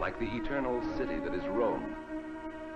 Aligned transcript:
like 0.00 0.18
the 0.18 0.36
eternal 0.36 0.80
city 0.96 1.18
that 1.20 1.34
is 1.34 1.46
Rome, 1.48 1.94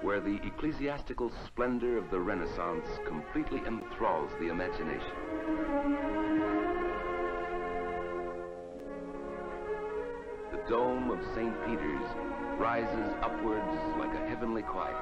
where 0.03 0.21
the 0.21 0.39
ecclesiastical 0.45 1.33
splendor 1.47 1.97
of 1.97 2.11
the 2.11 2.21
Renaissance 2.21 2.87
completely 3.07 3.63
enthralls 3.67 4.31
the 4.39 4.51
imagination. 4.51 5.17
The 10.53 10.61
dome 10.69 11.11
of 11.11 11.19
St. 11.35 11.55
Peter's 11.65 12.05
rises 12.59 13.15
upwards 13.23 13.99
like 13.99 14.13
a 14.13 14.29
heavenly 14.29 14.63
choir. 14.63 14.95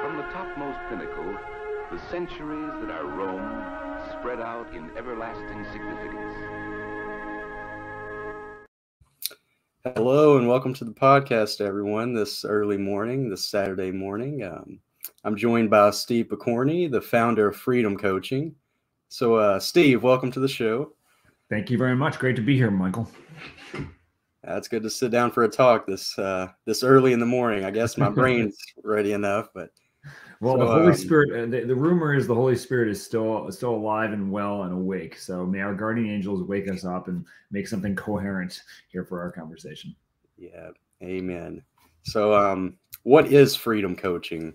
From 0.00 0.16
the 0.16 0.24
topmost 0.32 0.78
pinnacle, 0.88 1.36
the 1.92 2.00
centuries 2.10 2.72
that 2.80 2.90
are 2.90 3.04
Rome 3.04 4.18
spread 4.18 4.40
out 4.40 4.74
in 4.74 4.90
everlasting 4.96 5.66
significance. 5.72 6.77
Hello 9.96 10.36
and 10.36 10.48
welcome 10.48 10.74
to 10.74 10.84
the 10.84 10.92
podcast, 10.92 11.60
everyone. 11.60 12.12
This 12.12 12.44
early 12.44 12.76
morning, 12.76 13.30
this 13.30 13.44
Saturday 13.44 13.90
morning, 13.90 14.42
um, 14.42 14.80
I'm 15.24 15.36
joined 15.36 15.70
by 15.70 15.90
Steve 15.90 16.26
Pokorny, 16.26 16.90
the 16.90 17.00
founder 17.00 17.48
of 17.48 17.56
Freedom 17.56 17.96
Coaching. 17.96 18.54
So, 19.08 19.36
uh, 19.36 19.58
Steve, 19.60 20.02
welcome 20.02 20.30
to 20.32 20.40
the 20.40 20.48
show. 20.48 20.92
Thank 21.48 21.70
you 21.70 21.78
very 21.78 21.96
much. 21.96 22.18
Great 22.18 22.36
to 22.36 22.42
be 22.42 22.56
here, 22.56 22.70
Michael. 22.70 23.10
Uh, 23.74 24.56
it's 24.56 24.68
good 24.68 24.82
to 24.82 24.90
sit 24.90 25.10
down 25.10 25.30
for 25.30 25.44
a 25.44 25.48
talk 25.48 25.86
this 25.86 26.18
uh, 26.18 26.48
this 26.64 26.82
early 26.82 27.12
in 27.12 27.20
the 27.20 27.26
morning. 27.26 27.64
I 27.64 27.70
guess 27.70 27.96
my 27.96 28.08
brain's 28.10 28.58
ready 28.84 29.12
enough, 29.12 29.48
but 29.54 29.70
well, 30.40 30.54
so, 30.54 30.58
the 30.60 30.66
Holy 30.66 30.86
um, 30.88 30.94
Spirit. 30.94 31.30
Uh, 31.32 31.46
the, 31.46 31.66
the, 31.66 31.74
rumor 31.74 32.14
is 32.14 32.26
the 32.26 32.34
Holy 32.34 32.56
Spirit 32.56 32.88
is 32.88 33.02
still 33.02 33.50
still 33.50 33.74
alive 33.74 34.12
and 34.12 34.30
well 34.30 34.62
and 34.62 34.72
awake. 34.72 35.18
So 35.18 35.44
may 35.44 35.60
our 35.60 35.74
guardian 35.74 36.10
angels 36.10 36.46
wake 36.46 36.70
us 36.70 36.84
up 36.84 37.08
and 37.08 37.24
make 37.50 37.66
something 37.66 37.96
coherent 37.96 38.62
here 38.88 39.04
for 39.04 39.20
our 39.20 39.32
conversation. 39.32 39.94
Yeah, 40.36 40.70
Amen. 41.02 41.62
So, 42.02 42.34
um, 42.34 42.74
what 43.02 43.32
is 43.32 43.54
freedom 43.54 43.94
coaching? 43.94 44.54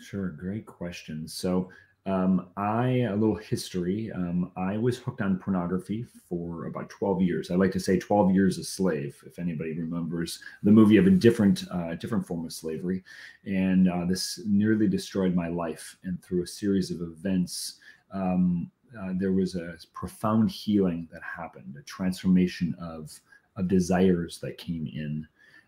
Sure, 0.00 0.30
great 0.30 0.66
question. 0.66 1.26
So, 1.28 1.70
um, 2.06 2.48
I 2.56 3.06
a 3.10 3.14
little 3.14 3.36
history. 3.36 4.10
Um, 4.12 4.52
I 4.56 4.78
was 4.78 4.96
hooked 4.96 5.20
on 5.20 5.38
pornography 5.38 6.06
for 6.28 6.66
about 6.66 6.88
12 6.88 7.20
years. 7.20 7.50
I 7.50 7.56
like 7.56 7.72
to 7.72 7.80
say 7.80 7.98
12 7.98 8.32
years 8.32 8.56
a 8.56 8.64
slave, 8.64 9.22
if 9.26 9.38
anybody 9.38 9.78
remembers 9.78 10.40
the 10.62 10.70
movie 10.70 10.96
of 10.96 11.06
a 11.06 11.10
different 11.10 11.64
uh, 11.70 11.94
different 11.96 12.26
form 12.26 12.46
of 12.46 12.52
slavery. 12.52 13.04
And 13.44 13.90
uh, 13.90 14.06
this 14.06 14.40
nearly 14.46 14.88
destroyed 14.88 15.34
my 15.34 15.48
life. 15.48 15.96
And 16.02 16.22
through 16.22 16.42
a 16.42 16.46
series 16.46 16.90
of 16.90 17.02
events, 17.02 17.74
um, 18.12 18.70
uh, 18.98 19.12
there 19.16 19.32
was 19.32 19.54
a 19.54 19.76
profound 19.92 20.50
healing 20.50 21.06
that 21.12 21.22
happened, 21.22 21.76
a 21.78 21.82
transformation 21.82 22.74
of 22.80 23.12
of 23.56 23.68
desires 23.68 24.38
that 24.38 24.56
came 24.56 24.86
in, 24.86 25.26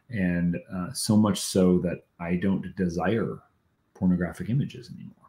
and 0.09 0.57
uh, 0.75 0.93
so 0.95 1.15
much 1.15 1.41
so 1.41 1.79
that 1.81 2.05
I 2.19 2.37
don't 2.37 2.75
desire 2.75 3.39
pornographic 3.93 4.49
images 4.49 4.89
anymore 4.89 5.22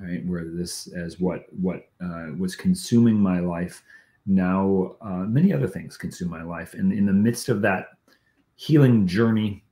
right? 0.00 0.24
Where 0.26 0.44
this 0.44 0.88
as 0.88 1.20
what 1.20 1.46
what 1.50 1.88
uh, 2.02 2.28
was 2.38 2.56
consuming 2.56 3.20
my 3.20 3.40
life 3.40 3.82
now 4.26 4.96
uh, 5.00 5.24
many 5.26 5.52
other 5.52 5.66
things 5.66 5.96
consume 5.96 6.30
my 6.30 6.42
life, 6.42 6.74
and 6.74 6.92
in 6.92 7.06
the 7.06 7.12
midst 7.12 7.48
of 7.48 7.62
that 7.62 7.88
healing 8.56 9.06
journey, 9.06 9.64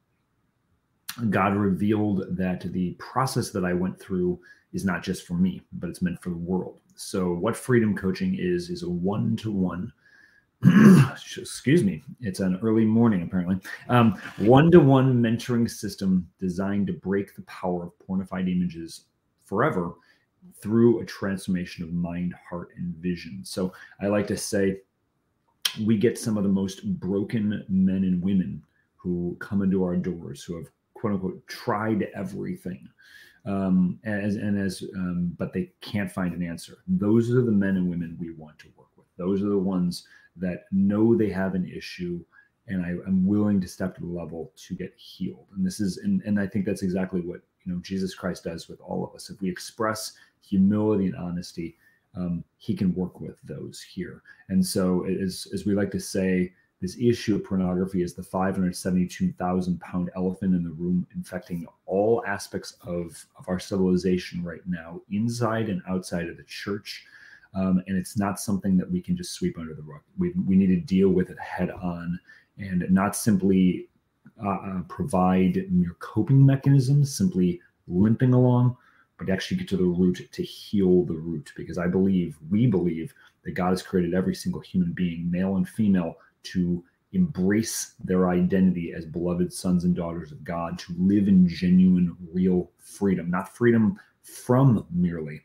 God 1.31 1.55
revealed 1.55 2.37
that 2.37 2.73
the 2.73 2.93
process 2.99 3.51
that 3.51 3.65
I 3.65 3.73
went 3.73 4.01
through 4.01 4.41
is 4.73 4.85
not 4.85 5.03
just 5.03 5.27
for 5.27 5.35
me, 5.35 5.63
but 5.73 5.91
it's 5.91 6.03
meant 6.03 6.23
for 6.23 6.31
the 6.31 6.37
world. 6.37 6.81
So, 6.95 7.33
what 7.35 7.57
freedom 7.57 7.97
coaching 7.97 8.37
is 8.39 8.71
is 8.71 8.83
a 8.83 8.89
one 8.89 9.37
to 9.37 9.53
one. 9.53 9.93
excuse 11.37 11.85
me 11.85 12.03
it's 12.21 12.41
an 12.41 12.59
early 12.65 12.85
morning 12.85 13.23
apparently 13.23 13.57
um, 13.91 14.21
one-to-one 14.39 15.15
mentoring 15.15 15.71
system 15.71 16.29
designed 16.41 16.85
to 16.85 16.93
break 16.95 17.37
the 17.37 17.43
power 17.43 17.85
of 17.85 17.93
pornified 18.05 18.53
images 18.53 19.05
forever 19.45 19.93
through 20.61 21.01
a 21.01 21.05
transformation 21.05 21.85
of 21.85 21.93
mind, 21.93 22.35
heart, 22.49 22.71
and 22.77 22.95
vision. 22.97 23.41
So 23.45 23.73
I 24.01 24.07
like 24.07 24.27
to 24.29 24.37
say 24.37 24.81
we 25.85 25.97
get 25.97 26.19
some 26.19 26.37
of 26.37 26.43
the 26.43 26.49
most 26.49 26.85
broken 26.99 27.65
men 27.69 28.05
and 28.05 28.23
women 28.23 28.63
who 28.97 29.37
come 29.39 29.63
into 29.63 29.85
our 29.85 29.97
doors 29.97 30.43
who 30.43 30.57
have 30.57 30.67
quote 30.95 31.15
unquote 31.15 31.47
tried 31.47 32.09
everything 32.15 32.89
um, 33.47 33.99
as 34.05 34.37
and 34.37 34.59
as 34.59 34.83
um, 34.97 35.35
but 35.39 35.53
they 35.53 35.71
can't 35.81 36.11
find 36.11 36.35
an 36.35 36.43
answer. 36.43 36.79
Those 36.87 37.31
are 37.31 37.43
the 37.43 37.53
men 37.53 37.77
and 37.77 37.89
women 37.89 38.17
we 38.21 38.33
want 38.33 38.59
to 38.61 38.69
work 38.77 38.89
with. 38.97 39.07
Those 39.17 39.43
are 39.43 39.49
the 39.49 39.59
ones 39.59 40.07
that 40.37 40.65
know 40.73 41.17
they 41.17 41.31
have 41.31 41.55
an 41.55 41.71
issue 41.71 42.25
and 42.69 42.85
I, 42.85 42.91
am 43.09 43.27
willing 43.27 43.61
to 43.61 43.69
step 43.69 43.95
to 43.95 44.03
the 44.03 44.07
level 44.07 44.53
to 44.67 44.75
get 44.75 44.93
healed. 44.97 45.47
And 45.57 45.67
this 45.67 45.81
is 45.81 45.99
and, 45.99 46.23
and 46.23 46.39
I 46.39 46.47
think 46.47 46.65
that's 46.65 46.83
exactly 46.83 47.21
what 47.21 47.41
you 47.65 47.73
know 47.73 47.81
Jesus 47.81 48.15
Christ 48.15 48.45
does 48.45 48.69
with 48.69 48.81
all 48.81 49.05
of 49.05 49.15
us. 49.15 49.31
If 49.31 49.41
we 49.41 49.49
express 49.49 50.13
humility 50.49 51.07
and 51.07 51.17
honesty, 51.17 51.77
um, 52.17 52.45
he 52.57 52.75
can 52.75 52.95
work 52.95 53.21
with 53.21 53.37
those 53.45 53.81
here. 53.81 54.23
And 54.49 54.65
so, 54.65 55.07
as, 55.07 55.47
as 55.53 55.67
we 55.67 55.75
like 55.75 55.91
to 55.93 56.01
say, 56.01 56.53
this 56.81 56.97
issue 57.01 57.35
of 57.35 57.45
pornography 57.45 58.03
is 58.03 58.15
the 58.15 58.23
572,000 58.23 59.81
pound 59.81 60.11
elephant 60.15 60.55
in 60.55 60.63
the 60.63 60.71
room, 60.71 61.07
infecting 61.15 61.67
all 61.87 62.23
aspects 62.27 62.77
of, 62.83 63.27
of 63.37 63.49
our 63.49 63.59
civilization 63.59 64.45
right 64.45 64.61
now, 64.67 65.01
inside 65.11 65.69
and 65.69 65.83
outside 65.89 66.29
of 66.29 66.37
the 66.37 66.45
church. 66.45 67.05
Um, 67.55 67.83
and 67.89 67.97
it's 67.97 68.17
not 68.17 68.39
something 68.39 68.77
that 68.77 68.91
we 68.91 69.01
can 69.01 69.17
just 69.17 69.33
sweep 69.33 69.59
under 69.59 69.75
the 69.75 69.83
rug. 69.83 70.03
We, 70.19 70.33
we 70.47 70.55
need 70.55 70.69
to 70.69 70.81
deal 70.81 71.09
with 71.09 71.31
it 71.31 71.39
head 71.41 71.71
on 71.71 72.19
and 72.59 72.85
not 72.91 73.17
simply 73.17 73.89
uh, 74.45 74.49
uh 74.49 74.83
provide 74.89 75.65
mere 75.71 75.97
coping 75.99 76.45
mechanisms, 76.45 77.17
simply 77.17 77.61
limping 77.89 78.35
along, 78.35 78.77
but 79.19 79.31
actually 79.31 79.59
get 79.59 79.69
to 79.69 79.77
the 79.77 79.85
root 79.85 80.29
to 80.33 80.43
heal 80.43 81.05
the 81.05 81.15
root. 81.15 81.53
Because 81.57 81.79
I 81.79 81.87
believe, 81.87 82.37
we 82.51 82.67
believe, 82.67 83.13
that 83.45 83.53
God 83.53 83.71
has 83.71 83.83
created 83.83 84.15
every 84.15 84.35
single 84.35 84.61
human 84.61 84.93
being, 84.93 85.31
male 85.31 85.57
and 85.57 85.69
female, 85.69 86.19
to 86.45 86.85
embrace 87.13 87.95
their 88.03 88.29
identity 88.29 88.93
as 88.93 89.07
beloved 89.07 89.53
sons 89.53 89.85
and 89.85 89.97
daughters 89.97 90.31
of 90.31 90.45
God, 90.45 90.79
to 90.81 90.95
live 90.99 91.29
in 91.29 91.49
genuine, 91.49 92.17
real 92.33 92.71
freedom, 92.79 93.31
not 93.31 93.57
freedom 93.57 93.99
from 94.23 94.87
merely 94.91 95.43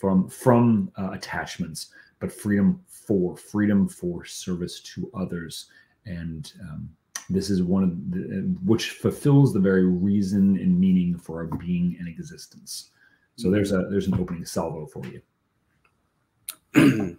from 0.00 0.28
from 0.28 0.90
uh, 0.98 1.10
attachments, 1.12 1.92
but 2.20 2.32
freedom 2.32 2.80
for 2.88 3.36
freedom 3.36 3.86
for 3.86 4.24
service 4.24 4.80
to 4.80 5.10
others. 5.14 5.66
And 6.06 6.50
um, 6.62 6.88
this 7.30 7.50
is 7.50 7.62
one 7.62 7.82
of 7.82 8.10
the, 8.10 8.54
which 8.64 8.90
fulfills 8.90 9.52
the 9.52 9.60
very 9.60 9.86
reason 9.86 10.56
and 10.58 10.78
meaning 10.78 11.16
for 11.16 11.38
our 11.38 11.46
being 11.46 11.96
and 11.98 12.08
existence. 12.08 12.90
So 13.36 13.50
there's 13.50 13.72
a 13.72 13.86
there's 13.90 14.06
an 14.06 14.14
opening 14.14 14.44
salvo 14.44 14.86
for 14.86 15.02
you. 15.06 15.22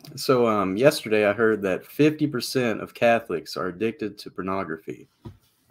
so 0.16 0.48
um, 0.48 0.78
yesterday 0.78 1.26
I 1.26 1.34
heard 1.34 1.62
that 1.64 1.84
50% 1.84 2.82
of 2.82 2.94
Catholics 2.94 3.58
are 3.58 3.68
addicted 3.68 4.18
to 4.20 4.30
pornography. 4.30 5.10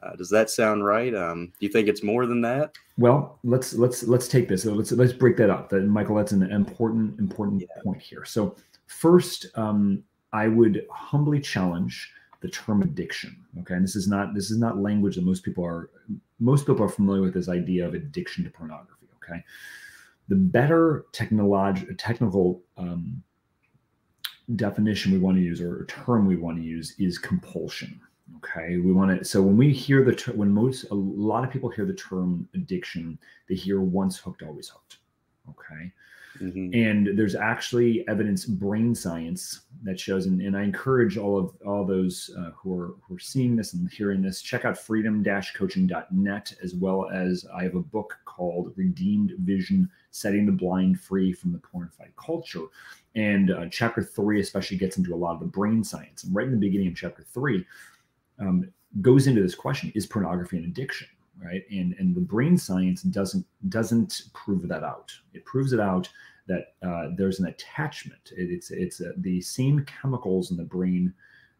Uh, 0.02 0.16
does 0.16 0.28
that 0.30 0.50
sound 0.50 0.84
right? 0.84 1.14
Um, 1.14 1.46
do 1.58 1.66
you 1.66 1.72
think 1.72 1.88
it's 1.88 2.02
more 2.02 2.26
than 2.26 2.40
that? 2.40 2.74
Well, 2.98 3.38
let's 3.44 3.74
let's 3.74 4.02
let's 4.04 4.28
take 4.28 4.48
this. 4.48 4.64
Let's 4.64 4.92
let's 4.92 5.12
break 5.12 5.36
that 5.36 5.50
up. 5.50 5.68
That 5.68 5.82
Michael, 5.82 6.16
that's 6.16 6.32
an 6.32 6.42
important 6.50 7.18
important 7.18 7.60
yeah. 7.60 7.82
point 7.82 8.00
here. 8.00 8.24
So 8.24 8.56
first, 8.86 9.46
um, 9.56 10.02
I 10.32 10.48
would 10.48 10.86
humbly 10.90 11.40
challenge 11.40 12.10
the 12.40 12.48
term 12.48 12.82
addiction. 12.82 13.36
Okay, 13.60 13.74
and 13.74 13.84
this 13.84 13.96
is 13.96 14.08
not 14.08 14.34
this 14.34 14.50
is 14.50 14.58
not 14.58 14.78
language 14.78 15.16
that 15.16 15.24
most 15.24 15.44
people 15.44 15.64
are 15.64 15.90
most 16.38 16.66
people 16.66 16.82
are 16.82 16.88
familiar 16.88 17.22
with 17.22 17.34
this 17.34 17.48
idea 17.48 17.86
of 17.86 17.94
addiction 17.94 18.44
to 18.44 18.50
pornography. 18.50 19.06
Okay, 19.22 19.44
the 20.28 20.36
better 20.36 21.04
technolog- 21.12 21.96
technical 21.98 22.62
um, 22.76 23.22
definition 24.56 25.12
we 25.12 25.18
want 25.18 25.36
to 25.36 25.42
use 25.42 25.60
or 25.60 25.84
term 25.86 26.26
we 26.26 26.36
want 26.36 26.56
to 26.56 26.62
use 26.62 26.94
is 26.98 27.18
compulsion. 27.18 28.00
Okay, 28.38 28.78
we 28.78 28.92
want 28.92 29.18
to. 29.18 29.24
So 29.24 29.42
when 29.42 29.56
we 29.56 29.72
hear 29.72 30.04
the 30.04 30.14
ter- 30.14 30.32
when 30.32 30.50
most 30.50 30.84
a 30.90 30.94
lot 30.94 31.44
of 31.44 31.50
people 31.50 31.68
hear 31.68 31.84
the 31.84 31.94
term 31.94 32.48
addiction, 32.54 33.18
they 33.48 33.54
hear 33.54 33.80
once 33.80 34.18
hooked, 34.18 34.42
always 34.42 34.68
hooked. 34.68 34.98
Okay, 35.50 35.92
Mm-hmm. 36.38 36.74
And 36.74 37.18
there's 37.18 37.34
actually 37.34 38.06
evidence, 38.08 38.44
brain 38.44 38.94
science 38.94 39.62
that 39.82 39.98
shows, 39.98 40.26
and, 40.26 40.40
and 40.40 40.56
I 40.56 40.62
encourage 40.62 41.16
all 41.16 41.38
of 41.38 41.52
all 41.66 41.84
those 41.84 42.30
uh, 42.38 42.50
who 42.50 42.78
are 42.78 42.94
who 43.02 43.16
are 43.16 43.20
seeing 43.20 43.56
this 43.56 43.74
and 43.74 43.90
hearing 43.90 44.22
this, 44.22 44.40
check 44.40 44.64
out 44.64 44.78
freedom-coaching.net 44.78 46.54
as 46.62 46.74
well 46.74 47.10
as 47.10 47.46
I 47.54 47.64
have 47.64 47.74
a 47.74 47.80
book 47.80 48.16
called 48.24 48.72
Redeemed 48.76 49.32
Vision: 49.40 49.90
Setting 50.12 50.46
the 50.46 50.52
Blind 50.52 51.00
Free 51.00 51.32
from 51.32 51.52
the 51.52 51.58
Pornified 51.58 52.14
Culture. 52.16 52.66
And 53.16 53.50
uh, 53.50 53.66
chapter 53.70 54.02
three 54.02 54.40
especially 54.40 54.76
gets 54.76 54.96
into 54.96 55.14
a 55.14 55.16
lot 55.16 55.34
of 55.34 55.40
the 55.40 55.46
brain 55.46 55.82
science. 55.82 56.22
And 56.22 56.34
right 56.34 56.46
in 56.46 56.52
the 56.52 56.58
beginning 56.58 56.88
of 56.88 56.94
chapter 56.94 57.24
three, 57.24 57.66
um, 58.38 58.70
goes 59.00 59.26
into 59.26 59.42
this 59.42 59.56
question: 59.56 59.90
Is 59.96 60.06
pornography 60.06 60.58
an 60.58 60.64
addiction? 60.64 61.08
Right? 61.42 61.62
And 61.70 61.94
and 61.98 62.14
the 62.14 62.20
brain 62.20 62.56
science 62.56 63.02
doesn't 63.02 63.44
doesn't 63.68 64.22
prove 64.32 64.68
that 64.68 64.84
out. 64.84 65.12
It 65.32 65.44
proves 65.44 65.72
it 65.72 65.80
out 65.80 66.08
that 66.46 66.74
uh, 66.82 67.10
there's 67.16 67.40
an 67.40 67.46
attachment. 67.46 68.32
It, 68.36 68.50
it's 68.50 68.70
it's 68.70 69.00
uh, 69.00 69.12
the 69.18 69.40
same 69.40 69.84
chemicals 69.84 70.50
in 70.50 70.56
the 70.56 70.64
brain 70.64 71.12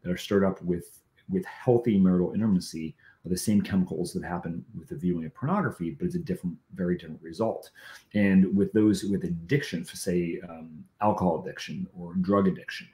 that 0.03 0.11
are 0.11 0.17
stirred 0.17 0.43
up 0.43 0.61
with 0.61 0.99
with 1.29 1.45
healthy 1.45 1.97
marital 1.97 2.33
intimacy 2.33 2.95
are 3.25 3.29
the 3.29 3.37
same 3.37 3.61
chemicals 3.61 4.13
that 4.13 4.23
happen 4.23 4.65
with 4.77 4.89
the 4.89 4.95
viewing 4.95 5.25
of 5.25 5.33
pornography, 5.33 5.91
but 5.91 6.05
it's 6.05 6.15
a 6.15 6.19
different, 6.19 6.57
very 6.73 6.97
different 6.97 7.21
result. 7.21 7.69
And 8.13 8.55
with 8.55 8.73
those 8.73 9.03
with 9.03 9.23
addiction, 9.23 9.83
for 9.83 9.95
say 9.95 10.39
um, 10.49 10.83
alcohol 11.01 11.41
addiction 11.41 11.87
or 11.97 12.15
drug 12.15 12.47
addiction, 12.47 12.87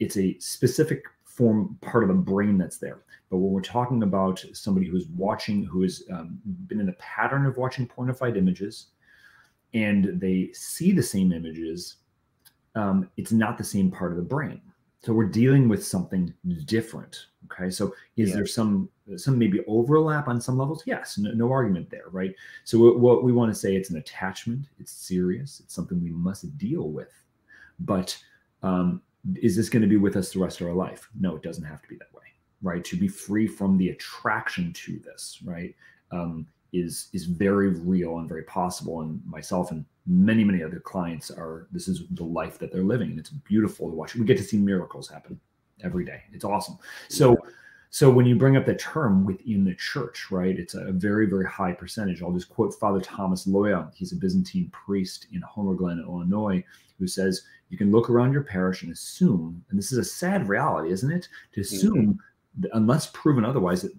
it's 0.00 0.16
a 0.16 0.38
specific 0.38 1.04
form 1.38 1.78
part 1.80 2.02
of 2.02 2.08
the 2.08 2.14
brain 2.14 2.58
that's 2.58 2.78
there. 2.78 3.04
But 3.30 3.36
when 3.36 3.52
we're 3.52 3.60
talking 3.60 4.02
about 4.02 4.44
somebody 4.54 4.88
who's 4.88 5.06
watching, 5.06 5.62
who 5.62 5.82
has 5.82 6.02
um, 6.12 6.40
been 6.66 6.80
in 6.80 6.88
a 6.88 6.94
pattern 6.94 7.46
of 7.46 7.56
watching 7.56 7.86
pornified 7.86 8.36
images, 8.36 8.88
and 9.72 10.20
they 10.20 10.50
see 10.52 10.90
the 10.90 11.02
same 11.02 11.32
images, 11.32 11.96
um, 12.74 13.08
it's 13.16 13.30
not 13.30 13.56
the 13.56 13.64
same 13.64 13.88
part 13.88 14.10
of 14.10 14.16
the 14.16 14.24
brain. 14.24 14.60
So 15.00 15.12
we're 15.12 15.26
dealing 15.26 15.68
with 15.68 15.86
something 15.86 16.34
different. 16.64 17.26
Okay. 17.44 17.70
So 17.70 17.94
is 18.16 18.30
yeah. 18.30 18.36
there 18.36 18.46
some 18.46 18.88
some 19.16 19.38
maybe 19.38 19.60
overlap 19.68 20.26
on 20.26 20.40
some 20.40 20.58
levels? 20.58 20.82
Yes, 20.86 21.18
no, 21.18 21.30
no 21.30 21.52
argument 21.52 21.88
there, 21.88 22.08
right? 22.10 22.34
So 22.64 22.78
what, 22.78 22.98
what 22.98 23.24
we 23.24 23.32
want 23.32 23.52
to 23.52 23.58
say 23.58 23.76
it's 23.76 23.90
an 23.90 23.96
attachment, 23.96 24.66
it's 24.80 24.92
serious, 24.92 25.60
it's 25.60 25.74
something 25.74 26.02
we 26.02 26.10
must 26.10 26.58
deal 26.58 26.90
with. 26.90 27.12
But 27.78 28.18
um, 28.64 29.02
is 29.36 29.56
this 29.56 29.68
going 29.68 29.82
to 29.82 29.88
be 29.88 29.96
with 29.96 30.16
us 30.16 30.32
the 30.32 30.38
rest 30.38 30.60
of 30.60 30.66
our 30.66 30.72
life? 30.72 31.08
No, 31.18 31.36
it 31.36 31.42
doesn't 31.42 31.64
have 31.64 31.82
to 31.82 31.88
be 31.88 31.96
that 31.96 32.12
way, 32.14 32.22
right? 32.62 32.84
To 32.84 32.96
be 32.96 33.08
free 33.08 33.46
from 33.46 33.76
the 33.76 33.90
attraction 33.90 34.72
to 34.74 34.98
this, 35.00 35.38
right? 35.44 35.74
Um, 36.10 36.46
is 36.72 37.08
is 37.12 37.24
very 37.24 37.68
real 37.68 38.18
and 38.18 38.28
very 38.28 38.42
possible 38.42 39.00
and 39.00 39.22
myself 39.26 39.70
and 39.70 39.84
many 40.06 40.44
many 40.44 40.62
other 40.62 40.80
clients 40.80 41.30
are 41.30 41.66
this 41.72 41.88
is 41.88 42.02
the 42.10 42.24
life 42.24 42.58
that 42.58 42.70
they're 42.72 42.82
living 42.82 43.10
and 43.10 43.18
it's 43.18 43.30
beautiful 43.30 43.88
to 43.88 43.96
watch 43.96 44.14
we 44.14 44.24
get 44.26 44.36
to 44.36 44.44
see 44.44 44.58
miracles 44.58 45.08
happen 45.08 45.40
every 45.82 46.04
day 46.04 46.22
it's 46.32 46.44
awesome 46.44 46.78
so 47.08 47.36
so 47.90 48.10
when 48.10 48.26
you 48.26 48.36
bring 48.36 48.56
up 48.56 48.66
the 48.66 48.74
term 48.74 49.24
within 49.24 49.64
the 49.64 49.74
church 49.74 50.30
right 50.30 50.58
it's 50.58 50.74
a 50.74 50.92
very 50.92 51.26
very 51.26 51.46
high 51.46 51.72
percentage 51.72 52.22
i'll 52.22 52.32
just 52.32 52.48
quote 52.48 52.74
father 52.74 53.00
thomas 53.00 53.46
loya 53.46 53.90
he's 53.94 54.12
a 54.12 54.16
byzantine 54.16 54.68
priest 54.70 55.26
in 55.32 55.40
homer 55.42 55.74
glen 55.74 56.02
illinois 56.06 56.62
who 56.98 57.06
says 57.06 57.42
you 57.70 57.78
can 57.78 57.90
look 57.90 58.10
around 58.10 58.32
your 58.32 58.42
parish 58.42 58.82
and 58.82 58.92
assume 58.92 59.62
and 59.70 59.78
this 59.78 59.92
is 59.92 59.98
a 59.98 60.04
sad 60.04 60.48
reality 60.48 60.92
isn't 60.92 61.12
it 61.12 61.28
to 61.52 61.60
mm-hmm. 61.60 61.76
assume 61.76 62.06
mm-hmm. 62.06 62.60
that 62.60 62.70
unless 62.74 63.06
proven 63.12 63.44
otherwise 63.44 63.82
that 63.82 63.92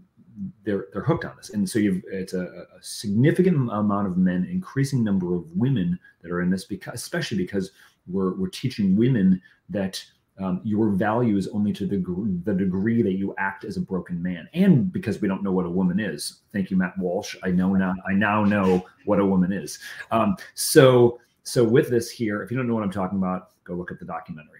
they're 0.64 0.88
they're 0.94 1.04
hooked 1.04 1.26
on 1.26 1.36
this, 1.38 1.50
and 1.52 1.70
so 1.70 1.80
you've 1.80 2.04
it's 2.12 2.34
a, 2.34 2.44
a, 2.44 2.82
significant 2.82 3.70
amount 3.72 4.08
of 4.08 4.18
men, 4.18 4.48
increasing 4.50 5.04
number 5.04 5.36
of 5.36 5.52
women 5.56 6.00
that 6.22 6.32
are 6.32 6.42
in 6.42 6.50
this 6.50 6.66
because 6.66 6.94
especially 6.94 7.38
because 7.38 7.72
we're 8.08 8.36
we're 8.36 8.50
teaching 8.50 8.96
women 8.96 9.42
that 9.70 10.04
um, 10.40 10.62
your 10.64 10.90
value 10.90 11.38
is 11.38 11.48
only 11.50 11.74
to 11.74 11.86
the 11.86 11.98
the 12.46 12.54
degree 12.54 13.02
that 13.02 13.14
you 13.14 13.36
act 13.38 13.66
as 13.66 13.78
a 13.78 13.82
broken 13.82 14.22
man, 14.22 14.48
and 14.54 14.92
because 14.92 15.22
we 15.22 15.28
don't 15.28 15.44
know 15.44 15.52
what 15.52 15.66
a 15.66 15.70
woman 15.70 16.00
is. 16.00 16.42
Thank 16.54 16.72
you, 16.72 16.78
Matt 16.78 16.98
Walsh. 16.98 17.36
I 17.44 17.52
know 17.52 17.74
now. 17.74 17.94
I 18.08 18.14
now 18.14 18.44
know 18.44 18.86
what 19.06 19.20
a 19.20 19.26
woman 19.26 19.52
is. 19.52 19.80
Um, 20.12 20.38
so 20.56 21.20
so 21.44 21.64
with 21.64 21.90
this 21.90 22.10
here, 22.10 22.44
if 22.44 22.52
you 22.52 22.58
don't 22.58 22.68
know 22.68 22.76
what 22.76 22.84
I'm 22.84 22.92
talking 22.92 23.18
about, 23.18 23.52
go 23.64 23.74
look 23.74 23.92
at 23.92 24.00
the 24.00 24.06
documentary. 24.06 24.60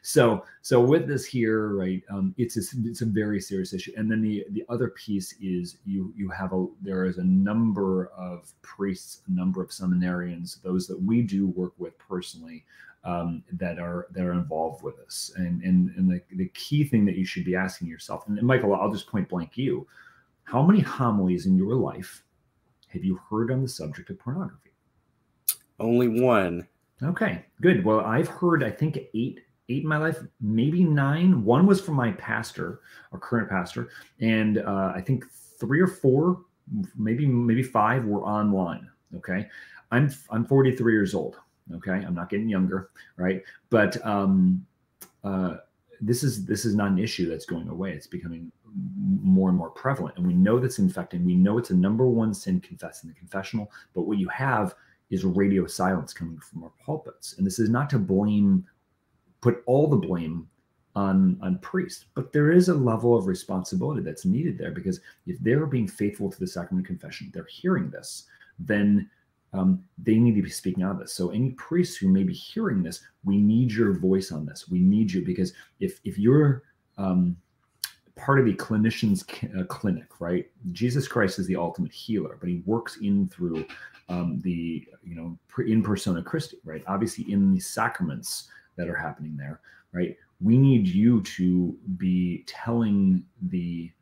So 0.00 0.44
so 0.62 0.80
with 0.80 1.06
this 1.06 1.26
here, 1.26 1.74
right, 1.74 2.02
um, 2.10 2.34
it's 2.38 2.56
a, 2.56 2.76
it's 2.84 3.02
a 3.02 3.06
very 3.06 3.40
serious 3.40 3.74
issue. 3.74 3.92
And 3.96 4.10
then 4.10 4.22
the 4.22 4.46
the 4.50 4.64
other 4.68 4.88
piece 4.90 5.34
is 5.42 5.76
you 5.84 6.12
you 6.16 6.30
have 6.30 6.52
a 6.52 6.66
there 6.80 7.04
is 7.04 7.18
a 7.18 7.24
number 7.24 8.06
of 8.16 8.50
priests, 8.62 9.20
a 9.28 9.30
number 9.30 9.62
of 9.62 9.68
seminarians, 9.68 10.62
those 10.62 10.86
that 10.86 11.00
we 11.00 11.22
do 11.22 11.48
work 11.48 11.74
with 11.78 11.96
personally, 11.98 12.64
um, 13.04 13.42
that 13.52 13.78
are 13.78 14.06
that 14.12 14.24
are 14.24 14.32
involved 14.32 14.82
with 14.82 14.98
us. 15.00 15.32
And 15.36 15.62
and 15.62 15.90
and 15.96 16.10
the, 16.10 16.20
the 16.36 16.48
key 16.48 16.84
thing 16.84 17.04
that 17.06 17.16
you 17.16 17.24
should 17.24 17.44
be 17.44 17.56
asking 17.56 17.88
yourself, 17.88 18.26
and 18.26 18.40
Michael, 18.42 18.74
I'll 18.74 18.92
just 18.92 19.06
point 19.06 19.28
blank 19.28 19.56
you, 19.56 19.86
how 20.44 20.62
many 20.62 20.80
homilies 20.80 21.46
in 21.46 21.56
your 21.56 21.74
life 21.74 22.22
have 22.88 23.04
you 23.04 23.18
heard 23.30 23.50
on 23.50 23.62
the 23.62 23.68
subject 23.68 24.10
of 24.10 24.18
pornography? 24.18 24.70
Only 25.80 26.08
one. 26.08 26.66
Okay, 27.02 27.44
good. 27.60 27.84
Well, 27.84 28.00
I've 28.00 28.28
heard 28.28 28.62
I 28.62 28.70
think 28.70 28.98
eight 29.14 29.40
eight 29.68 29.82
in 29.82 29.88
my 29.88 29.96
life, 29.96 30.18
maybe 30.40 30.84
nine. 30.84 31.44
One 31.44 31.66
was 31.66 31.80
from 31.80 31.94
my 31.94 32.12
pastor, 32.12 32.80
our 33.12 33.18
current 33.18 33.48
pastor, 33.48 33.88
and 34.20 34.58
uh, 34.58 34.92
I 34.94 35.00
think 35.00 35.24
three 35.58 35.80
or 35.80 35.86
four, 35.86 36.42
maybe 36.96 37.26
maybe 37.26 37.62
five 37.62 38.04
were 38.04 38.24
online. 38.24 38.88
Okay, 39.16 39.48
I'm 39.90 40.10
I'm 40.30 40.46
43 40.46 40.92
years 40.92 41.14
old. 41.14 41.36
Okay, 41.74 41.92
I'm 41.92 42.14
not 42.14 42.30
getting 42.30 42.48
younger, 42.48 42.90
right? 43.16 43.42
But 43.70 44.04
um, 44.06 44.66
uh, 45.24 45.56
this 46.00 46.22
is 46.22 46.44
this 46.44 46.64
is 46.64 46.74
not 46.74 46.90
an 46.90 46.98
issue 46.98 47.28
that's 47.28 47.46
going 47.46 47.68
away. 47.68 47.92
It's 47.92 48.06
becoming 48.06 48.50
more 49.22 49.48
and 49.48 49.56
more 49.56 49.70
prevalent, 49.70 50.16
and 50.16 50.26
we 50.26 50.34
know 50.34 50.58
that's 50.58 50.78
infecting. 50.78 51.24
We 51.24 51.36
know 51.36 51.58
it's 51.58 51.70
a 51.70 51.76
number 51.76 52.06
one 52.06 52.34
sin 52.34 52.60
confessed 52.60 53.04
in 53.04 53.10
the 53.10 53.14
confessional. 53.14 53.70
But 53.94 54.02
what 54.02 54.18
you 54.18 54.28
have 54.28 54.74
is 55.10 55.24
radio 55.24 55.66
silence 55.66 56.12
coming 56.12 56.38
from 56.38 56.64
our 56.64 56.72
pulpits. 56.84 57.36
And 57.36 57.46
this 57.46 57.58
is 57.58 57.68
not 57.68 57.90
to 57.90 57.98
blame, 57.98 58.64
put 59.42 59.62
all 59.66 59.86
the 59.86 59.96
blame 59.96 60.48
on 60.96 61.38
on 61.40 61.58
priests, 61.58 62.06
but 62.14 62.32
there 62.32 62.50
is 62.50 62.68
a 62.68 62.74
level 62.74 63.16
of 63.16 63.26
responsibility 63.26 64.02
that's 64.02 64.24
needed 64.24 64.58
there 64.58 64.72
because 64.72 65.00
if 65.26 65.38
they're 65.40 65.66
being 65.66 65.88
faithful 65.88 66.30
to 66.30 66.38
the 66.40 66.46
sacrament 66.46 66.84
of 66.84 66.88
confession, 66.88 67.30
they're 67.32 67.44
hearing 67.44 67.90
this, 67.90 68.24
then 68.58 69.08
um, 69.52 69.82
they 69.98 70.16
need 70.16 70.34
to 70.34 70.42
be 70.42 70.50
speaking 70.50 70.82
out 70.82 70.92
of 70.92 70.98
this. 70.98 71.12
So 71.12 71.30
any 71.30 71.50
priests 71.52 71.96
who 71.96 72.08
may 72.08 72.22
be 72.22 72.32
hearing 72.32 72.82
this, 72.82 73.00
we 73.24 73.38
need 73.38 73.70
your 73.70 73.92
voice 73.92 74.32
on 74.32 74.46
this. 74.46 74.68
We 74.68 74.80
need 74.80 75.12
you 75.12 75.24
because 75.24 75.52
if 75.80 76.00
if 76.04 76.18
you're 76.18 76.62
um, 76.98 77.36
part 78.16 78.38
of 78.38 78.44
the 78.44 78.54
clinician's 78.54 79.24
uh, 79.58 79.64
clinic, 79.64 80.20
right? 80.20 80.46
Jesus 80.72 81.08
Christ 81.08 81.38
is 81.38 81.46
the 81.46 81.56
ultimate 81.56 81.92
healer, 81.92 82.36
but 82.40 82.48
he 82.48 82.62
works 82.66 82.98
in 83.02 83.28
through 83.28 83.64
um, 84.08 84.40
the 84.42 84.86
you 85.02 85.14
know 85.14 85.38
in 85.64 85.82
persona 85.82 86.22
Christi, 86.22 86.58
right? 86.64 86.82
Obviously, 86.86 87.30
in 87.30 87.52
the 87.54 87.60
sacraments 87.60 88.48
that 88.76 88.88
are 88.88 88.96
happening 88.96 89.36
there, 89.36 89.60
right? 89.92 90.16
We 90.40 90.58
need 90.58 90.86
you 90.88 91.22
to 91.22 91.76
be 91.96 92.44
telling 92.46 93.24
the, 93.42 93.92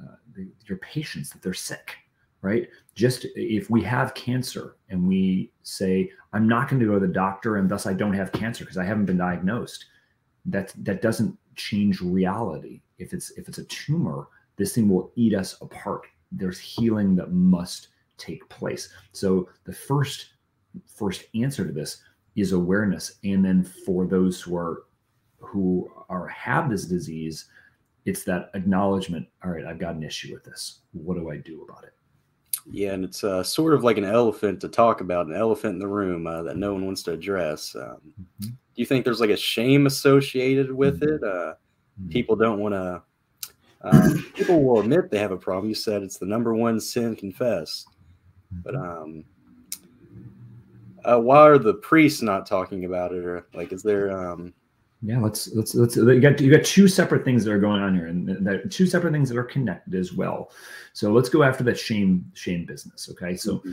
uh, 0.00 0.16
the 0.34 0.48
your 0.66 0.78
patients 0.78 1.30
that 1.30 1.42
they're 1.42 1.54
sick, 1.54 1.96
right? 2.40 2.68
Just 2.98 3.26
if 3.36 3.70
we 3.70 3.80
have 3.84 4.12
cancer 4.14 4.74
and 4.88 5.06
we 5.06 5.52
say, 5.62 6.10
I'm 6.32 6.48
not 6.48 6.68
going 6.68 6.80
to 6.80 6.86
go 6.86 6.94
to 6.94 7.06
the 7.06 7.12
doctor 7.12 7.58
and 7.58 7.70
thus 7.70 7.86
I 7.86 7.92
don't 7.92 8.12
have 8.12 8.32
cancer 8.32 8.64
because 8.64 8.76
I 8.76 8.82
haven't 8.82 9.06
been 9.06 9.18
diagnosed, 9.18 9.84
that 10.46 10.74
that 10.78 11.00
doesn't 11.00 11.38
change 11.54 12.00
reality. 12.00 12.82
If 12.98 13.12
it's 13.12 13.30
if 13.38 13.46
it's 13.46 13.58
a 13.58 13.64
tumor, 13.66 14.26
this 14.56 14.74
thing 14.74 14.88
will 14.88 15.12
eat 15.14 15.32
us 15.32 15.62
apart. 15.62 16.08
There's 16.32 16.58
healing 16.58 17.14
that 17.14 17.30
must 17.30 17.86
take 18.16 18.48
place. 18.48 18.92
So 19.12 19.48
the 19.62 19.72
first 19.72 20.30
first 20.92 21.26
answer 21.36 21.64
to 21.64 21.72
this 21.72 22.02
is 22.34 22.50
awareness, 22.50 23.20
and 23.22 23.44
then 23.44 23.62
for 23.62 24.06
those 24.06 24.40
who 24.40 24.56
are 24.56 24.86
who 25.38 25.88
are 26.08 26.26
have 26.26 26.68
this 26.68 26.86
disease, 26.86 27.46
it's 28.06 28.24
that 28.24 28.50
acknowledgement. 28.54 29.28
All 29.44 29.52
right, 29.52 29.66
I've 29.66 29.78
got 29.78 29.94
an 29.94 30.02
issue 30.02 30.34
with 30.34 30.42
this. 30.42 30.80
What 30.90 31.14
do 31.14 31.30
I 31.30 31.36
do 31.36 31.62
about 31.62 31.84
it? 31.84 31.92
Yeah, 32.70 32.92
and 32.92 33.04
it's 33.04 33.24
uh, 33.24 33.42
sort 33.42 33.74
of 33.74 33.84
like 33.84 33.98
an 33.98 34.04
elephant 34.04 34.60
to 34.60 34.68
talk 34.68 35.00
about, 35.00 35.26
an 35.26 35.34
elephant 35.34 35.74
in 35.74 35.78
the 35.78 35.86
room 35.86 36.26
uh, 36.26 36.42
that 36.42 36.56
no 36.56 36.72
one 36.72 36.84
wants 36.84 37.02
to 37.04 37.12
address. 37.12 37.74
Um, 37.74 37.82
mm-hmm. 37.82 38.48
Do 38.48 38.52
you 38.74 38.86
think 38.86 39.04
there's 39.04 39.20
like 39.20 39.30
a 39.30 39.36
shame 39.36 39.86
associated 39.86 40.72
with 40.72 41.00
mm-hmm. 41.00 41.14
it? 41.14 41.22
Uh, 41.22 41.54
mm-hmm. 42.00 42.08
People 42.10 42.36
don't 42.36 42.60
want 42.60 42.74
to. 42.74 43.02
Uh, 43.80 44.14
people 44.34 44.62
will 44.62 44.80
admit 44.80 45.10
they 45.10 45.18
have 45.18 45.30
a 45.30 45.36
problem. 45.36 45.68
You 45.68 45.74
said 45.74 46.02
it's 46.02 46.18
the 46.18 46.26
number 46.26 46.54
one 46.54 46.80
sin 46.80 47.16
confess. 47.16 47.86
But 48.50 48.74
mm-hmm. 48.74 49.02
um, 49.02 49.24
uh, 51.04 51.20
why 51.20 51.38
are 51.38 51.58
the 51.58 51.74
priests 51.74 52.22
not 52.22 52.46
talking 52.46 52.84
about 52.84 53.12
it? 53.12 53.24
Or 53.24 53.46
like, 53.54 53.72
is 53.72 53.82
there 53.82 54.10
um? 54.10 54.52
Yeah, 55.00 55.20
let's 55.20 55.48
let's 55.54 55.74
let's. 55.74 55.96
You 55.96 56.20
got 56.20 56.40
you 56.40 56.50
got 56.50 56.64
two 56.64 56.88
separate 56.88 57.24
things 57.24 57.44
that 57.44 57.52
are 57.52 57.58
going 57.58 57.80
on 57.80 57.94
here, 57.94 58.06
and 58.06 58.28
that 58.44 58.70
two 58.70 58.86
separate 58.86 59.12
things 59.12 59.28
that 59.28 59.38
are 59.38 59.44
connected 59.44 59.94
as 59.94 60.12
well. 60.12 60.50
So 60.92 61.12
let's 61.12 61.28
go 61.28 61.44
after 61.44 61.62
that 61.64 61.78
shame 61.78 62.30
shame 62.34 62.64
business. 62.64 63.08
Okay, 63.10 63.36
so. 63.36 63.58
Mm-hmm. 63.58 63.72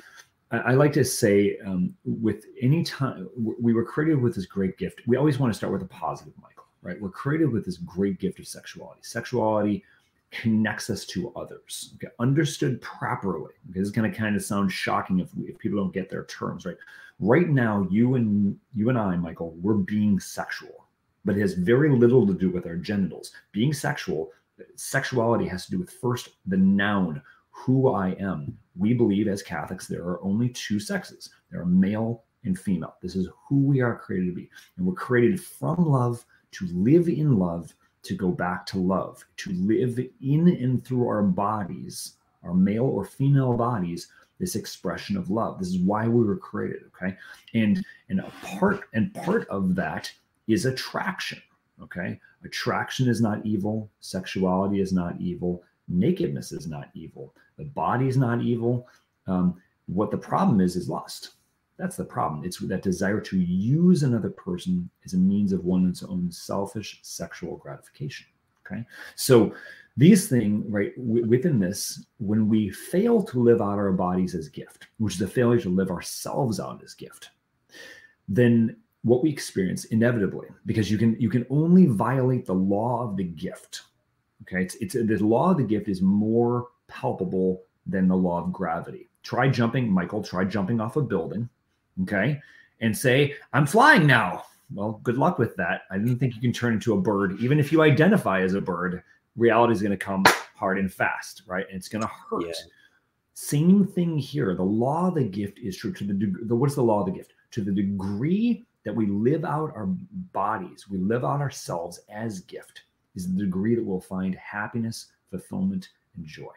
I, 0.52 0.58
I 0.58 0.72
like 0.74 0.94
to 0.94 1.04
say, 1.04 1.58
um, 1.66 1.96
with 2.06 2.46
any 2.62 2.84
time 2.84 3.28
we 3.36 3.74
were 3.74 3.84
created 3.84 4.22
with 4.22 4.36
this 4.36 4.46
great 4.46 4.78
gift, 4.78 5.02
we 5.08 5.18
always 5.18 5.40
want 5.40 5.52
to 5.52 5.58
start 5.58 5.74
with 5.74 5.82
a 5.82 5.88
positive, 5.88 6.34
Michael. 6.40 6.66
Right? 6.84 7.02
We're 7.02 7.10
created 7.10 7.52
with 7.52 7.66
this 7.66 7.78
great 7.78 8.20
gift 8.20 8.38
of 8.40 8.48
sexuality. 8.48 9.02
Sexuality 9.04 9.84
connects 10.32 10.90
us 10.90 11.06
to 11.08 11.34
others. 11.36 11.94
Okay, 11.96 12.14
understood 12.20 12.80
properly. 12.82 13.54
Okay, 13.70 13.80
this 13.80 13.88
is 13.88 13.92
going 13.92 14.10
to 14.10 14.16
kind 14.16 14.36
of 14.36 14.44
sound 14.44 14.72
shocking 14.72 15.20
if, 15.20 15.30
if 15.40 15.58
people 15.58 15.80
don't 15.80 15.94
get 15.94 16.10
their 16.10 16.26
terms 16.26 16.66
right. 16.66 16.78
Right 17.20 17.50
now, 17.50 17.88
you 17.90 18.16
and 18.16 18.58
you 18.76 18.90
and 18.90 18.98
I, 18.98 19.16
Michael, 19.16 19.56
we're 19.62 19.76
being 19.76 20.20
sexual, 20.20 20.85
but 21.26 21.38
it 21.38 21.42
has 21.42 21.54
very 21.54 21.90
little 21.90 22.26
to 22.28 22.34
do 22.34 22.50
with 22.50 22.66
our 22.66 22.78
genitals. 22.78 23.32
Being 23.52 23.74
sexual, 23.74 24.32
sexuality 24.76 25.48
has 25.48 25.66
to 25.66 25.72
do 25.72 25.80
with 25.80 25.90
first 25.90 26.30
the 26.46 26.58
noun, 26.58 27.22
who 27.50 27.90
I 27.90 28.10
am. 28.20 28.58
We 28.78 28.94
believe 28.94 29.28
as 29.28 29.42
Catholics 29.42 29.88
there 29.88 30.04
are 30.04 30.24
only 30.24 30.50
two 30.50 30.80
sexes. 30.80 31.30
There 31.52 31.62
are 31.62 31.66
male 31.66 32.24
and 32.44 32.58
female. 32.58 32.96
This 33.02 33.16
is 33.16 33.28
who 33.48 33.60
we 33.66 33.82
are 33.82 33.98
created 33.98 34.28
to 34.28 34.36
be, 34.36 34.50
and 34.78 34.86
we're 34.86 34.94
created 34.94 35.42
from 35.42 35.84
love 35.86 36.26
to 36.52 36.68
live 36.68 37.08
in 37.10 37.38
love 37.38 37.74
to 38.04 38.14
go 38.14 38.30
back 38.30 38.66
to 38.68 38.78
love, 38.78 39.26
to 39.38 39.52
live 39.54 40.00
in 40.22 40.48
and 40.48 40.86
through 40.86 41.08
our 41.08 41.24
bodies, 41.24 42.14
our 42.44 42.54
male 42.54 42.86
or 42.86 43.04
female 43.04 43.54
bodies, 43.54 44.10
this 44.40 44.56
expression 44.56 45.18
of 45.18 45.30
love. 45.30 45.58
This 45.58 45.70
is 45.70 45.80
why 45.80 46.08
we 46.08 46.24
were 46.24 46.38
created. 46.38 46.84
Okay. 46.96 47.18
And 47.54 47.84
and 48.10 48.20
a 48.20 48.32
part 48.44 48.82
and 48.94 49.14
part 49.14 49.48
of 49.48 49.76
that 49.76 50.12
is 50.48 50.66
attraction. 50.66 51.42
Okay. 51.82 52.20
Attraction 52.44 53.10
is 53.10 53.22
not 53.22 53.46
evil, 53.46 53.90
sexuality 54.00 54.80
is 54.80 54.94
not 54.94 55.20
evil, 55.20 55.64
nakedness 55.88 56.52
is 56.52 56.68
not 56.68 56.90
evil, 56.94 57.34
the 57.58 57.66
body 57.66 58.08
is 58.08 58.18
not 58.18 58.42
evil. 58.42 58.88
Um, 59.28 59.62
what 59.88 60.12
the 60.12 60.18
problem 60.18 60.62
is 60.62 60.76
is 60.76 60.90
lust. 60.90 61.32
That's 61.78 61.98
the 61.98 62.06
problem. 62.06 62.46
It's 62.46 62.60
that 62.60 62.82
desire 62.82 63.20
to 63.20 63.38
use 63.38 64.04
another 64.04 64.30
person 64.30 64.90
as 65.04 65.14
a 65.14 65.18
means 65.18 65.52
of 65.52 65.66
one's 65.66 66.04
own 66.04 66.32
selfish 66.32 67.00
sexual 67.02 67.58
gratification. 67.58 68.28
Okay. 68.66 68.86
So 69.16 69.54
these 69.98 70.28
things, 70.28 70.66
right, 70.70 70.98
within 70.98 71.60
this, 71.60 72.06
when 72.18 72.50
we 72.50 72.70
fail 72.70 73.24
to 73.24 73.40
live 73.40 73.62
out 73.62 73.78
our 73.78 73.92
bodies 73.92 74.36
as 74.36 74.50
gift, 74.50 74.88
which 74.98 75.16
is 75.16 75.22
a 75.22 75.28
failure 75.28 75.60
to 75.62 75.70
live 75.70 75.92
ourselves 75.92 76.60
out 76.60 76.82
as 76.84 76.94
gift, 76.94 77.30
then 78.28 78.78
what 79.06 79.24
we 79.24 79.30
experience 79.30 79.86
inevitably, 79.86 80.48
because 80.66 80.92
you 80.92 80.98
can 80.98 81.16
you 81.20 81.30
can 81.30 81.46
only 81.50 81.86
violate 81.86 82.46
the 82.46 82.54
law 82.54 83.04
of 83.04 83.16
the 83.16 83.24
gift. 83.24 83.84
Okay, 84.42 84.62
it's 84.64 84.76
it's 84.76 84.94
the 84.96 85.18
law 85.24 85.52
of 85.52 85.58
the 85.58 85.64
gift 85.64 85.88
is 85.88 86.02
more 86.02 86.68
palpable 86.88 87.64
than 87.88 88.08
the 88.08 88.16
law 88.16 88.44
of 88.44 88.52
gravity. 88.52 89.08
Try 89.24 89.48
jumping, 89.48 89.90
Michael. 89.90 90.22
Try 90.22 90.44
jumping 90.44 90.82
off 90.82 90.98
a 90.98 91.02
building 91.02 91.50
okay, 92.04 92.42
and 92.82 92.98
say, 92.98 93.36
I'm 93.54 93.66
flying 93.66 94.06
now. 94.06 94.44
Well, 94.74 95.00
good 95.04 95.18
luck 95.18 95.38
with 95.38 95.56
that. 95.58 95.82
I 95.92 95.98
didn't 95.98 96.18
think 96.18 96.36
you 96.36 96.42
can 96.42 96.52
turn 96.52 96.74
into 96.74 96.94
a 96.94 97.02
bird. 97.02 97.40
Even 97.40 97.60
if 97.60 97.72
you 97.72 97.82
identify 97.82 98.42
as 98.42 98.54
a 98.54 98.62
bird, 98.62 99.04
reality 99.36 99.74
is 99.74 99.82
going 99.82 99.92
to 99.92 99.98
come 99.98 100.24
hard 100.56 100.80
and 100.80 100.92
fast, 100.92 101.44
right? 101.46 101.66
And 101.68 101.78
it's 101.78 101.88
going 101.88 102.02
to 102.02 102.08
hurt. 102.08 102.46
Yeah. 102.46 102.54
Same 103.36 103.86
thing 103.86 104.18
here. 104.18 104.56
The 104.56 104.64
law 104.64 105.10
of 105.10 105.16
the 105.16 105.24
gift 105.24 105.60
is 105.60 105.78
true 105.78 105.94
to 105.94 106.04
the, 106.04 106.34
the 106.46 106.56
what's 106.56 106.76
the 106.76 106.82
law 106.84 107.02
of 107.02 107.06
the 107.06 107.12
gift? 107.12 107.34
To 107.52 107.62
the 107.62 107.72
degree 107.72 108.66
that 108.86 108.96
we 108.96 109.08
live 109.08 109.44
out 109.44 109.76
our 109.76 109.88
bodies, 110.32 110.88
we 110.90 111.00
live 111.00 111.26
out 111.26 111.42
ourselves 111.42 112.00
as 112.10 112.40
gift, 112.42 112.84
is 113.16 113.28
the 113.28 113.44
degree 113.44 113.76
that 113.76 113.84
we'll 113.84 114.00
find 114.00 114.36
happiness, 114.36 115.12
fulfillment, 115.30 115.90
and 116.16 116.26
joy. 116.26 116.54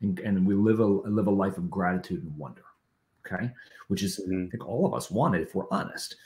And, 0.00 0.18
and 0.20 0.46
we 0.46 0.54
live 0.54 0.80
a 0.80 0.86
live 0.86 1.26
a 1.26 1.30
life 1.30 1.58
of 1.58 1.70
gratitude 1.70 2.22
and 2.22 2.36
wonder 2.38 2.62
okay 3.26 3.50
which 3.88 4.02
is 4.02 4.20
mm-hmm. 4.20 4.46
i 4.46 4.50
think 4.50 4.66
all 4.66 4.86
of 4.86 4.94
us 4.94 5.10
want 5.10 5.34
it 5.34 5.42
if 5.42 5.54
we're 5.54 5.70
honest 5.70 6.16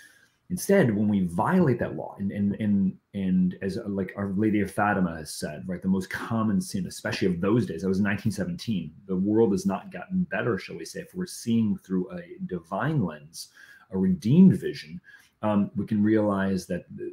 instead 0.50 0.94
when 0.94 1.09
we 1.09 1.20
violate 1.26 1.78
that 1.78 1.97
law 1.97 2.16
and 2.18 2.32
and 2.32 2.56
and 2.61 2.97
and 3.14 3.56
as 3.62 3.78
like 3.87 4.12
our 4.16 4.32
lady 4.37 4.61
of 4.61 4.70
fatima 4.70 5.16
has 5.16 5.32
said 5.32 5.62
right 5.66 5.82
the 5.82 5.88
most 5.88 6.11
common 6.11 6.61
sin 6.61 6.87
especially 6.87 7.28
of 7.28 7.40
those 7.40 7.66
days 7.66 7.82
that 7.82 7.88
was 7.88 8.00
1917 8.00 8.92
the 9.06 9.16
world 9.16 9.52
has 9.52 9.66
not 9.66 9.92
gotten 9.92 10.25
better 10.25 10.59
shall 10.59 10.76
we 10.76 10.85
say 10.85 11.00
if 11.00 11.14
we're 11.14 11.26
seeing 11.26 11.76
through 11.78 12.11
a 12.12 12.23
divine 12.47 13.04
lens 13.04 13.49
a 13.92 13.99
redeemed 13.99 14.56
vision 14.56 15.00
um, 15.42 15.70
we 15.76 15.87
can 15.87 16.02
realize 16.02 16.66
that 16.66 16.85
the, 16.94 17.12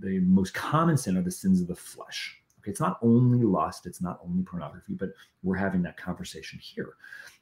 the 0.00 0.20
most 0.20 0.54
common 0.54 0.96
sin 0.96 1.16
are 1.16 1.22
the 1.22 1.30
sins 1.30 1.60
of 1.60 1.66
the 1.66 1.74
flesh. 1.74 2.40
Okay 2.60 2.70
it's 2.70 2.80
not 2.80 2.98
only 3.02 3.44
lust 3.44 3.86
it's 3.86 4.00
not 4.00 4.20
only 4.24 4.42
pornography 4.42 4.94
but 4.94 5.10
we're 5.42 5.56
having 5.56 5.82
that 5.82 5.96
conversation 5.96 6.58
here. 6.60 6.94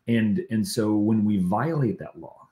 And 0.09 0.45
and 0.51 0.67
so 0.67 0.95
when 0.95 1.25
we 1.25 1.39
violate 1.39 1.99
that 1.99 2.19
law 2.19 2.49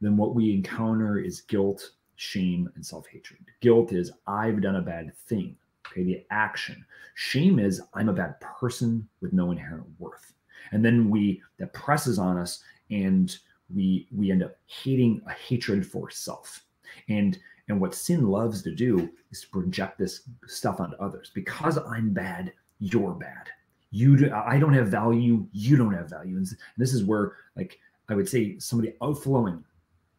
then 0.00 0.16
what 0.16 0.34
we 0.34 0.52
encounter 0.52 1.18
is 1.18 1.40
guilt 1.40 1.92
shame 2.16 2.70
and 2.74 2.84
self-hatred. 2.84 3.40
Guilt 3.60 3.92
is 3.92 4.12
i've 4.26 4.62
done 4.62 4.76
a 4.76 4.82
bad 4.82 5.14
thing. 5.16 5.56
Okay 5.86 6.02
the 6.02 6.24
action. 6.30 6.84
Shame 7.14 7.58
is 7.58 7.82
i'm 7.94 8.08
a 8.08 8.14
bad 8.14 8.40
person 8.40 9.08
with 9.20 9.32
no 9.32 9.50
inherent 9.50 9.86
worth. 9.98 10.32
And 10.72 10.84
then 10.84 11.10
we 11.10 11.42
that 11.58 11.72
presses 11.72 12.18
on 12.18 12.38
us 12.38 12.62
and 12.90 13.36
we 13.74 14.06
we 14.14 14.30
end 14.30 14.42
up 14.42 14.56
hating 14.66 15.20
a 15.26 15.32
hatred 15.32 15.86
for 15.86 16.08
self 16.08 16.62
and 17.08 17.38
and 17.68 17.80
what 17.80 17.94
sin 17.94 18.28
loves 18.28 18.62
to 18.62 18.74
do 18.74 19.10
is 19.32 19.40
to 19.40 19.48
project 19.48 19.98
this 19.98 20.22
stuff 20.46 20.80
onto 20.80 20.96
others. 20.96 21.30
Because 21.34 21.78
i'm 21.78 22.12
bad 22.12 22.52
you're 22.78 23.14
bad. 23.14 23.48
You 23.90 24.16
do, 24.16 24.32
I 24.32 24.58
don't 24.58 24.74
have 24.74 24.88
value, 24.88 25.46
you 25.52 25.76
don't 25.76 25.94
have 25.94 26.10
value. 26.10 26.36
And 26.36 26.46
this 26.76 26.92
is 26.92 27.04
where, 27.04 27.32
like, 27.56 27.78
I 28.08 28.14
would 28.14 28.28
say 28.28 28.58
somebody 28.58 28.94
outflowing 29.02 29.64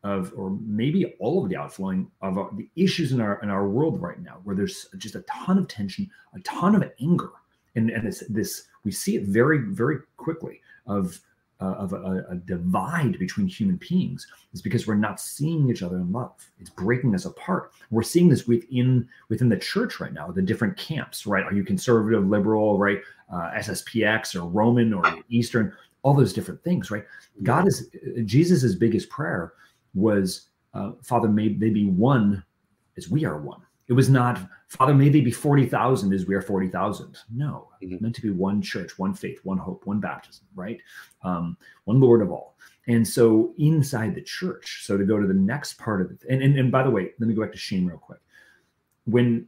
of, 0.03 0.33
or 0.35 0.57
maybe 0.61 1.13
all 1.19 1.43
of 1.43 1.49
the 1.49 1.57
outflowing 1.57 2.09
of 2.21 2.37
our, 2.37 2.49
the 2.55 2.69
issues 2.75 3.11
in 3.11 3.21
our 3.21 3.41
in 3.41 3.49
our 3.49 3.67
world 3.67 4.01
right 4.01 4.21
now, 4.21 4.39
where 4.43 4.55
there's 4.55 4.87
just 4.97 5.15
a 5.15 5.21
ton 5.21 5.57
of 5.57 5.67
tension, 5.67 6.09
a 6.33 6.39
ton 6.39 6.75
of 6.75 6.91
anger, 7.01 7.31
and 7.75 7.89
and 7.89 8.07
this 8.07 8.23
this 8.29 8.63
we 8.83 8.91
see 8.91 9.15
it 9.15 9.23
very 9.23 9.59
very 9.59 9.99
quickly 10.15 10.61
of 10.85 11.19
uh, 11.59 11.65
of 11.65 11.93
a, 11.93 12.25
a, 12.29 12.35
divide 12.35 13.17
between 13.17 13.47
human 13.47 13.77
beings 13.77 14.27
is 14.53 14.61
because 14.61 14.85
we're 14.85 14.95
not 14.95 15.19
seeing 15.19 15.69
each 15.69 15.81
other 15.81 15.95
in 15.95 16.11
love. 16.11 16.33
It's 16.59 16.69
breaking 16.69 17.15
us 17.15 17.25
apart. 17.25 17.71
We're 17.89 18.03
seeing 18.03 18.29
this 18.29 18.45
within 18.45 19.07
within 19.29 19.49
the 19.49 19.57
church 19.57 19.99
right 19.99 20.13
now, 20.13 20.29
the 20.29 20.41
different 20.41 20.77
camps. 20.77 21.25
Right? 21.25 21.43
Are 21.43 21.53
you 21.53 21.63
conservative, 21.63 22.27
liberal, 22.27 22.77
right? 22.77 22.99
Uh, 23.31 23.51
SSPX 23.55 24.35
or 24.35 24.47
Roman 24.47 24.93
or 24.93 25.03
Eastern? 25.29 25.73
All 26.03 26.13
those 26.13 26.33
different 26.33 26.63
things. 26.63 26.91
Right? 26.91 27.05
God 27.41 27.67
is 27.67 27.89
Jesus's 28.25 28.75
biggest 28.75 29.09
prayer 29.09 29.53
was, 29.95 30.49
uh, 30.73 30.91
Father, 31.01 31.27
may 31.27 31.49
they 31.49 31.71
be 31.71 31.85
one 31.85 32.43
as 32.97 33.09
we 33.09 33.25
are 33.25 33.39
one. 33.39 33.61
It 33.87 33.93
was 33.93 34.09
not, 34.09 34.39
Father, 34.67 34.93
may 34.93 35.09
they 35.09 35.21
be 35.21 35.31
40,000 35.31 36.13
as 36.13 36.25
we 36.25 36.35
are 36.35 36.41
40,000. 36.41 37.17
No, 37.33 37.69
mm-hmm. 37.81 37.97
meant 38.01 38.15
to 38.15 38.21
be 38.21 38.31
one 38.31 38.61
church, 38.61 38.99
one 38.99 39.13
faith, 39.13 39.39
one 39.43 39.57
hope, 39.57 39.85
one 39.85 39.99
baptism, 39.99 40.45
right? 40.55 40.79
Um, 41.23 41.57
one 41.85 42.01
Lord 42.01 42.21
of 42.21 42.31
all. 42.31 42.57
And 42.87 43.07
so 43.07 43.53
inside 43.57 44.15
the 44.15 44.21
church, 44.21 44.83
so 44.83 44.97
to 44.97 45.05
go 45.05 45.19
to 45.19 45.27
the 45.27 45.33
next 45.33 45.77
part 45.77 46.01
of 46.01 46.11
it, 46.11 46.23
and, 46.29 46.41
and, 46.41 46.57
and 46.57 46.71
by 46.71 46.83
the 46.83 46.89
way, 46.89 47.11
let 47.19 47.27
me 47.27 47.33
go 47.33 47.41
back 47.41 47.51
to 47.51 47.57
shame 47.57 47.85
real 47.85 47.97
quick. 47.97 48.19
When 49.05 49.47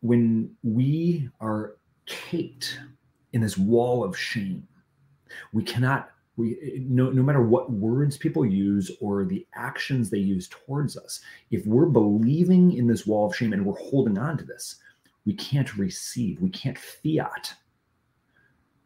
when 0.00 0.54
we 0.62 1.28
are 1.40 1.76
caked 2.06 2.78
in 3.32 3.40
this 3.40 3.56
wall 3.56 4.04
of 4.04 4.16
shame, 4.16 4.66
we 5.52 5.64
cannot 5.64 6.10
we 6.36 6.84
no, 6.86 7.10
no 7.10 7.22
matter 7.22 7.42
what 7.42 7.72
words 7.72 8.16
people 8.16 8.44
use 8.44 8.90
or 9.00 9.24
the 9.24 9.46
actions 9.54 10.10
they 10.10 10.18
use 10.18 10.48
towards 10.48 10.96
us 10.96 11.20
if 11.50 11.66
we're 11.66 11.86
believing 11.86 12.72
in 12.72 12.86
this 12.86 13.06
wall 13.06 13.26
of 13.26 13.36
shame 13.36 13.52
and 13.52 13.64
we're 13.64 13.78
holding 13.78 14.18
on 14.18 14.36
to 14.36 14.44
this 14.44 14.76
we 15.24 15.32
can't 15.32 15.76
receive 15.76 16.40
we 16.40 16.50
can't 16.50 16.78
fiat 16.78 17.52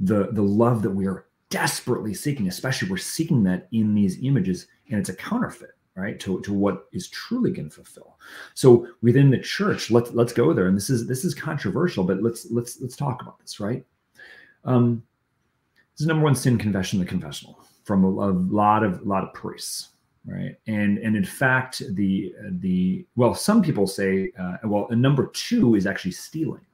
the 0.01 0.29
the 0.33 0.43
love 0.43 0.83
that 0.83 0.91
we 0.91 1.07
are 1.07 1.27
desperately 1.49 2.15
seeking 2.15 2.49
especially 2.49 2.89
we're 2.89 2.97
seeking 2.97 3.43
that 3.43 3.69
in 3.73 3.95
these 3.95 4.23
images 4.23 4.67
and 4.91 4.99
it's 4.99 5.09
a 5.09 5.15
counterfeit 5.15 5.71
right 5.97 6.19
to, 6.21 6.41
to 6.41 6.53
what 6.53 6.87
is 6.93 7.09
truly 7.09 7.51
going 7.51 7.69
to 7.69 7.75
fulfill. 7.75 8.19
So 8.55 8.87
within 9.03 9.31
the 9.31 9.39
church 9.39 9.91
let's 9.91 10.11
let's 10.13 10.33
go 10.33 10.53
there 10.53 10.67
and 10.67 10.77
this 10.77 10.91
is 10.91 11.07
this 11.07 11.25
is 11.25 11.35
controversial 11.35 12.05
but 12.05 12.23
let's 12.23 12.51
let's 12.51 12.81
let's 12.81 12.97
talk 12.97 13.23
about 13.23 13.39
this 13.41 13.61
right? 13.61 13.85
Um 14.65 15.03
this 16.01 16.05
is 16.05 16.09
number 16.09 16.25
one 16.25 16.35
sin 16.35 16.57
confession, 16.57 16.99
the 16.99 17.05
confessional, 17.05 17.61
from 17.85 18.05
a, 18.05 18.09
a 18.09 18.33
lot 18.33 18.83
of 18.83 19.03
a 19.03 19.05
lot 19.05 19.23
of 19.23 19.35
priests, 19.35 19.91
right? 20.25 20.57
And 20.67 20.97
and 20.97 21.15
in 21.15 21.27
fact, 21.27 21.83
the 21.91 22.35
the 22.53 23.05
well, 23.17 23.35
some 23.35 23.61
people 23.61 23.87
say, 23.87 24.33
uh, 24.39 24.57
well, 24.65 24.89
number 24.93 25.27
two 25.35 25.75
is 25.75 25.87
actually 25.87 26.13
stealing, 26.13 26.65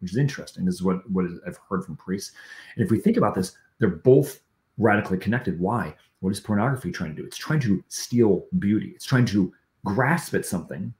which 0.00 0.10
is 0.10 0.18
interesting. 0.18 0.66
This 0.66 0.74
is 0.74 0.82
what 0.82 1.10
what 1.10 1.24
I've 1.46 1.58
heard 1.70 1.82
from 1.82 1.96
priests. 1.96 2.34
And 2.76 2.84
if 2.84 2.90
we 2.90 2.98
think 2.98 3.16
about 3.16 3.34
this, 3.34 3.56
they're 3.78 3.88
both 3.88 4.40
radically 4.76 5.16
connected. 5.16 5.58
Why? 5.58 5.96
What 6.20 6.28
is 6.28 6.38
pornography 6.38 6.92
trying 6.92 7.16
to 7.16 7.22
do? 7.22 7.26
It's 7.26 7.38
trying 7.38 7.60
to 7.60 7.82
steal 7.88 8.44
beauty. 8.58 8.92
It's 8.94 9.06
trying 9.06 9.24
to 9.26 9.50
grasp 9.86 10.34
at 10.34 10.44
something 10.44 10.92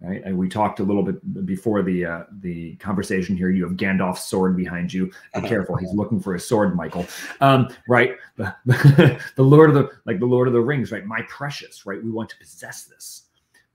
right? 0.00 0.22
And 0.24 0.36
we 0.36 0.48
talked 0.48 0.80
a 0.80 0.82
little 0.82 1.02
bit 1.02 1.46
before 1.46 1.82
the 1.82 2.04
uh, 2.04 2.22
the 2.40 2.76
conversation 2.76 3.36
here. 3.36 3.50
You 3.50 3.64
have 3.64 3.76
Gandalf's 3.76 4.24
sword 4.24 4.56
behind 4.56 4.92
you. 4.92 5.06
Be 5.06 5.12
uh-huh. 5.34 5.48
careful; 5.48 5.76
he's 5.76 5.92
looking 5.92 6.20
for 6.20 6.32
his 6.32 6.46
sword, 6.46 6.74
Michael. 6.74 7.06
Um, 7.40 7.68
right? 7.88 8.16
The, 8.36 8.54
the 9.36 9.42
Lord 9.42 9.70
of 9.70 9.74
the 9.74 9.90
like 10.06 10.18
the 10.18 10.26
Lord 10.26 10.48
of 10.48 10.54
the 10.54 10.60
Rings, 10.60 10.90
right? 10.90 11.04
My 11.04 11.22
precious, 11.28 11.84
right? 11.86 12.02
We 12.02 12.10
want 12.10 12.30
to 12.30 12.36
possess 12.38 12.84
this, 12.84 13.26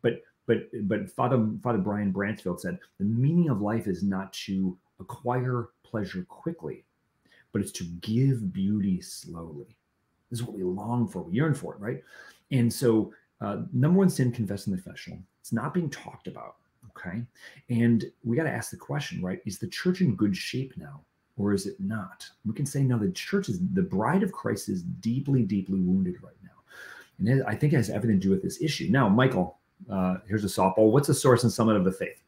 but 0.01 0.22
but 0.48 0.67
but 0.84 1.10
Father 1.12 1.48
Father 1.62 1.77
Brian 1.77 2.12
Bransfield 2.12 2.60
said 2.60 2.79
the 2.98 3.05
meaning 3.05 3.50
of 3.50 3.62
life 3.62 3.88
is 3.88 4.03
not 4.03 4.34
to 4.34 4.77
acquire 5.00 5.70
pleasure 5.84 6.25
quickly, 6.27 6.86
but 7.51 7.62
it's 7.62 7.72
to 7.74 7.84
give 8.01 8.51
beauty 8.51 9.00
slowly. 9.01 9.77
This 10.32 10.39
is 10.39 10.46
what 10.46 10.55
we 10.58 10.63
long 10.63 11.08
for, 11.08 11.22
we 11.22 11.34
yearn 11.34 11.53
for 11.53 11.75
it, 11.75 11.79
right? 11.79 12.01
And 12.51 12.72
so, 12.72 13.13
uh, 13.41 13.62
number 13.74 14.00
one 14.00 14.10
sin, 14.10 14.32
confess 14.32 14.65
in 14.65 14.72
the 14.72 14.82
confessional 14.82 15.20
it's 15.45 15.53
not 15.53 15.75
being 15.75 15.91
talked 15.91 16.25
about. 16.25 16.55
Okay. 16.89 17.21
And 17.69 18.05
we 18.23 18.35
got 18.35 18.45
to 18.45 18.51
ask 18.51 18.71
the 18.71 18.77
question, 18.77 19.21
right? 19.21 19.41
Is 19.45 19.59
the 19.59 19.67
church 19.67 20.01
in 20.01 20.15
good 20.15 20.35
shape 20.35 20.73
now? 20.75 21.01
Or 21.37 21.53
is 21.53 21.67
it 21.67 21.75
not? 21.79 22.25
We 22.47 22.55
can 22.55 22.65
say, 22.65 22.81
no, 22.81 22.97
the 22.97 23.11
church 23.11 23.47
is 23.47 23.59
the 23.73 23.83
bride 23.83 24.23
of 24.23 24.31
Christ 24.31 24.69
is 24.69 24.81
deeply, 24.81 25.43
deeply 25.43 25.81
wounded 25.81 26.15
right 26.23 26.33
now. 26.41 27.29
And 27.31 27.43
I 27.43 27.53
think 27.53 27.73
it 27.73 27.75
has 27.75 27.91
everything 27.91 28.19
to 28.19 28.27
do 28.27 28.31
with 28.31 28.41
this 28.41 28.59
issue. 28.59 28.87
Now, 28.89 29.07
Michael, 29.07 29.59
uh, 29.87 30.15
here's 30.27 30.43
a 30.43 30.47
softball. 30.47 30.89
What's 30.89 31.09
the 31.09 31.13
source 31.13 31.43
and 31.43 31.53
summit 31.53 31.75
of 31.75 31.85
the 31.85 31.91
faith? 31.91 32.23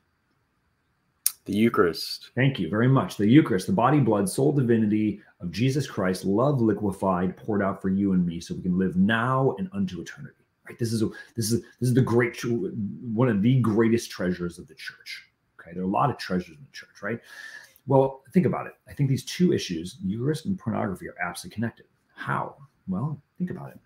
The 1.45 1.55
Eucharist. 1.55 2.29
Thank 2.35 2.59
you 2.59 2.69
very 2.69 2.87
much. 2.87 3.17
The 3.17 3.27
Eucharist, 3.27 3.65
the 3.65 3.73
body, 3.73 3.99
blood, 3.99 4.29
soul, 4.29 4.51
divinity 4.51 5.21
of 5.41 5.49
Jesus 5.49 5.87
Christ, 5.87 6.23
love 6.23 6.61
liquefied, 6.61 7.35
poured 7.35 7.63
out 7.63 7.81
for 7.81 7.89
you 7.89 8.13
and 8.13 8.23
me, 8.23 8.39
so 8.39 8.53
we 8.53 8.61
can 8.61 8.77
live 8.77 8.95
now 8.95 9.55
and 9.57 9.69
unto 9.73 10.01
eternity. 10.01 10.35
Right. 10.67 10.77
This 10.77 10.93
is 10.93 11.01
a, 11.01 11.09
this 11.35 11.51
is 11.51 11.61
this 11.79 11.89
is 11.89 11.93
the 11.93 12.01
great 12.01 12.37
one 12.43 13.29
of 13.29 13.41
the 13.41 13.59
greatest 13.59 14.11
treasures 14.11 14.59
of 14.59 14.67
the 14.67 14.75
church. 14.75 15.23
Okay. 15.59 15.71
There 15.73 15.81
are 15.81 15.85
a 15.85 15.89
lot 15.89 16.09
of 16.09 16.17
treasures 16.17 16.49
in 16.57 16.63
the 16.63 16.71
church, 16.71 17.01
right? 17.01 17.19
Well, 17.87 18.21
think 18.33 18.45
about 18.45 18.67
it. 18.67 18.73
I 18.87 18.93
think 18.93 19.09
these 19.09 19.23
two 19.23 19.53
issues, 19.53 19.97
Eucharist 20.03 20.45
and 20.45 20.59
pornography, 20.59 21.07
are 21.07 21.15
absolutely 21.23 21.55
connected. 21.55 21.85
How? 22.15 22.55
Well, 22.87 23.21
think 23.37 23.51
about 23.51 23.69
it. 23.69 23.79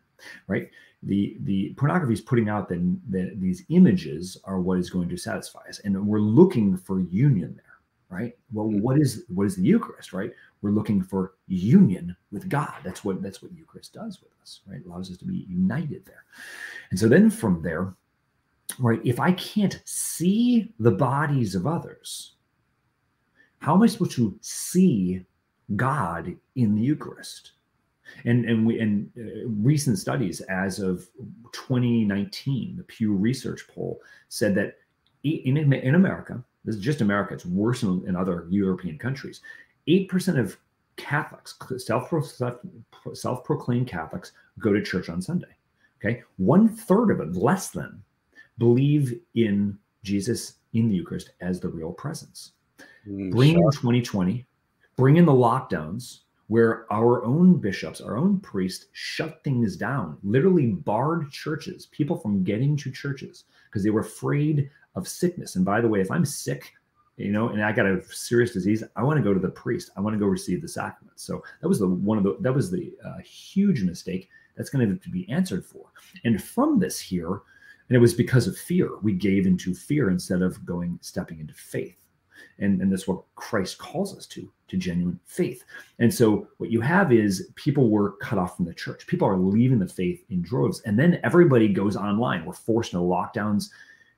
Right 0.48 0.70
the 1.04 1.38
the 1.42 1.74
pornography 1.78 2.14
is 2.14 2.22
putting 2.22 2.50
out 2.50 2.70
that, 2.70 2.98
that 3.10 3.40
these 3.40 3.64
images 3.70 4.38
are 4.44 4.60
what 4.60 4.78
is 4.78 4.90
going 4.90 5.10
to 5.10 5.18
satisfy 5.18 5.62
us 5.68 5.80
and 5.80 6.08
we're 6.08 6.20
looking 6.20 6.78
for 6.78 7.00
union 7.00 7.54
there 7.56 7.71
right? 8.12 8.38
Well 8.54 8.68
mm-hmm. 8.68 8.82
what 8.82 9.00
is 9.00 9.24
what 9.30 9.48
is 9.48 9.56
the 9.56 9.64
eucharist 9.64 10.14
right? 10.14 10.32
We're 10.62 10.72
looking 10.72 11.02
for 11.02 11.34
union 11.48 12.16
with 12.32 12.50
god. 12.50 12.76
That's 12.84 13.04
what 13.04 13.22
that's 13.22 13.42
what 13.42 13.54
eucharist 13.54 13.94
does 13.94 14.22
with 14.22 14.32
us 14.42 14.62
right? 14.68 14.82
It 14.82 14.86
allows 14.86 15.10
us 15.10 15.18
to 15.18 15.26
be 15.26 15.46
united 15.50 16.06
there. 16.06 16.26
And 16.92 17.00
so 17.00 17.08
then 17.08 17.30
from 17.30 17.62
there 17.62 17.94
right 18.80 19.02
if 19.04 19.20
i 19.20 19.34
can't 19.34 19.82
see 19.84 20.72
the 20.80 20.92
bodies 20.92 21.56
of 21.56 21.68
others 21.68 22.36
how 23.60 23.76
am 23.76 23.84
i 23.84 23.86
supposed 23.86 24.14
to 24.14 24.34
see 24.40 25.26
god 25.76 26.36
in 26.56 26.76
the 26.76 26.82
eucharist? 26.82 27.54
And 28.26 28.46
and 28.46 28.66
we 28.66 28.80
and 28.80 29.10
uh, 29.18 29.48
recent 29.48 29.98
studies 29.98 30.42
as 30.42 30.80
of 30.80 31.08
2019, 31.54 32.76
the 32.78 32.84
Pew 32.84 33.14
Research 33.14 33.62
poll 33.74 34.02
said 34.28 34.54
that 34.56 34.76
in 35.24 35.58
in 35.58 35.96
America, 35.96 36.44
this 36.66 36.76
is 36.76 36.82
just 36.82 37.02
America, 37.02 37.34
it's 37.34 37.46
worse 37.46 37.84
in, 37.84 38.04
in 38.08 38.16
other 38.16 38.46
European 38.50 38.98
countries. 38.98 39.42
Eight 39.88 40.10
percent 40.10 40.38
of 40.38 40.58
Catholics, 40.98 41.58
self 41.80 43.44
proclaimed 43.44 43.88
Catholics, 43.88 44.34
go 44.60 44.74
to 44.74 44.82
church 44.82 45.10
on 45.10 45.22
Sunday. 45.22 45.48
Okay, 46.00 46.24
one 46.38 46.68
third 46.68 47.12
of 47.12 47.18
them, 47.20 47.34
less 47.34 47.70
than, 47.70 48.04
believe 48.58 49.20
in 49.36 49.78
Jesus 50.04 50.56
in 50.74 50.90
the 50.90 50.96
Eucharist 50.96 51.32
as 51.42 51.60
the 51.60 51.70
real 51.70 51.92
presence. 51.92 52.54
Mm, 53.08 53.32
bring 53.32 53.54
in 53.54 53.72
2020, 53.72 54.46
bring 54.96 55.18
in 55.18 55.26
the 55.26 55.32
lockdowns, 55.32 56.22
where 56.48 56.92
our 56.92 57.24
own 57.24 57.56
bishops, 57.56 58.02
our 58.02 58.18
own 58.18 58.40
priests 58.40 58.88
shut 58.92 59.42
things 59.44 59.78
down, 59.78 60.18
literally 60.24 60.68
barred 60.68 61.32
churches, 61.32 61.86
people 61.88 62.18
from 62.18 62.44
getting 62.44 62.76
to 62.76 62.92
churches 62.92 63.46
because 63.70 63.84
they 63.84 63.90
were 63.90 64.02
afraid 64.02 64.70
of 64.96 65.08
sickness. 65.08 65.56
And 65.56 65.66
by 65.66 65.82
the 65.82 65.88
way, 65.88 66.02
if 66.02 66.12
I'm 66.12 66.26
sick, 66.26 66.74
you 67.18 67.32
know, 67.32 67.50
and 67.50 67.64
I 67.64 67.72
got 67.72 67.86
a 67.86 68.04
serious 68.12 68.54
disease, 68.54 68.84
I 68.96 69.04
want 69.04 69.18
to 69.18 69.24
go 69.24 69.34
to 69.34 69.40
the 69.40 69.50
priest. 69.50 69.92
I 69.96 70.02
want 70.02 70.16
to 70.16 70.20
go 70.20 70.26
receive 70.26 70.62
the 70.62 70.68
sacrament. 70.68 71.20
So 71.20 71.44
that 71.62 71.68
was 71.68 71.80
the 71.80 71.88
one 71.88 72.18
of 72.18 72.24
the 72.24 72.38
that 72.42 72.54
was 72.54 72.72
the 72.72 72.94
uh, 73.06 73.20
huge 73.20 73.84
mistake 73.84 74.30
that's 74.56 74.70
going 74.70 75.00
to 75.00 75.10
be 75.10 75.30
answered 75.30 75.66
for. 75.66 75.86
And 76.24 76.42
from 76.42 76.80
this 76.80 77.00
here, 77.00 77.42
and 77.90 77.96
it 77.96 78.00
was 78.00 78.14
because 78.14 78.48
of 78.48 78.58
fear. 78.58 78.98
We 79.02 79.14
gave 79.14 79.46
into 79.46 79.74
fear 79.74 80.10
instead 80.10 80.42
of 80.42 80.66
going 80.66 80.98
stepping 81.02 81.40
into 81.40 81.54
faith 81.54 82.02
and, 82.60 82.82
and 82.82 82.92
that's 82.92 83.08
what 83.08 83.24
christ 83.36 83.78
calls 83.78 84.16
us 84.18 84.26
to 84.28 84.52
to 84.68 84.78
genuine 84.78 85.20
faith 85.26 85.64
and 86.00 86.14
so 86.14 86.48
what 86.58 86.72
you 86.72 86.80
have 86.80 87.12
is 87.12 87.52
people 87.56 87.90
were 87.90 88.14
cut 88.18 88.40
off 88.40 88.56
from 88.56 88.66
the 88.66 88.74
church 88.74 89.06
people 89.08 89.28
are 89.28 89.38
leaving 89.38 89.80
the 89.80 89.88
faith 89.88 90.24
in 90.30 90.42
droves 90.42 90.82
and 90.82 90.98
then 90.98 91.20
everybody 91.24 91.68
goes 91.68 91.96
online 91.96 92.46
we're 92.46 92.54
forced 92.54 92.94
into 92.94 93.04
lockdowns 93.04 93.70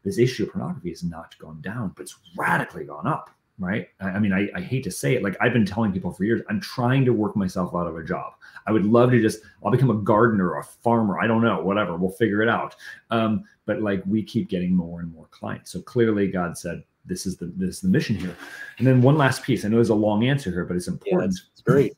this 0.03 0.17
issue 0.17 0.43
of 0.43 0.51
pornography 0.51 0.89
has 0.89 1.03
not 1.03 1.37
gone 1.39 1.59
down 1.61 1.91
but 1.95 2.03
it's 2.03 2.17
radically 2.35 2.85
gone 2.85 3.07
up 3.07 3.29
right 3.59 3.89
i, 4.01 4.17
mean 4.19 4.33
I, 4.33 4.49
I 4.55 4.61
hate 4.61 4.83
to 4.85 4.91
say 4.91 5.15
it 5.15 5.23
like 5.23 5.37
i've 5.39 5.53
been 5.53 5.65
telling 5.65 5.91
people 5.91 6.11
for 6.11 6.23
years 6.23 6.41
i'm 6.49 6.59
trying 6.59 7.05
to 7.05 7.13
work 7.13 7.35
myself 7.35 7.75
out 7.75 7.87
of 7.87 7.95
a 7.95 8.03
job 8.03 8.33
i 8.65 8.71
would 8.71 8.85
love 8.85 9.11
to 9.11 9.21
just 9.21 9.41
i'll 9.63 9.71
become 9.71 9.91
a 9.91 9.95
gardener 9.95 10.49
or 10.49 10.59
a 10.59 10.63
farmer 10.63 11.19
i 11.19 11.27
don't 11.27 11.43
know 11.43 11.61
whatever 11.61 11.95
we'll 11.95 12.09
figure 12.11 12.41
it 12.41 12.49
out 12.49 12.75
um, 13.11 13.43
but 13.65 13.81
like 13.81 14.01
we 14.07 14.23
keep 14.23 14.49
getting 14.49 14.75
more 14.75 15.01
and 15.01 15.13
more 15.13 15.27
clients 15.27 15.71
so 15.71 15.81
clearly 15.81 16.27
god 16.27 16.57
said 16.57 16.83
this 17.05 17.25
is 17.25 17.37
the 17.37 17.47
this 17.57 17.75
is 17.75 17.81
the 17.81 17.89
mission 17.89 18.15
here. 18.15 18.35
And 18.77 18.87
then 18.87 19.01
one 19.01 19.17
last 19.17 19.43
piece. 19.43 19.65
I 19.65 19.67
know 19.67 19.77
there's 19.77 19.89
a 19.89 19.95
long 19.95 20.25
answer 20.25 20.51
here, 20.51 20.65
but 20.65 20.77
it's 20.77 20.87
important. 20.87 21.33
Yeah, 21.33 21.49
it's 21.51 21.61
great. 21.61 21.97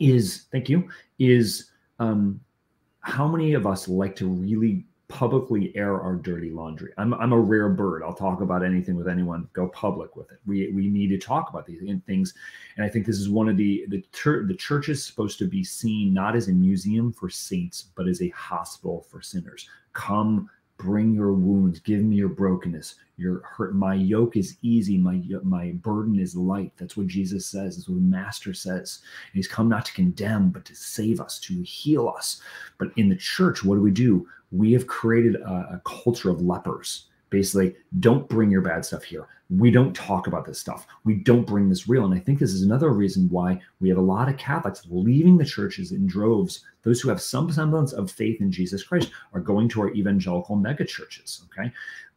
Is 0.00 0.46
thank 0.52 0.68
you. 0.68 0.88
Is 1.18 1.70
um, 1.98 2.40
how 3.00 3.26
many 3.26 3.54
of 3.54 3.66
us 3.66 3.88
like 3.88 4.16
to 4.16 4.26
really 4.26 4.84
publicly 5.08 5.74
air 5.76 6.00
our 6.00 6.14
dirty 6.14 6.50
laundry? 6.50 6.92
I'm 6.98 7.14
I'm 7.14 7.32
a 7.32 7.38
rare 7.38 7.68
bird. 7.68 8.02
I'll 8.02 8.14
talk 8.14 8.40
about 8.40 8.64
anything 8.64 8.96
with 8.96 9.08
anyone. 9.08 9.48
Go 9.52 9.68
public 9.68 10.16
with 10.16 10.30
it. 10.30 10.38
We 10.46 10.70
we 10.72 10.88
need 10.88 11.08
to 11.08 11.18
talk 11.18 11.50
about 11.50 11.66
these 11.66 11.82
things, 12.06 12.34
and 12.76 12.84
I 12.84 12.88
think 12.88 13.06
this 13.06 13.18
is 13.18 13.28
one 13.28 13.48
of 13.48 13.56
the 13.56 13.86
the 13.88 14.02
the 14.46 14.56
church 14.58 14.88
is 14.88 15.04
supposed 15.04 15.38
to 15.38 15.46
be 15.46 15.64
seen 15.64 16.12
not 16.12 16.36
as 16.36 16.48
a 16.48 16.52
museum 16.52 17.12
for 17.12 17.28
saints, 17.28 17.86
but 17.94 18.08
as 18.08 18.22
a 18.22 18.28
hospital 18.30 19.06
for 19.10 19.20
sinners. 19.20 19.68
Come 19.92 20.48
bring 20.78 21.12
your 21.12 21.32
wounds 21.32 21.80
give 21.80 22.02
me 22.02 22.14
your 22.14 22.28
brokenness 22.28 22.94
your 23.16 23.42
hurt 23.42 23.74
my 23.74 23.94
yoke 23.94 24.36
is 24.36 24.56
easy 24.62 24.96
my 24.96 25.20
my 25.42 25.72
burden 25.72 26.18
is 26.20 26.36
light 26.36 26.72
that's 26.76 26.96
what 26.96 27.08
jesus 27.08 27.46
says 27.46 27.76
that's 27.76 27.88
what 27.88 27.96
the 27.96 28.00
master 28.00 28.54
says 28.54 29.00
and 29.26 29.34
he's 29.34 29.48
come 29.48 29.68
not 29.68 29.84
to 29.84 29.92
condemn 29.92 30.50
but 30.50 30.64
to 30.64 30.76
save 30.76 31.20
us 31.20 31.40
to 31.40 31.60
heal 31.62 32.08
us 32.08 32.40
but 32.78 32.90
in 32.96 33.08
the 33.08 33.16
church 33.16 33.64
what 33.64 33.74
do 33.74 33.80
we 33.80 33.90
do 33.90 34.26
we 34.50 34.72
have 34.72 34.86
created 34.86 35.36
a, 35.36 35.80
a 35.80 35.82
culture 35.84 36.30
of 36.30 36.42
lepers. 36.42 37.06
Basically 37.30 37.74
don't 38.00 38.28
bring 38.28 38.50
your 38.50 38.62
bad 38.62 38.84
stuff 38.84 39.04
here. 39.04 39.28
We 39.50 39.70
don't 39.70 39.94
talk 39.94 40.26
about 40.26 40.44
this 40.44 40.58
stuff. 40.58 40.86
We 41.04 41.14
don't 41.16 41.46
bring 41.46 41.68
this 41.68 41.88
real. 41.88 42.04
And 42.04 42.14
i 42.14 42.18
think 42.18 42.38
this 42.38 42.52
is 42.52 42.62
another 42.62 42.90
reason 42.90 43.28
why 43.28 43.60
we 43.80 43.88
have 43.88 43.98
a 43.98 44.02
lot 44.02 44.28
of 44.28 44.36
catholics 44.36 44.86
leaving 44.88 45.36
the 45.36 45.44
churches 45.44 45.92
in 45.92 46.06
droves. 46.06 46.64
Those 46.82 47.00
who 47.00 47.08
have 47.10 47.20
some 47.20 47.50
semblance 47.52 47.92
of 47.92 48.10
faith 48.10 48.40
in 48.40 48.50
jesus 48.50 48.82
christ 48.82 49.10
are 49.34 49.40
going 49.40 49.68
to 49.68 49.82
our 49.82 49.90
evangelical 49.90 50.56
mega 50.56 50.84
churches 50.84 51.42
okay 51.50 51.70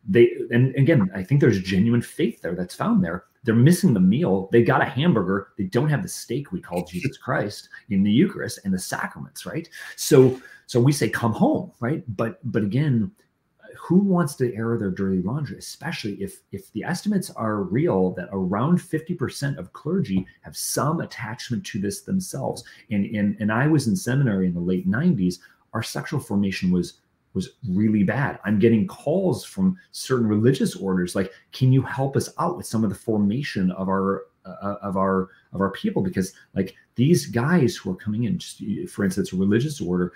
they 0.07 0.31
and 0.51 0.75
again 0.75 1.09
i 1.15 1.23
think 1.23 1.39
there's 1.41 1.61
genuine 1.61 2.01
faith 2.01 2.41
there 2.41 2.55
that's 2.55 2.75
found 2.75 3.03
there. 3.03 3.25
They're 3.43 3.55
missing 3.55 3.95
the 3.95 3.99
meal. 3.99 4.49
They 4.51 4.61
got 4.61 4.83
a 4.83 4.85
hamburger. 4.85 5.47
They 5.57 5.63
don't 5.63 5.89
have 5.89 6.03
the 6.03 6.09
steak 6.09 6.51
we 6.51 6.61
call 6.61 6.85
jesus 6.85 7.17
christ 7.17 7.69
in 7.89 8.03
the 8.03 8.11
eucharist 8.11 8.59
and 8.63 8.73
the 8.73 8.79
sacraments 8.79 9.45
right? 9.45 9.69
So 9.95 10.39
so 10.67 10.79
we 10.79 10.91
say 10.91 11.09
come 11.09 11.33
home 11.33 11.71
right? 11.79 12.03
But 12.15 12.39
but 12.51 12.63
again 12.63 13.11
who 13.77 13.99
wants 13.99 14.35
to 14.35 14.53
air 14.53 14.77
their 14.77 14.91
dirty 14.91 15.21
laundry 15.21 15.57
especially 15.57 16.13
if 16.21 16.41
if 16.51 16.71
the 16.73 16.83
estimates 16.83 17.29
are 17.31 17.63
real 17.63 18.11
that 18.13 18.29
around 18.31 18.77
50% 18.79 19.57
of 19.57 19.73
clergy 19.73 20.25
have 20.41 20.57
some 20.57 20.99
attachment 20.99 21.65
to 21.67 21.79
this 21.79 22.01
themselves? 22.01 22.63
And 22.89 23.05
and, 23.15 23.37
and 23.39 23.51
i 23.51 23.67
was 23.67 23.87
in 23.87 23.95
seminary 23.95 24.47
in 24.47 24.53
the 24.53 24.59
late 24.59 24.89
90s 24.89 25.39
our 25.73 25.83
sexual 25.83 26.19
formation 26.19 26.71
was 26.71 27.00
was 27.33 27.49
really 27.69 28.03
bad. 28.03 28.39
I'm 28.43 28.59
getting 28.59 28.87
calls 28.87 29.43
from 29.43 29.77
certain 29.91 30.27
religious 30.27 30.75
orders 30.75 31.15
like 31.15 31.31
can 31.51 31.71
you 31.71 31.81
help 31.81 32.15
us 32.15 32.29
out 32.39 32.57
with 32.57 32.65
some 32.65 32.83
of 32.83 32.89
the 32.89 32.95
formation 32.95 33.71
of 33.71 33.87
our 33.89 34.23
uh, 34.45 34.75
of 34.81 34.97
our 34.97 35.29
of 35.53 35.61
our 35.61 35.71
people? 35.71 36.01
Because 36.01 36.33
like 36.55 36.75
these 36.95 37.25
guys 37.25 37.75
who 37.75 37.91
are 37.91 37.95
coming 37.95 38.25
in 38.25 38.37
just 38.37 38.61
for 38.89 39.05
instance 39.05 39.33
a 39.33 39.37
religious 39.37 39.79
order 39.79 40.13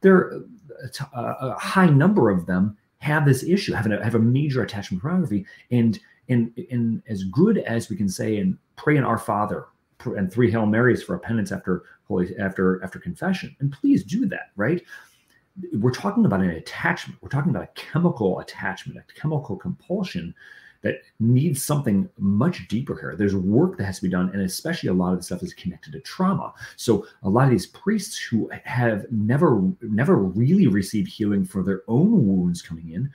there 0.00 0.40
a, 1.14 1.36
a 1.40 1.58
high 1.58 1.88
number 1.88 2.30
of 2.30 2.46
them 2.46 2.76
have 2.98 3.24
this 3.24 3.42
issue, 3.44 3.72
have 3.72 3.86
a, 3.86 4.02
have 4.02 4.14
a 4.14 4.20
major 4.20 4.62
attachment 4.62 5.02
pornography, 5.02 5.46
and 5.70 5.98
and 6.28 6.52
and 6.70 7.02
as 7.08 7.24
good 7.24 7.58
as 7.58 7.88
we 7.88 7.96
can 7.96 8.08
say 8.08 8.38
and 8.38 8.58
pray 8.76 8.96
in 8.96 9.04
Our 9.04 9.18
Father 9.18 9.66
and 10.04 10.32
three 10.32 10.50
Hail 10.50 10.66
Marys 10.66 11.02
for 11.02 11.14
a 11.14 11.18
penance 11.18 11.52
after 11.52 11.84
holy 12.06 12.36
after 12.38 12.82
after 12.82 12.98
confession, 12.98 13.54
and 13.60 13.72
please 13.72 14.04
do 14.04 14.26
that, 14.26 14.50
right? 14.56 14.82
We're 15.72 15.90
talking 15.90 16.24
about 16.24 16.40
an 16.40 16.50
attachment. 16.50 17.20
We're 17.22 17.28
talking 17.28 17.50
about 17.50 17.64
a 17.64 17.80
chemical 17.80 18.40
attachment, 18.40 18.98
a 18.98 19.20
chemical 19.20 19.56
compulsion 19.56 20.34
that 20.82 21.02
needs 21.18 21.64
something 21.64 22.08
much 22.18 22.68
deeper 22.68 22.96
here. 22.98 23.16
There's 23.16 23.34
work 23.34 23.76
that 23.78 23.84
has 23.84 23.96
to 23.96 24.02
be 24.02 24.08
done, 24.08 24.30
and 24.32 24.42
especially 24.42 24.88
a 24.88 24.94
lot 24.94 25.12
of 25.12 25.18
the 25.18 25.24
stuff 25.24 25.42
is 25.42 25.54
connected 25.54 25.92
to 25.92 26.00
trauma. 26.00 26.54
So 26.76 27.06
a 27.22 27.28
lot 27.28 27.44
of 27.44 27.50
these 27.50 27.66
priests 27.66 28.16
who 28.16 28.50
have 28.64 29.06
never 29.10 29.60
never 29.82 30.16
really 30.16 30.68
received 30.68 31.08
healing 31.08 31.44
for 31.44 31.62
their 31.62 31.82
own 31.88 32.26
wounds 32.26 32.62
coming 32.62 32.90
in. 32.90 33.10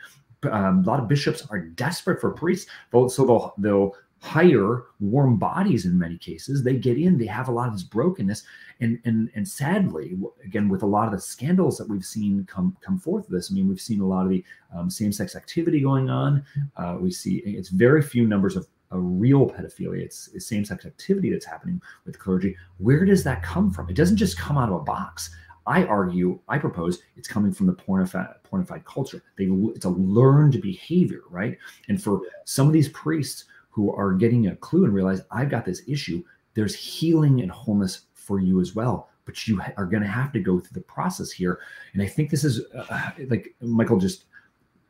Um, 0.51 0.79
a 0.79 0.83
lot 0.85 0.99
of 0.99 1.07
bishops 1.07 1.47
are 1.49 1.59
desperate 1.59 2.19
for 2.19 2.31
priests, 2.31 2.69
so 2.91 3.25
they'll 3.25 3.53
they'll 3.57 3.95
hire 4.23 4.85
warm 5.01 5.35
bodies 5.35 5.85
in 5.85 5.99
many 5.99 6.17
cases. 6.17 6.63
They 6.63 6.77
get 6.77 6.97
in 6.97 7.17
they 7.17 7.25
have 7.25 7.49
a 7.49 7.51
lot 7.51 7.67
of 7.67 7.73
this 7.73 7.83
brokenness. 7.83 8.43
And 8.79 8.97
and 9.03 9.29
and 9.35 9.45
sadly 9.45 10.17
again 10.45 10.69
with 10.69 10.81
a 10.81 10.87
lot 10.87 11.07
of 11.07 11.11
the 11.11 11.19
scandals 11.19 11.77
that 11.77 11.89
we've 11.89 12.05
seen 12.05 12.45
come 12.45 12.75
come 12.81 12.97
forth 12.97 13.27
this 13.27 13.51
i 13.51 13.53
mean 13.53 13.67
we've 13.67 13.79
seen 13.79 14.01
a 14.01 14.07
lot 14.07 14.23
of 14.23 14.29
the 14.29 14.43
um, 14.73 14.89
same-sex 14.89 15.35
activity 15.35 15.81
going 15.81 16.09
on. 16.09 16.43
Uh, 16.77 16.97
we 16.99 17.11
see 17.11 17.39
it's 17.45 17.69
very 17.69 18.01
few 18.01 18.25
numbers 18.25 18.55
of 18.55 18.65
a 18.91 18.97
real 18.97 19.45
pedophilia. 19.45 19.99
It's, 19.99 20.29
it's 20.33 20.47
same-sex 20.47 20.85
activity 20.85 21.29
that's 21.29 21.45
happening 21.45 21.81
with 22.05 22.17
clergy. 22.17 22.55
Where 22.77 23.05
does 23.05 23.23
that 23.25 23.43
come 23.43 23.71
from? 23.71 23.89
It 23.89 23.95
doesn't 23.95 24.17
just 24.17 24.37
come 24.37 24.57
out 24.57 24.69
of 24.69 24.75
a 24.75 24.83
box. 24.83 25.35
I 25.65 25.85
argue, 25.85 26.39
I 26.47 26.57
propose 26.57 26.99
it's 27.15 27.27
coming 27.27 27.53
from 27.53 27.67
the 27.67 27.73
pornified, 27.73 28.35
pornified 28.49 28.85
culture. 28.85 29.23
They, 29.37 29.45
it's 29.75 29.85
a 29.85 29.89
learned 29.89 30.61
behavior, 30.61 31.21
right? 31.29 31.57
And 31.87 32.01
for 32.01 32.21
some 32.45 32.67
of 32.67 32.73
these 32.73 32.89
priests 32.89 33.45
who 33.73 33.93
are 33.95 34.13
getting 34.13 34.47
a 34.47 34.55
clue 34.55 34.85
and 34.85 34.93
realize 34.93 35.21
I've 35.31 35.49
got 35.49 35.65
this 35.65 35.81
issue. 35.87 36.23
There's 36.53 36.75
healing 36.75 37.41
and 37.41 37.49
wholeness 37.49 38.01
for 38.13 38.39
you 38.39 38.61
as 38.61 38.75
well, 38.75 39.09
but 39.25 39.47
you 39.47 39.59
are 39.77 39.87
going 39.87 40.03
to 40.03 40.09
have 40.09 40.31
to 40.33 40.39
go 40.39 40.59
through 40.59 40.75
the 40.75 40.81
process 40.81 41.31
here. 41.31 41.59
And 41.93 42.01
I 42.01 42.05
think 42.05 42.29
this 42.29 42.43
is 42.43 42.61
uh, 42.75 43.11
like 43.27 43.55
Michael 43.61 43.97
just 43.97 44.25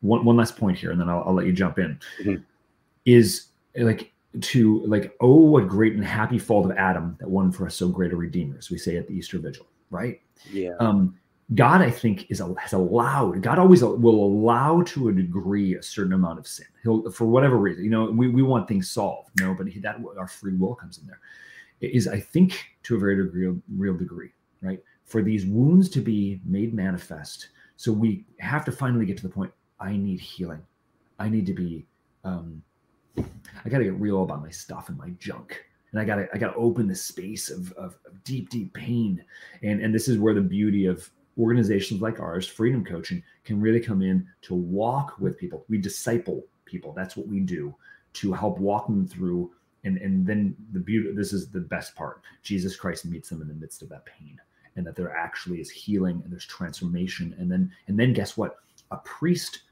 one 0.01 0.25
one 0.25 0.35
last 0.35 0.57
point 0.57 0.77
here, 0.77 0.91
and 0.91 0.99
then 0.99 1.09
I'll, 1.09 1.23
I'll 1.25 1.33
let 1.33 1.45
you 1.45 1.53
jump 1.53 1.79
in. 1.79 1.97
Mm-hmm. 2.21 2.43
Is 3.05 3.47
like 3.77 4.11
to 4.41 4.85
like 4.85 5.15
oh 5.21 5.35
what 5.35 5.69
great 5.69 5.93
and 5.93 6.03
happy 6.03 6.37
fault 6.37 6.65
of 6.65 6.75
Adam 6.77 7.15
that 7.19 7.29
won 7.29 7.51
for 7.51 7.65
us 7.65 7.75
so 7.75 7.87
great 7.87 8.11
a 8.11 8.17
redeemer, 8.17 8.57
as 8.57 8.69
we 8.69 8.77
say 8.77 8.97
at 8.97 9.07
the 9.07 9.13
Easter 9.13 9.39
Vigil, 9.39 9.65
right? 9.91 10.21
Yeah. 10.51 10.73
Um, 10.81 11.15
God, 11.55 11.81
I 11.81 11.91
think, 11.91 12.29
is 12.29 12.41
has 12.57 12.73
allowed. 12.73 13.41
God 13.41 13.59
always 13.59 13.83
will 13.83 14.25
allow 14.25 14.81
to 14.83 15.09
a 15.09 15.13
degree 15.13 15.75
a 15.75 15.83
certain 15.83 16.13
amount 16.13 16.39
of 16.39 16.47
sin. 16.47 16.65
He'll, 16.83 17.11
for 17.11 17.25
whatever 17.25 17.57
reason, 17.57 17.83
you 17.83 17.89
know, 17.89 18.05
we, 18.05 18.29
we 18.29 18.41
want 18.41 18.67
things 18.67 18.89
solved, 18.89 19.31
you 19.37 19.45
know, 19.45 19.53
but 19.53 19.67
he, 19.67 19.79
that 19.81 19.97
our 20.17 20.27
free 20.27 20.55
will 20.55 20.75
comes 20.75 20.97
in 20.97 21.05
there. 21.05 21.19
Is 21.81 22.07
I 22.07 22.19
think 22.19 22.65
to 22.83 22.95
a 22.95 22.99
very 22.99 23.17
degree, 23.17 23.53
real 23.75 23.95
degree, 23.95 24.31
right? 24.61 24.81
For 25.03 25.21
these 25.21 25.45
wounds 25.45 25.89
to 25.89 26.01
be 26.01 26.39
made 26.45 26.73
manifest, 26.73 27.49
so 27.75 27.91
we 27.91 28.25
have 28.39 28.63
to 28.65 28.71
finally 28.71 29.05
get 29.05 29.17
to 29.17 29.23
the 29.23 29.33
point. 29.33 29.51
I 29.79 29.97
need 29.97 30.21
healing. 30.21 30.61
I 31.19 31.27
need 31.27 31.45
to 31.47 31.53
be. 31.53 31.85
Um, 32.23 32.63
I 33.17 33.69
got 33.69 33.79
to 33.79 33.83
get 33.83 33.99
real 33.99 34.23
about 34.23 34.41
my 34.41 34.49
stuff 34.49 34.87
and 34.87 34.97
my 34.97 35.09
junk 35.19 35.61
and 35.91 36.01
I 36.01 36.05
gotta 36.05 36.27
I 36.33 36.37
gotta 36.39 36.55
open 36.55 36.87
the 36.87 36.95
space 36.95 37.51
of, 37.51 37.71
of, 37.73 37.95
of, 38.07 38.23
deep 38.23 38.49
deep 38.49 38.73
pain 38.73 39.23
and 39.61 39.81
and 39.81 39.93
this 39.93 40.07
is 40.07 40.17
where 40.17 40.33
the 40.33 40.41
beauty 40.41 40.87
of 40.87 41.09
organizations 41.39 42.01
like 42.01 42.19
ours, 42.19 42.47
Freedom 42.47 42.83
Coaching, 42.83 43.23
can 43.43 43.59
really 43.59 43.79
come 43.79 44.01
in 44.01 44.27
to 44.43 44.53
walk 44.53 45.15
with 45.19 45.37
people. 45.37 45.65
We 45.69 45.77
disciple 45.77 46.45
people. 46.65 46.93
That's 46.93 47.15
what 47.15 47.27
we 47.27 47.39
do 47.39 47.75
to 48.13 48.33
help 48.33 48.59
walk 48.59 48.87
them 48.87 49.07
through. 49.07 49.51
And, 49.83 49.97
and 49.97 50.25
then 50.25 50.55
the 50.71 50.79
beauty, 50.79 51.11
this 51.13 51.33
is 51.33 51.49
the 51.49 51.59
best 51.59 51.95
part. 51.95 52.21
Jesus 52.41 52.75
Christ 52.75 53.05
meets 53.05 53.29
them 53.29 53.41
in 53.41 53.47
the 53.47 53.53
midst 53.53 53.81
of 53.81 53.89
that 53.89 54.05
pain 54.05 54.39
and 54.75 54.85
that 54.85 54.95
there 54.95 55.15
actually 55.15 55.59
is 55.59 55.69
healing 55.69 56.21
and 56.23 56.31
there's 56.31 56.45
transformation. 56.45 57.35
And 57.37 57.51
then, 57.51 57.71
and 57.87 57.99
then 57.99 58.13
guess 58.13 58.37
what? 58.37 58.57
A 58.91 58.97
priest 58.97 59.63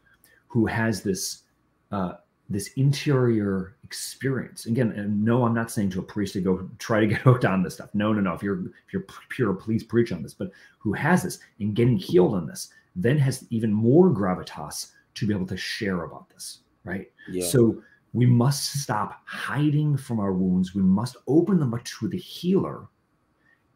who 0.48 0.66
has 0.66 1.02
this 1.02 1.44
uh, 1.92 2.14
this 2.52 2.70
interior 2.74 3.76
experience. 3.84 4.66
Again, 4.66 4.98
uh, 4.98 5.06
no, 5.08 5.46
I'm 5.46 5.54
not 5.54 5.72
saying 5.72 5.92
to 5.92 6.00
a 6.00 6.04
priest 6.04 6.34
to 6.34 6.42
go 6.42 6.70
try 6.80 7.00
to 7.00 7.08
get 7.14 7.20
hooked 7.20 7.46
on 7.46 7.64
this 7.64 7.76
stuff. 7.76 7.90
No, 7.94 8.14
no, 8.14 8.22
no. 8.22 8.34
If 8.34 8.44
you're 8.44 8.66
if 8.66 8.94
you're 8.94 9.06
pure, 9.30 9.54
please 9.54 9.84
preach 9.84 10.12
on 10.12 10.24
this. 10.24 10.34
But 10.34 10.52
who 10.80 10.94
has 10.94 11.24
this 11.24 11.40
and 11.60 11.76
getting 11.76 11.98
healed 11.98 12.34
on 12.34 12.48
this, 12.48 12.70
then 12.96 13.18
has 13.18 13.46
even 13.50 13.72
more 13.72 14.10
gravitas 14.10 14.92
to 15.16 15.28
be 15.28 15.34
able 15.34 15.48
to 15.48 15.58
share 15.58 16.04
about 16.04 16.30
this, 16.30 16.60
right? 16.84 17.12
Yeah. 17.30 17.46
So 17.46 17.82
we 18.14 18.26
must 18.26 18.82
stop 18.82 19.22
hiding 19.26 19.98
from 19.98 20.20
our 20.20 20.34
wounds. 20.34 20.76
We 20.76 20.82
must 20.82 21.18
open 21.28 21.60
them 21.60 21.74
up 21.74 21.84
to 21.84 22.08
the 22.08 22.18
healer 22.18 22.88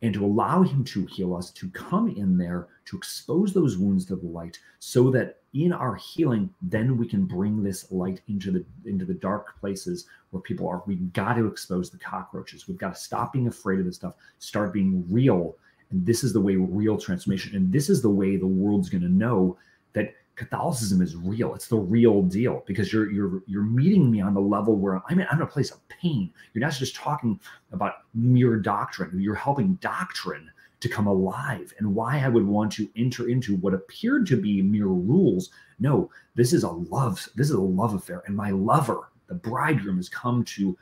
and 0.06 0.14
to 0.14 0.24
allow 0.24 0.62
him 0.62 0.84
to 0.84 1.04
heal 1.08 1.36
us, 1.36 1.50
to 1.50 1.68
come 1.72 2.08
in 2.10 2.38
there, 2.38 2.68
to 2.86 2.96
expose 2.96 3.54
those 3.54 3.76
wounds 3.76 4.06
to 4.06 4.16
the 4.16 4.28
light, 4.28 4.60
so 4.78 5.10
that 5.10 5.40
in 5.54 5.74
our 5.74 5.96
healing, 5.96 6.48
then 6.62 6.96
we 6.96 7.08
can 7.08 7.26
bring 7.26 7.64
this 7.64 7.92
light 7.92 8.22
into 8.28 8.52
the 8.52 8.64
into 8.86 9.04
the 9.04 9.16
dark 9.16 9.60
places 9.60 10.06
where 10.30 10.42
people 10.42 10.68
are. 10.68 10.84
We've 10.86 11.12
got 11.14 11.34
to 11.34 11.48
expose 11.48 11.90
the 11.90 11.98
cockroaches. 11.98 12.68
We've 12.68 12.78
got 12.78 12.94
to 12.94 13.00
stop 13.00 13.34
being 13.34 13.48
afraid 13.48 13.80
of 13.80 13.86
this 13.86 13.96
stuff, 13.96 14.14
start 14.38 14.74
being 14.74 15.04
real. 15.10 15.56
And 15.90 16.06
this 16.06 16.24
is 16.24 16.34
the 16.34 16.42
way 16.42 16.56
real 16.56 17.00
transformation. 17.00 17.56
And 17.56 17.72
this 17.72 17.90
is 17.90 18.04
the 18.04 18.10
way 18.10 18.38
the 18.38 18.46
world's 18.46 18.90
going 18.90 19.04
to 19.04 19.10
know 19.10 19.58
that 19.94 20.14
Catholicism 20.36 21.02
is 21.02 21.16
real. 21.16 21.56
It's 21.56 21.68
the 21.68 21.78
real 21.78 22.22
deal 22.22 22.64
because 22.68 22.92
you're 22.92 23.10
you're 23.12 23.42
you're 23.48 23.64
meeting 23.64 24.12
me 24.12 24.22
on 24.22 24.34
the 24.34 24.42
level 24.42 24.76
where 24.76 25.02
I'm 25.10 25.20
in, 25.20 25.28
I'm 25.32 25.38
in 25.38 25.44
a 25.44 25.48
place 25.48 25.72
of 25.72 25.88
pain. 25.88 26.32
You're 26.54 26.64
not 26.64 26.74
just 26.74 26.96
talking 26.96 27.40
about 27.72 27.94
mere 28.14 28.58
doctrine. 28.58 29.20
You're 29.20 29.36
helping 29.36 29.76
doctrine 29.76 30.52
to 30.82 30.90
come 30.90 31.08
alive 31.08 31.74
and 31.80 31.96
why 31.96 32.20
I 32.20 32.28
would 32.28 32.46
want 32.46 32.72
to 32.74 32.90
enter 32.98 33.30
into 33.30 33.56
what 33.58 33.74
appeared 33.74 34.28
to 34.28 34.40
be 34.40 34.62
mere 34.62 34.88
rules. 34.88 35.50
No, 35.80 36.12
this 36.36 36.54
is 36.54 36.64
a 36.64 36.70
love. 36.70 37.28
This 37.36 37.50
is 37.50 37.56
a 37.56 37.62
love 37.62 37.94
affair, 37.94 38.22
and 38.28 38.36
my 38.36 38.52
lover, 38.52 39.10
the 39.28 39.36
bridegroom, 39.36 39.98
has 39.98 40.10
come 40.10 40.44
to 40.46 40.78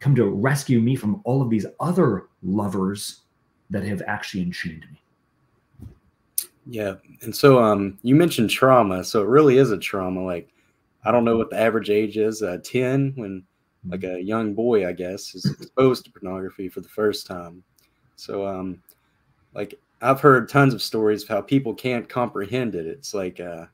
come 0.00 0.14
to 0.16 0.26
rescue 0.26 0.80
me 0.80 0.96
from 0.96 1.20
all 1.24 1.40
of 1.40 1.48
these 1.48 1.66
other 1.80 2.26
lovers 2.42 3.20
that 3.70 3.84
have 3.84 4.02
actually 4.06 4.42
enchained 4.42 4.86
me. 4.90 5.01
Yeah. 6.66 6.94
And 7.22 7.34
so 7.34 7.62
um 7.62 7.98
you 8.02 8.14
mentioned 8.14 8.50
trauma. 8.50 9.04
So 9.04 9.22
it 9.22 9.28
really 9.28 9.58
is 9.58 9.70
a 9.70 9.78
trauma. 9.78 10.22
Like 10.22 10.48
I 11.04 11.10
don't 11.10 11.24
know 11.24 11.36
what 11.36 11.50
the 11.50 11.58
average 11.60 11.90
age 11.90 12.16
is, 12.16 12.42
uh 12.42 12.58
10 12.62 13.14
when 13.16 13.44
like 13.88 14.00
mm-hmm. 14.00 14.16
a 14.16 14.20
young 14.20 14.54
boy, 14.54 14.86
I 14.86 14.92
guess, 14.92 15.34
is 15.34 15.44
exposed 15.44 16.04
to 16.04 16.12
pornography 16.12 16.68
for 16.68 16.80
the 16.80 16.88
first 16.88 17.26
time. 17.26 17.64
So 18.16 18.46
um 18.46 18.82
like 19.54 19.74
I've 20.00 20.20
heard 20.20 20.48
tons 20.48 20.74
of 20.74 20.82
stories 20.82 21.22
of 21.22 21.28
how 21.28 21.40
people 21.40 21.74
can't 21.74 22.08
comprehend 22.08 22.74
it. 22.74 22.86
It's 22.86 23.14
like 23.14 23.40
uh 23.40 23.66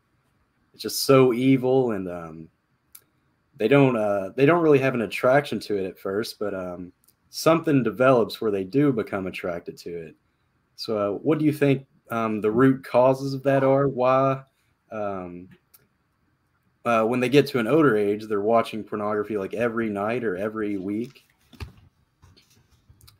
it's 0.72 0.82
just 0.82 1.04
so 1.04 1.32
evil 1.32 1.92
and 1.92 2.08
um 2.08 2.48
they 3.56 3.68
don't 3.68 3.96
uh 3.96 4.30
they 4.36 4.46
don't 4.46 4.62
really 4.62 4.78
have 4.78 4.94
an 4.94 5.02
attraction 5.02 5.60
to 5.60 5.76
it 5.76 5.86
at 5.86 5.98
first, 5.98 6.38
but 6.38 6.54
um 6.54 6.92
something 7.30 7.82
develops 7.82 8.40
where 8.40 8.50
they 8.50 8.64
do 8.64 8.92
become 8.92 9.26
attracted 9.26 9.76
to 9.76 9.90
it. 9.90 10.14
So 10.76 10.96
uh, 10.96 11.18
what 11.18 11.38
do 11.38 11.44
you 11.44 11.52
think 11.52 11.86
um, 12.10 12.40
the 12.40 12.50
root 12.50 12.84
causes 12.84 13.34
of 13.34 13.42
that 13.44 13.64
are, 13.64 13.88
why 13.88 14.42
um, 14.90 15.48
uh, 16.84 17.04
when 17.04 17.20
they 17.20 17.28
get 17.28 17.46
to 17.48 17.58
an 17.58 17.66
older 17.66 17.96
age, 17.96 18.24
they're 18.24 18.40
watching 18.40 18.82
pornography 18.82 19.36
like 19.36 19.54
every 19.54 19.90
night 19.90 20.24
or 20.24 20.36
every 20.36 20.76
week. 20.76 21.24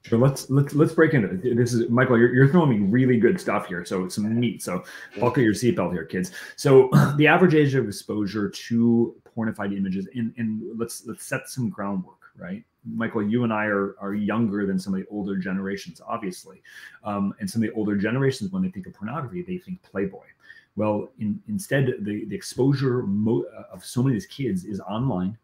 Sure, 0.09 0.19
let's 0.19 0.49
let's 0.49 0.75
let's 0.75 0.95
break 0.95 1.13
into 1.13 1.29
it. 1.29 1.57
This 1.57 1.75
is 1.75 1.91
Michael. 1.91 2.17
You're, 2.17 2.33
you're 2.33 2.49
throwing 2.49 2.71
me 2.71 2.87
really 2.87 3.19
good 3.19 3.39
stuff 3.39 3.67
here, 3.67 3.85
so 3.85 4.05
it's 4.05 4.15
some 4.15 4.41
meat. 4.41 4.63
So 4.63 4.83
buckle 5.21 5.43
your 5.43 5.53
seatbelt 5.53 5.93
here, 5.93 6.07
kids. 6.07 6.31
So 6.57 6.89
the 7.19 7.27
average 7.27 7.55
age 7.55 7.75
of 7.75 7.87
exposure 7.87 8.49
to 8.49 9.15
pornified 9.37 9.77
images, 9.77 10.09
and 10.15 10.33
and 10.39 10.79
let's 10.79 11.07
let's 11.07 11.27
set 11.27 11.49
some 11.49 11.69
groundwork, 11.69 12.18
right? 12.39 12.65
Michael, 12.85 13.23
you 13.23 13.45
and 13.45 13.53
I 13.53 13.67
are 13.67 13.97
are 14.01 14.15
younger 14.15 14.67
than 14.67 14.79
some 14.79 14.95
of 14.95 15.01
the 15.01 15.07
older 15.09 15.37
generations, 15.37 16.01
obviously, 16.07 16.63
um, 17.05 17.35
and 17.41 17.51
some 17.51 17.63
of 17.63 17.69
the 17.69 17.75
older 17.75 17.97
generations, 17.97 18.51
when 18.53 18.63
they 18.63 18.71
think 18.71 18.87
of 18.87 18.95
pornography, 18.95 19.43
they 19.43 19.59
think 19.59 19.83
Playboy. 19.83 20.25
Well, 20.77 21.11
in, 21.19 21.43
instead, 21.49 21.97
the 22.01 22.25
the 22.27 22.37
exposure 22.37 23.03
mo- 23.03 23.45
of 23.73 23.85
so 23.85 24.03
many 24.03 24.17
of 24.17 24.23
these 24.23 24.31
kids 24.31 24.65
is 24.65 24.81
online, 24.81 25.37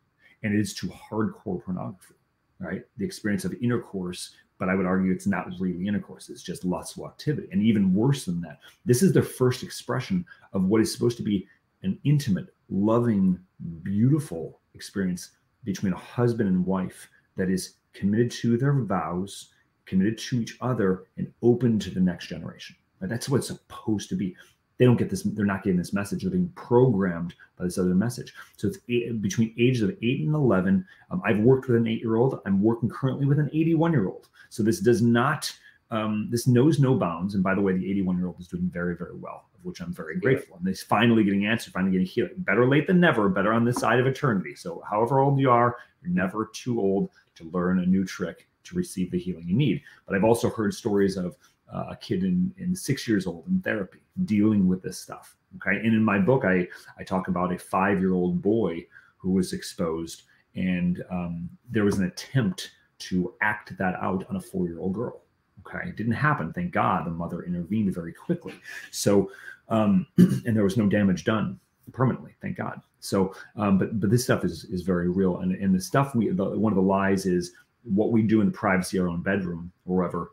and 0.42 0.54
it 0.54 0.60
is 0.60 0.74
to 0.74 0.86
hardcore 0.88 1.62
pornography, 1.62 2.14
right? 2.60 2.84
The 2.96 3.04
experience 3.04 3.44
of 3.44 3.54
intercourse, 3.60 4.36
but 4.58 4.68
I 4.68 4.74
would 4.74 4.86
argue 4.86 5.12
it's 5.12 5.26
not 5.26 5.48
really 5.58 5.86
intercourse; 5.86 6.30
it's 6.30 6.42
just 6.42 6.64
lustful 6.64 7.06
activity, 7.06 7.48
and 7.52 7.62
even 7.62 7.92
worse 7.92 8.24
than 8.24 8.40
that, 8.42 8.60
this 8.86 9.02
is 9.02 9.12
their 9.12 9.22
first 9.22 9.62
expression 9.62 10.24
of 10.52 10.64
what 10.64 10.80
is 10.80 10.92
supposed 10.92 11.16
to 11.18 11.24
be 11.24 11.46
an 11.82 11.98
intimate, 12.04 12.54
loving, 12.70 13.38
beautiful 13.82 14.60
experience 14.74 15.30
between 15.64 15.92
a 15.92 15.98
husband 15.98 16.48
and 16.48 16.64
wife 16.66 17.08
that 17.36 17.50
is 17.50 17.76
committed 17.92 18.30
to 18.30 18.56
their 18.56 18.72
vows, 18.72 19.50
committed 19.86 20.18
to 20.18 20.40
each 20.40 20.56
other, 20.60 21.04
and 21.16 21.32
open 21.42 21.78
to 21.78 21.90
the 21.90 22.00
next 22.00 22.26
generation. 22.26 22.76
Right? 23.00 23.10
That's 23.10 23.28
what 23.28 23.38
it's 23.38 23.48
supposed 23.48 24.08
to 24.10 24.16
be. 24.16 24.36
They 24.78 24.84
don't 24.84 24.96
get 24.96 25.08
this, 25.08 25.22
they're 25.22 25.46
not 25.46 25.62
getting 25.62 25.78
this 25.78 25.92
message. 25.92 26.22
They're 26.22 26.32
being 26.32 26.52
programmed 26.56 27.34
by 27.56 27.64
this 27.64 27.78
other 27.78 27.94
message. 27.94 28.34
So 28.56 28.68
it's 28.68 28.78
eight, 28.88 29.22
between 29.22 29.54
ages 29.58 29.82
of 29.82 29.96
eight 30.02 30.26
and 30.26 30.34
11. 30.34 30.84
Um, 31.10 31.22
I've 31.24 31.38
worked 31.38 31.68
with 31.68 31.76
an 31.76 31.86
eight 31.86 32.00
year 32.00 32.16
old. 32.16 32.40
I'm 32.44 32.60
working 32.60 32.88
currently 32.88 33.26
with 33.26 33.38
an 33.38 33.50
81 33.52 33.92
year 33.92 34.08
old. 34.08 34.28
So 34.50 34.62
this 34.62 34.80
does 34.80 35.00
not, 35.00 35.52
um, 35.90 36.28
this 36.30 36.46
knows 36.46 36.80
no 36.80 36.94
bounds. 36.94 37.34
And 37.34 37.42
by 37.42 37.54
the 37.54 37.60
way, 37.60 37.72
the 37.72 37.90
81 37.90 38.16
year 38.16 38.26
old 38.26 38.40
is 38.40 38.48
doing 38.48 38.70
very, 38.72 38.96
very 38.96 39.14
well, 39.14 39.48
of 39.54 39.64
which 39.64 39.80
I'm 39.80 39.92
very 39.92 40.18
grateful. 40.18 40.56
And 40.56 40.66
he's 40.66 40.82
finally 40.82 41.24
getting 41.24 41.46
answered, 41.46 41.72
finally 41.72 41.92
getting 41.92 42.06
healing. 42.06 42.32
Better 42.38 42.66
late 42.66 42.86
than 42.86 43.00
never, 43.00 43.28
better 43.28 43.52
on 43.52 43.64
this 43.64 43.76
side 43.76 44.00
of 44.00 44.06
eternity. 44.06 44.54
So, 44.54 44.82
however 44.88 45.20
old 45.20 45.38
you 45.38 45.50
are, 45.50 45.76
you're 46.02 46.12
never 46.12 46.50
too 46.52 46.80
old 46.80 47.10
to 47.36 47.50
learn 47.50 47.80
a 47.80 47.86
new 47.86 48.04
trick 48.04 48.48
to 48.64 48.76
receive 48.76 49.10
the 49.10 49.18
healing 49.18 49.46
you 49.46 49.56
need. 49.56 49.82
But 50.06 50.16
I've 50.16 50.24
also 50.24 50.50
heard 50.50 50.74
stories 50.74 51.16
of 51.16 51.36
uh, 51.72 51.86
a 51.90 51.96
kid 51.96 52.24
in, 52.24 52.52
in 52.58 52.74
six 52.74 53.06
years 53.08 53.26
old 53.26 53.46
in 53.48 53.60
therapy 53.60 53.98
dealing 54.24 54.68
with 54.68 54.82
this 54.82 54.98
stuff. 54.98 55.36
Okay. 55.56 55.76
And 55.76 55.94
in 55.94 56.02
my 56.02 56.18
book, 56.18 56.44
I, 56.44 56.66
I 56.98 57.04
talk 57.04 57.28
about 57.28 57.52
a 57.52 57.58
five 57.58 58.00
year 58.00 58.12
old 58.12 58.42
boy 58.42 58.86
who 59.16 59.32
was 59.32 59.52
exposed, 59.52 60.22
and 60.54 61.02
um, 61.10 61.48
there 61.70 61.84
was 61.84 61.98
an 61.98 62.04
attempt 62.06 62.72
to 62.98 63.34
act 63.40 63.76
that 63.78 63.94
out 64.00 64.24
on 64.28 64.36
a 64.36 64.40
four 64.40 64.66
year 64.66 64.78
old 64.78 64.94
girl. 64.94 65.23
Okay. 65.66 65.88
It 65.88 65.96
didn't 65.96 66.12
happen. 66.12 66.52
Thank 66.52 66.72
God 66.72 67.06
the 67.06 67.10
mother 67.10 67.42
intervened 67.42 67.94
very 67.94 68.12
quickly. 68.12 68.54
So, 68.90 69.30
um, 69.68 70.06
and 70.18 70.56
there 70.56 70.64
was 70.64 70.76
no 70.76 70.86
damage 70.86 71.24
done 71.24 71.58
permanently, 71.92 72.34
thank 72.40 72.56
God. 72.56 72.80
So, 73.00 73.34
um, 73.56 73.78
but 73.78 74.00
but 74.00 74.10
this 74.10 74.24
stuff 74.24 74.44
is 74.44 74.64
is 74.64 74.82
very 74.82 75.08
real, 75.08 75.38
and 75.38 75.52
and 75.54 75.74
the 75.74 75.80
stuff 75.80 76.14
we 76.14 76.30
the, 76.30 76.44
one 76.44 76.72
of 76.72 76.76
the 76.76 76.82
lies 76.82 77.26
is 77.26 77.52
what 77.82 78.10
we 78.10 78.22
do 78.22 78.40
in 78.40 78.46
the 78.46 78.52
privacy 78.52 78.96
of 78.96 79.04
our 79.04 79.10
own 79.10 79.22
bedroom 79.22 79.70
or 79.84 79.96
wherever 79.96 80.30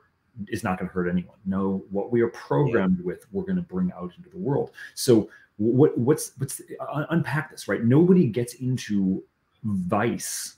is 0.47 0.63
not 0.63 0.79
going 0.79 0.87
to 0.87 0.93
hurt 0.93 1.09
anyone. 1.09 1.35
No, 1.45 1.83
what 1.89 2.11
we 2.11 2.21
are 2.21 2.29
programmed 2.29 2.99
yeah. 2.99 3.05
with, 3.05 3.25
we're 3.33 3.43
going 3.43 3.57
to 3.57 3.61
bring 3.61 3.91
out 3.91 4.13
into 4.15 4.29
the 4.29 4.37
world. 4.37 4.71
So, 4.95 5.29
what 5.57 5.97
what's 5.97 6.31
what's 6.37 6.61
uh, 6.79 7.05
unpack 7.09 7.51
this 7.51 7.67
right? 7.67 7.83
Nobody 7.83 8.27
gets 8.27 8.55
into 8.55 9.23
vice 9.63 10.55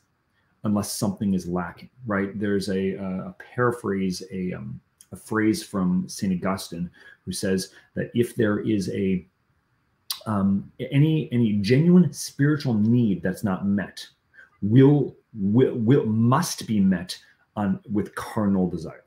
unless 0.63 0.91
something 0.91 1.33
is 1.33 1.47
lacking, 1.47 1.89
right? 2.05 2.37
There's 2.39 2.69
a, 2.69 2.93
a 2.93 3.35
paraphrase, 3.53 4.23
a, 4.31 4.53
um, 4.53 4.79
a 5.11 5.15
phrase 5.15 5.63
from 5.63 6.07
St. 6.07 6.33
Augustine 6.33 6.89
who 7.25 7.31
says 7.31 7.73
that 7.95 8.11
if 8.13 8.35
there 8.35 8.59
is 8.59 8.89
a 8.91 9.25
um, 10.25 10.71
any 10.79 11.29
any 11.31 11.53
genuine 11.53 12.11
spiritual 12.13 12.73
need 12.73 13.21
that's 13.21 13.43
not 13.43 13.65
met 13.65 14.05
will 14.61 15.15
will, 15.33 15.75
will 15.75 16.05
must 16.05 16.65
be 16.67 16.79
met 16.79 17.17
on 17.55 17.79
with 17.91 18.15
carnal 18.15 18.69
desire 18.69 19.03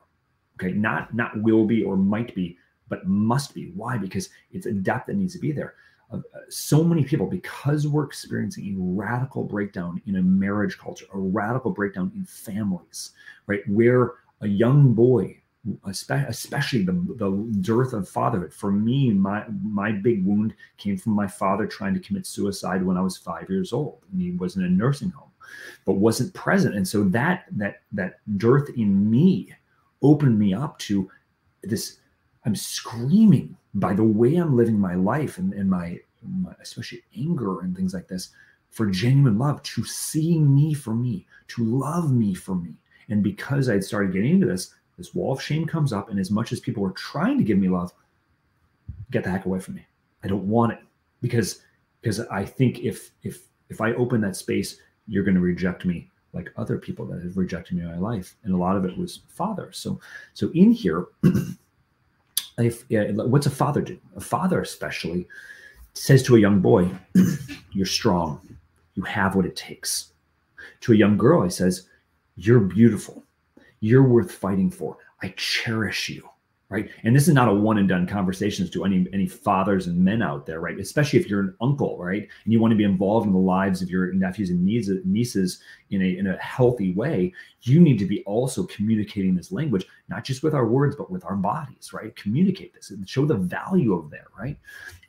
okay 0.60 0.72
not 0.72 1.14
not 1.14 1.40
will 1.40 1.64
be 1.64 1.82
or 1.82 1.96
might 1.96 2.34
be 2.34 2.58
but 2.88 3.06
must 3.06 3.54
be 3.54 3.72
why 3.74 3.96
because 3.96 4.28
it's 4.52 4.66
a 4.66 4.72
depth 4.72 5.06
that 5.06 5.16
needs 5.16 5.32
to 5.32 5.38
be 5.38 5.52
there 5.52 5.74
uh, 6.12 6.18
so 6.48 6.84
many 6.84 7.04
people 7.04 7.26
because 7.26 7.86
we're 7.86 8.04
experiencing 8.04 8.74
a 8.74 8.76
radical 8.78 9.44
breakdown 9.44 10.00
in 10.06 10.16
a 10.16 10.22
marriage 10.22 10.78
culture 10.78 11.06
a 11.14 11.18
radical 11.18 11.70
breakdown 11.70 12.10
in 12.14 12.24
families 12.24 13.12
right? 13.46 13.66
Where 13.68 14.14
a 14.40 14.48
young 14.48 14.92
boy 14.92 15.40
especially 15.84 16.84
the, 16.84 16.92
the 17.16 17.30
dearth 17.60 17.92
of 17.92 18.08
fatherhood 18.08 18.54
for 18.54 18.70
me 18.70 19.10
my 19.10 19.44
my 19.64 19.90
big 19.90 20.24
wound 20.24 20.54
came 20.76 20.96
from 20.96 21.12
my 21.12 21.26
father 21.26 21.66
trying 21.66 21.92
to 21.92 21.98
commit 21.98 22.24
suicide 22.24 22.84
when 22.84 22.96
i 22.96 23.00
was 23.00 23.16
five 23.16 23.50
years 23.50 23.72
old 23.72 23.98
and 24.12 24.22
he 24.22 24.30
was 24.30 24.54
in 24.54 24.62
a 24.62 24.68
nursing 24.68 25.10
home 25.10 25.26
but 25.84 25.94
wasn't 25.94 26.32
present. 26.34 26.74
And 26.74 26.86
so 26.86 27.04
that 27.04 27.44
that 27.52 27.82
that 27.92 28.20
dearth 28.36 28.70
in 28.76 29.10
me 29.10 29.54
opened 30.02 30.38
me 30.38 30.54
up 30.54 30.78
to 30.80 31.10
this 31.62 31.98
i'm 32.46 32.56
screaming 32.56 33.56
by 33.74 33.92
the 33.92 34.02
way 34.02 34.36
i'm 34.36 34.56
living 34.56 34.78
my 34.78 34.94
life 34.94 35.38
and, 35.38 35.52
and 35.52 35.68
my, 35.68 35.98
my 36.40 36.52
especially 36.60 37.02
anger 37.16 37.60
and 37.60 37.76
things 37.76 37.92
like 37.92 38.08
this 38.08 38.30
for 38.70 38.86
genuine 38.86 39.38
love 39.38 39.62
to 39.62 39.84
see 39.84 40.38
me 40.38 40.74
for 40.74 40.94
me 40.94 41.26
to 41.48 41.64
love 41.64 42.12
me 42.12 42.34
for 42.34 42.54
me. 42.54 42.74
And 43.08 43.22
because 43.22 43.68
i'd 43.68 43.84
started 43.84 44.12
getting 44.12 44.32
into 44.32 44.46
this 44.46 44.74
this 44.96 45.14
wall 45.14 45.32
of 45.32 45.42
shame 45.42 45.66
comes 45.66 45.92
up 45.92 46.10
and 46.10 46.18
as 46.18 46.30
much 46.30 46.52
as 46.52 46.60
people 46.60 46.82
were 46.82 46.92
trying 46.92 47.38
to 47.38 47.44
give 47.44 47.58
me 47.58 47.68
love 47.68 47.92
get 49.10 49.24
the 49.24 49.30
heck 49.30 49.46
away 49.46 49.60
from 49.60 49.74
me. 49.74 49.86
I 50.24 50.28
don't 50.28 50.48
want 50.48 50.72
it 50.72 50.80
because 51.22 51.62
because 52.00 52.20
i 52.20 52.44
think 52.44 52.80
if 52.80 53.12
if 53.22 53.44
if 53.68 53.80
i 53.80 53.92
open 53.94 54.20
that 54.20 54.36
space 54.36 54.78
you're 55.06 55.24
going 55.24 55.34
to 55.34 55.40
reject 55.40 55.84
me 55.84 56.10
like 56.32 56.52
other 56.56 56.76
people 56.76 57.06
that 57.06 57.22
have 57.22 57.36
rejected 57.36 57.76
me 57.76 57.82
in 57.82 57.88
my 57.88 57.96
life. 57.96 58.36
And 58.44 58.52
a 58.52 58.56
lot 58.58 58.76
of 58.76 58.84
it 58.84 58.96
was 58.98 59.20
father. 59.28 59.70
So 59.72 59.98
so 60.34 60.50
in 60.54 60.70
here 60.70 61.06
if 62.58 62.84
yeah, 62.88 63.10
what's 63.12 63.46
a 63.46 63.50
father 63.50 63.80
do 63.80 63.98
a 64.16 64.20
father 64.20 64.60
especially 64.60 65.26
says 65.94 66.22
to 66.22 66.36
a 66.36 66.40
young 66.40 66.60
boy 66.60 66.90
you're 67.72 67.86
strong 67.86 68.40
you 68.94 69.02
have 69.02 69.34
what 69.34 69.46
it 69.46 69.56
takes 69.56 70.12
to 70.80 70.92
a 70.92 70.96
young 70.96 71.16
girl 71.18 71.42
he 71.42 71.50
says 71.50 71.88
you're 72.36 72.60
beautiful 72.60 73.22
you're 73.80 74.02
worth 74.02 74.32
fighting 74.32 74.70
for. 74.70 74.96
I 75.22 75.32
cherish 75.36 76.08
you. 76.08 76.28
Right. 76.68 76.90
And 77.04 77.14
this 77.14 77.28
is 77.28 77.34
not 77.34 77.48
a 77.48 77.54
one 77.54 77.78
and 77.78 77.88
done 77.88 78.08
conversations 78.08 78.70
to 78.70 78.84
any 78.84 79.06
any 79.12 79.28
fathers 79.28 79.86
and 79.86 79.96
men 79.96 80.20
out 80.20 80.46
there, 80.46 80.58
right? 80.58 80.80
Especially 80.80 81.20
if 81.20 81.28
you're 81.28 81.40
an 81.40 81.54
uncle, 81.60 81.96
right? 81.96 82.26
And 82.42 82.52
you 82.52 82.58
want 82.58 82.72
to 82.72 82.76
be 82.76 82.82
involved 82.82 83.24
in 83.24 83.32
the 83.32 83.38
lives 83.38 83.82
of 83.82 83.88
your 83.88 84.12
nephews 84.12 84.50
and 84.50 84.64
nieces 84.64 85.60
in 85.90 86.02
a 86.02 86.18
in 86.18 86.26
a 86.26 86.36
healthy 86.38 86.92
way, 86.92 87.32
you 87.62 87.78
need 87.78 88.00
to 88.00 88.04
be 88.04 88.24
also 88.24 88.64
communicating 88.64 89.36
this 89.36 89.52
language, 89.52 89.86
not 90.08 90.24
just 90.24 90.42
with 90.42 90.54
our 90.54 90.66
words, 90.66 90.96
but 90.96 91.08
with 91.08 91.24
our 91.24 91.36
bodies, 91.36 91.92
right? 91.92 92.16
Communicate 92.16 92.74
this 92.74 92.90
and 92.90 93.08
show 93.08 93.24
the 93.24 93.34
value 93.34 93.94
of 93.94 94.10
that, 94.10 94.24
right? 94.36 94.58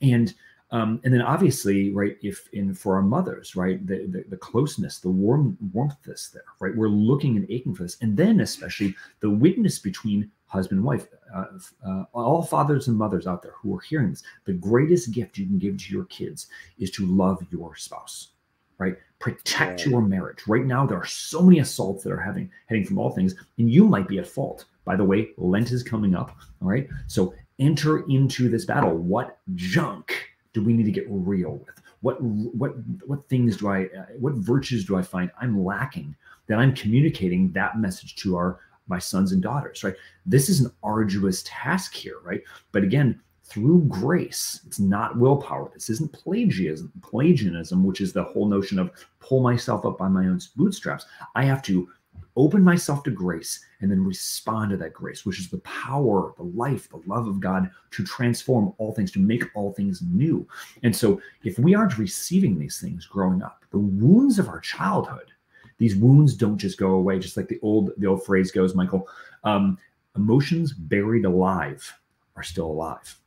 And 0.04 0.36
um, 0.72 1.00
and 1.04 1.14
then 1.14 1.22
obviously, 1.22 1.92
right, 1.92 2.18
if 2.22 2.50
in 2.52 2.74
for 2.74 2.96
our 2.96 3.02
mothers, 3.02 3.56
right, 3.56 3.86
the, 3.88 4.06
the, 4.08 4.26
the 4.30 4.38
closeness, 4.38 5.00
the 5.00 5.10
warm 5.10 5.58
warmth 5.74 5.96
this 6.04 6.30
there, 6.30 6.44
right, 6.60 6.76
we're 6.76 6.90
looking 6.90 7.38
and 7.38 7.50
aching 7.50 7.74
for 7.74 7.84
this. 7.84 7.98
And 8.02 8.18
then 8.18 8.42
especially 8.42 8.94
the 9.22 9.30
witness 9.30 9.80
between 9.80 10.30
husband 10.48 10.80
and 10.80 10.86
wife, 10.86 11.08
uh, 11.34 11.46
uh, 11.86 12.04
all 12.14 12.42
fathers 12.42 12.88
and 12.88 12.98
mothers 12.98 13.28
out 13.28 13.42
there 13.42 13.54
who 13.62 13.76
are 13.76 13.82
hearing 13.82 14.10
this, 14.10 14.24
the 14.46 14.54
greatest 14.54 15.12
gift 15.12 15.38
you 15.38 15.46
can 15.46 15.58
give 15.58 15.78
to 15.78 15.94
your 15.94 16.06
kids 16.06 16.48
is 16.80 16.90
to 16.92 17.06
love 17.06 17.46
your 17.52 17.76
spouse, 17.76 18.30
right? 18.78 18.98
Protect 19.20 19.86
your 19.86 20.02
marriage. 20.02 20.48
Right 20.48 20.66
now, 20.66 20.86
there 20.86 20.98
are 20.98 21.06
so 21.06 21.42
many 21.42 21.60
assaults 21.60 22.04
that 22.04 22.12
are 22.12 22.20
having 22.20 22.50
heading 22.68 22.86
from 22.86 22.98
all 22.98 23.10
things, 23.10 23.36
and 23.58 23.70
you 23.70 23.88
might 23.88 24.08
be 24.08 24.20
at 24.20 24.28
fault. 24.28 24.66
By 24.86 24.96
the 24.96 25.04
way, 25.04 25.30
Lent 25.38 25.72
is 25.72 25.84
coming 25.84 26.16
up. 26.16 26.38
All 26.62 26.70
right. 26.70 26.88
So 27.08 27.34
enter 27.60 28.08
into 28.10 28.48
this 28.48 28.66
battle. 28.66 28.96
What 28.96 29.40
junk 29.56 30.14
do 30.54 30.64
we 30.64 30.74
need 30.74 30.86
to 30.86 30.92
get 30.92 31.08
real 31.10 31.56
with? 31.66 31.82
What 32.02 32.22
what 32.22 32.74
what 33.08 33.28
things 33.28 33.58
do 33.58 33.70
I 33.70 33.86
uh, 33.86 34.06
what 34.20 34.36
virtues 34.36 34.86
do 34.86 34.96
I 34.96 35.02
find 35.02 35.32
I'm 35.42 35.64
lacking 35.64 36.16
that 36.48 36.60
I'm 36.60 36.74
communicating 36.74 37.52
that 37.54 37.80
message 37.80 38.16
to 38.18 38.36
our 38.38 38.60
my 38.88 39.00
sons 39.00 39.32
and 39.32 39.42
daughters, 39.42 39.84
right? 39.84 39.96
This 40.26 40.50
is 40.50 40.62
an 40.62 40.72
arduous 40.84 41.44
task 41.46 41.94
here, 41.94 42.18
right? 42.24 42.42
But 42.72 42.84
again, 42.84 43.22
through 43.44 43.86
grace, 43.88 44.62
it's 44.68 44.80
not 44.80 45.18
willpower. 45.18 45.72
This 45.74 45.90
isn't 45.90 46.12
Pelagianism, 46.12 46.92
Pelagianism, 47.02 47.84
which 47.84 48.02
is 48.02 48.12
the 48.12 48.24
whole 48.24 48.48
notion 48.48 48.78
of 48.78 48.92
pull 49.20 49.42
myself 49.42 49.86
up 49.86 49.98
by 49.98 50.10
my 50.10 50.28
own 50.28 50.40
bootstraps. 50.58 51.06
I 51.34 51.46
have 51.46 51.62
to 51.64 51.88
open 52.36 52.62
myself 52.62 53.04
to 53.04 53.12
grace 53.12 53.64
and 53.82 53.90
then 53.90 54.04
respond 54.04 54.72
to 54.72 54.78
that 54.78 54.94
grace, 54.94 55.26
which 55.26 55.40
is 55.40 55.50
the 55.50 55.60
power, 55.60 56.34
the 56.38 56.44
life, 56.44 56.90
the 56.90 57.02
love 57.08 57.28
of 57.28 57.40
God 57.40 57.70
to 57.92 58.04
transform 58.04 58.74
all 58.78 58.94
things, 58.94 59.12
to 59.14 59.20
make 59.20 59.44
all 59.56 59.74
things 59.74 60.02
new. 60.02 60.48
And 60.84 60.96
so, 60.96 61.22
if 61.44 61.58
we 61.58 61.74
aren't 61.74 61.98
receiving 61.98 62.60
these 62.60 62.80
things 62.80 63.06
growing 63.06 63.42
up, 63.42 63.64
the 63.72 63.80
wounds 63.80 64.40
of 64.40 64.50
our 64.50 64.60
childhood, 64.60 65.32
these 65.78 65.96
wounds 65.96 66.34
don't 66.34 66.58
just 66.58 66.78
go 66.78 66.92
away, 66.92 67.20
just 67.20 67.38
like 67.38 67.48
the 67.48 67.60
old 67.62 67.92
the 67.98 68.08
old 68.08 68.26
phrase 68.26 68.52
goes, 68.52 68.76
Michael. 68.76 69.08
Um, 69.44 69.78
emotions 70.16 70.74
buried 70.74 71.26
alive 71.26 71.94
are 72.36 72.44
still 72.44 72.66
alive 72.66 73.20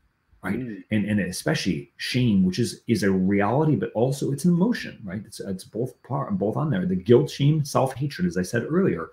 right? 0.42 0.58
Mm. 0.58 0.84
and 0.90 1.04
and 1.06 1.20
especially 1.20 1.92
shame 1.96 2.44
which 2.44 2.58
is 2.58 2.82
is 2.86 3.02
a 3.02 3.10
reality 3.10 3.76
but 3.76 3.92
also 3.92 4.32
it's 4.32 4.44
an 4.44 4.52
emotion 4.52 4.98
right? 5.04 5.22
It's 5.24 5.40
it's 5.40 5.64
both 5.64 6.00
part 6.02 6.36
both 6.38 6.56
on 6.56 6.70
there. 6.70 6.86
The 6.86 6.96
guilt 6.96 7.30
shame 7.30 7.64
self-hatred 7.64 8.26
as 8.26 8.36
i 8.36 8.42
said 8.42 8.66
earlier 8.68 9.10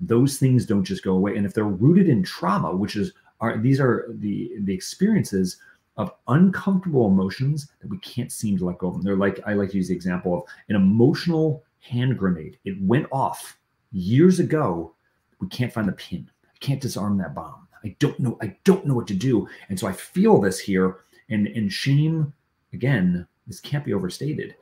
those 0.00 0.36
things 0.36 0.66
don't 0.66 0.84
just 0.84 1.02
go 1.02 1.14
away. 1.14 1.36
And 1.36 1.46
if 1.46 1.54
they're 1.54 1.64
rooted 1.64 2.08
in 2.08 2.22
trauma 2.22 2.74
which 2.74 2.96
is 2.96 3.12
are 3.40 3.56
these 3.58 3.80
are 3.80 4.06
the 4.08 4.52
the 4.60 4.74
experiences 4.74 5.58
of 5.96 6.12
uncomfortable 6.28 7.06
emotions 7.06 7.70
that 7.80 7.88
we 7.88 7.98
can't 7.98 8.30
seem 8.30 8.58
to 8.58 8.66
let 8.66 8.78
go 8.78 8.88
of. 8.88 8.94
Them 8.94 9.02
they're 9.02 9.16
like 9.16 9.40
i 9.46 9.54
like 9.54 9.70
to 9.70 9.76
use 9.76 9.88
the 9.88 9.94
example 9.94 10.34
of 10.36 10.42
an 10.68 10.76
emotional 10.76 11.62
hand 11.80 12.18
grenade 12.18 12.58
it 12.64 12.80
went 12.80 13.06
off 13.12 13.58
years 13.92 14.40
ago 14.40 14.94
we 15.40 15.48
can't 15.48 15.72
find 15.72 15.88
the 15.88 15.92
pin 15.92 16.28
i 16.44 16.58
can't 16.58 16.80
disarm 16.80 17.16
that 17.16 17.34
bomb 17.34 17.66
I 17.86 17.94
don't 18.00 18.18
know. 18.18 18.36
I 18.42 18.56
don't 18.64 18.84
know 18.84 18.94
what 18.94 19.06
to 19.06 19.14
do. 19.14 19.48
And 19.68 19.78
so 19.78 19.86
I 19.86 19.92
feel 19.92 20.40
this 20.40 20.58
here. 20.58 20.98
And 21.30 21.46
and 21.46 21.72
shame, 21.72 22.32
again, 22.72 23.26
this 23.46 23.60
can't 23.60 23.84
be 23.84 23.94
overstated. 23.94 24.56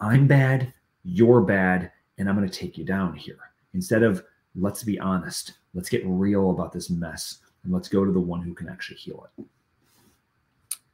I'm 0.00 0.26
bad, 0.26 0.72
you're 1.04 1.42
bad, 1.42 1.92
and 2.16 2.28
I'm 2.28 2.36
going 2.36 2.48
to 2.48 2.58
take 2.58 2.78
you 2.78 2.84
down 2.84 3.14
here. 3.14 3.38
Instead 3.74 4.02
of 4.02 4.24
let's 4.54 4.82
be 4.82 4.98
honest, 4.98 5.54
let's 5.74 5.90
get 5.90 6.02
real 6.06 6.50
about 6.50 6.72
this 6.72 6.88
mess, 6.88 7.38
and 7.64 7.72
let's 7.72 7.88
go 7.88 8.04
to 8.04 8.12
the 8.12 8.20
one 8.20 8.40
who 8.40 8.54
can 8.54 8.68
actually 8.68 8.96
heal 8.96 9.28
it. 9.38 9.44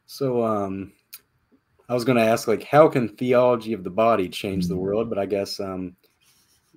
So 0.06 0.44
um 0.44 0.92
I 1.88 1.94
was 1.94 2.04
going 2.04 2.18
to 2.18 2.24
ask 2.24 2.48
like 2.48 2.64
how 2.64 2.88
can 2.88 3.08
theology 3.08 3.72
of 3.72 3.84
the 3.84 3.90
body 3.90 4.28
change 4.28 4.66
the 4.66 4.74
mm-hmm. 4.74 4.82
world, 4.82 5.08
but 5.08 5.18
I 5.18 5.26
guess 5.26 5.60
um 5.60 5.96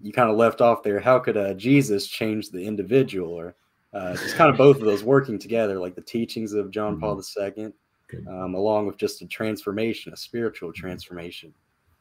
you 0.02 0.14
kind 0.14 0.30
of 0.30 0.38
left 0.38 0.62
off 0.62 0.84
there. 0.84 1.00
How 1.00 1.20
could 1.20 1.38
uh, 1.38 1.54
Jesus 1.54 2.08
change 2.08 2.50
the 2.50 2.64
individual 2.64 3.34
or 3.34 3.56
uh, 3.94 4.14
just 4.14 4.36
kind 4.36 4.50
of 4.50 4.58
both 4.58 4.78
of 4.78 4.84
those 4.84 5.04
working 5.04 5.40
together, 5.40 5.80
like 5.80 5.96
the 5.96 6.02
teachings 6.02 6.54
of 6.54 6.72
John 6.72 7.00
Paul 7.00 7.18
II, 7.18 7.52
mm-hmm. 7.52 8.28
um, 8.28 8.56
along 8.56 8.88
with 8.88 8.98
just 8.98 9.22
a 9.22 9.28
transformation, 9.28 10.14
a 10.14 10.18
spiritual 10.18 10.72
transformation. 10.72 11.54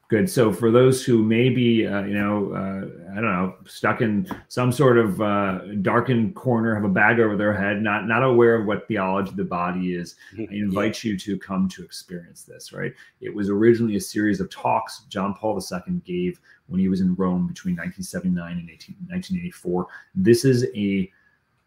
Good. 0.09 0.27
So 0.27 0.51
for 0.51 0.71
those 0.71 1.05
who 1.05 1.21
may 1.21 1.49
be, 1.49 1.85
uh, 1.85 2.01
you 2.01 2.15
know, 2.15 2.51
uh, 2.51 3.11
I 3.11 3.15
don't 3.21 3.31
know, 3.31 3.53
stuck 3.67 4.01
in 4.01 4.27
some 4.47 4.71
sort 4.71 4.97
of 4.97 5.21
uh, 5.21 5.59
darkened 5.83 6.33
corner, 6.33 6.73
have 6.73 6.83
a 6.83 6.89
bag 6.89 7.19
over 7.19 7.37
their 7.37 7.53
head, 7.53 7.83
not 7.83 8.07
not 8.07 8.23
aware 8.23 8.55
of 8.55 8.65
what 8.65 8.87
theology 8.87 9.29
of 9.29 9.35
the 9.35 9.43
body 9.43 9.93
is, 9.93 10.15
I 10.35 10.47
invite 10.49 11.03
you 11.03 11.15
to 11.19 11.37
come 11.37 11.69
to 11.69 11.83
experience 11.83 12.41
this. 12.41 12.73
Right. 12.73 12.91
It 13.21 13.31
was 13.31 13.51
originally 13.51 13.97
a 13.97 14.01
series 14.01 14.39
of 14.39 14.49
talks 14.49 15.03
John 15.09 15.35
Paul 15.35 15.61
II 15.61 16.01
gave 16.03 16.39
when 16.65 16.79
he 16.79 16.89
was 16.89 17.01
in 17.01 17.13
Rome 17.13 17.45
between 17.45 17.75
1979 17.75 18.51
and 18.51 18.67
18, 18.67 18.95
1984. 19.09 19.87
This 20.15 20.43
is 20.43 20.65
a 20.75 21.11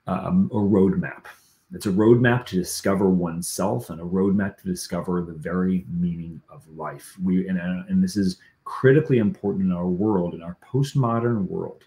um, 0.09 0.51
a 0.53 0.57
roadmap. 0.57 1.27
It's 1.75 1.87
a 1.87 1.91
roadmap 1.91 2.47
to 2.47 2.57
discover 2.57 3.09
oneself 3.09 3.91
and 3.91 4.01
a 4.01 4.05
roadmap 4.05 4.59
to 4.59 4.65
discover 4.65 5.23
the 5.23 5.33
very 5.33 5.87
meaning 5.89 6.41
of 6.51 6.69
life. 6.69 7.17
We 7.23 7.49
and, 7.49 7.59
uh, 7.59 7.85
and 7.89 8.03
this 8.03 8.17
is 8.17 8.39
critically 8.65 9.19
important 9.19 9.65
in 9.65 9.73
our 9.73 9.89
world, 9.89 10.35
in 10.35 10.43
our 10.43 10.57
postmodern 10.65 11.47
world. 11.49 11.85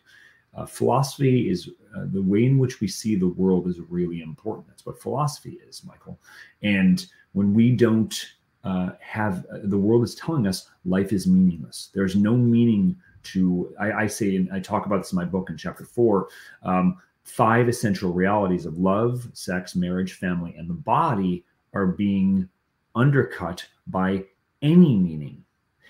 Uh, 0.55 0.65
philosophy 0.65 1.49
is 1.49 1.69
uh, 1.95 2.05
the 2.11 2.21
way 2.21 2.45
in 2.45 2.57
which 2.57 2.79
we 2.79 2.87
see 2.87 3.15
the 3.15 3.27
world 3.27 3.67
is 3.67 3.79
really 3.89 4.21
important. 4.21 4.67
That's 4.67 4.85
what 4.85 5.01
philosophy 5.01 5.59
is, 5.67 5.83
Michael. 5.83 6.17
And 6.63 7.05
when 7.33 7.53
we 7.53 7.71
don't 7.71 8.15
uh, 8.63 8.91
have 8.99 9.45
uh, 9.53 9.59
the 9.65 9.77
world 9.77 10.03
is 10.03 10.15
telling 10.15 10.47
us 10.47 10.69
life 10.85 11.13
is 11.13 11.27
meaningless. 11.27 11.91
There's 11.93 12.15
no 12.15 12.35
meaning 12.35 12.95
to 13.23 13.73
I, 13.79 13.91
I 13.91 14.07
say 14.07 14.35
and 14.35 14.49
I 14.51 14.59
talk 14.59 14.85
about 14.85 14.97
this 14.97 15.11
in 15.11 15.17
my 15.17 15.25
book 15.25 15.49
in 15.49 15.57
chapter 15.57 15.85
four. 15.85 16.29
Um, 16.63 16.97
five 17.25 17.67
essential 17.67 18.13
realities 18.13 18.65
of 18.65 18.77
love, 18.77 19.27
sex, 19.33 19.75
marriage, 19.75 20.13
family, 20.13 20.55
and 20.57 20.69
the 20.69 20.73
body 20.73 21.43
are 21.73 21.87
being 21.87 22.47
undercut 22.95 23.65
by 23.87 24.23
any 24.61 24.95
meaning. 24.95 25.43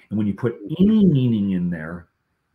And 0.10 0.18
when 0.18 0.28
you 0.28 0.34
put 0.34 0.58
any 0.80 1.06
meaning 1.06 1.52
in 1.52 1.70
there, 1.70 2.08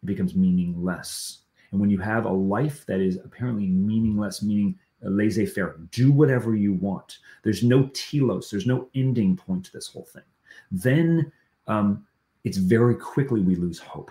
it 0.02 0.06
becomes 0.06 0.34
meaningless. 0.34 1.42
And 1.70 1.80
when 1.80 1.90
you 1.90 1.98
have 1.98 2.24
a 2.24 2.32
life 2.32 2.84
that 2.86 3.00
is 3.00 3.18
apparently 3.24 3.66
meaningless, 3.66 4.42
meaning 4.42 4.78
laissez 5.02 5.46
faire, 5.46 5.76
do 5.90 6.10
whatever 6.10 6.54
you 6.54 6.74
want, 6.74 7.18
there's 7.42 7.62
no 7.62 7.88
telos, 7.94 8.50
there's 8.50 8.66
no 8.66 8.88
ending 8.94 9.36
point 9.36 9.64
to 9.66 9.72
this 9.72 9.86
whole 9.86 10.04
thing, 10.04 10.22
then 10.72 11.30
um, 11.68 12.06
it's 12.44 12.58
very 12.58 12.96
quickly 12.96 13.40
we 13.40 13.54
lose 13.54 13.78
hope. 13.78 14.10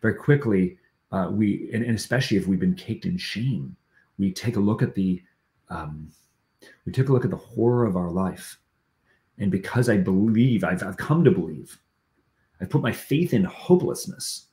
Very 0.00 0.14
quickly, 0.14 0.78
uh, 1.12 1.28
we, 1.30 1.68
and, 1.72 1.84
and, 1.84 1.96
especially 1.96 2.36
if 2.36 2.46
we've 2.46 2.60
been 2.60 2.74
caked 2.74 3.04
in 3.04 3.16
shame, 3.16 3.76
we 4.18 4.32
take 4.32 4.56
a 4.56 4.60
look 4.60 4.82
at 4.82 4.94
the, 4.94 5.22
um, 5.68 6.10
we 6.84 6.92
take 6.92 7.08
a 7.08 7.12
look 7.12 7.24
at 7.24 7.30
the 7.30 7.36
horror 7.36 7.86
of 7.86 7.96
our 7.96 8.10
life. 8.10 8.58
And 9.38 9.50
because 9.50 9.88
I 9.88 9.96
believe, 9.96 10.64
I've, 10.64 10.82
I've 10.82 10.96
come 10.96 11.22
to 11.24 11.30
believe, 11.30 11.78
I've 12.60 12.70
put 12.70 12.82
my 12.82 12.92
faith 12.92 13.34
in 13.34 13.44
hopelessness 13.44 14.48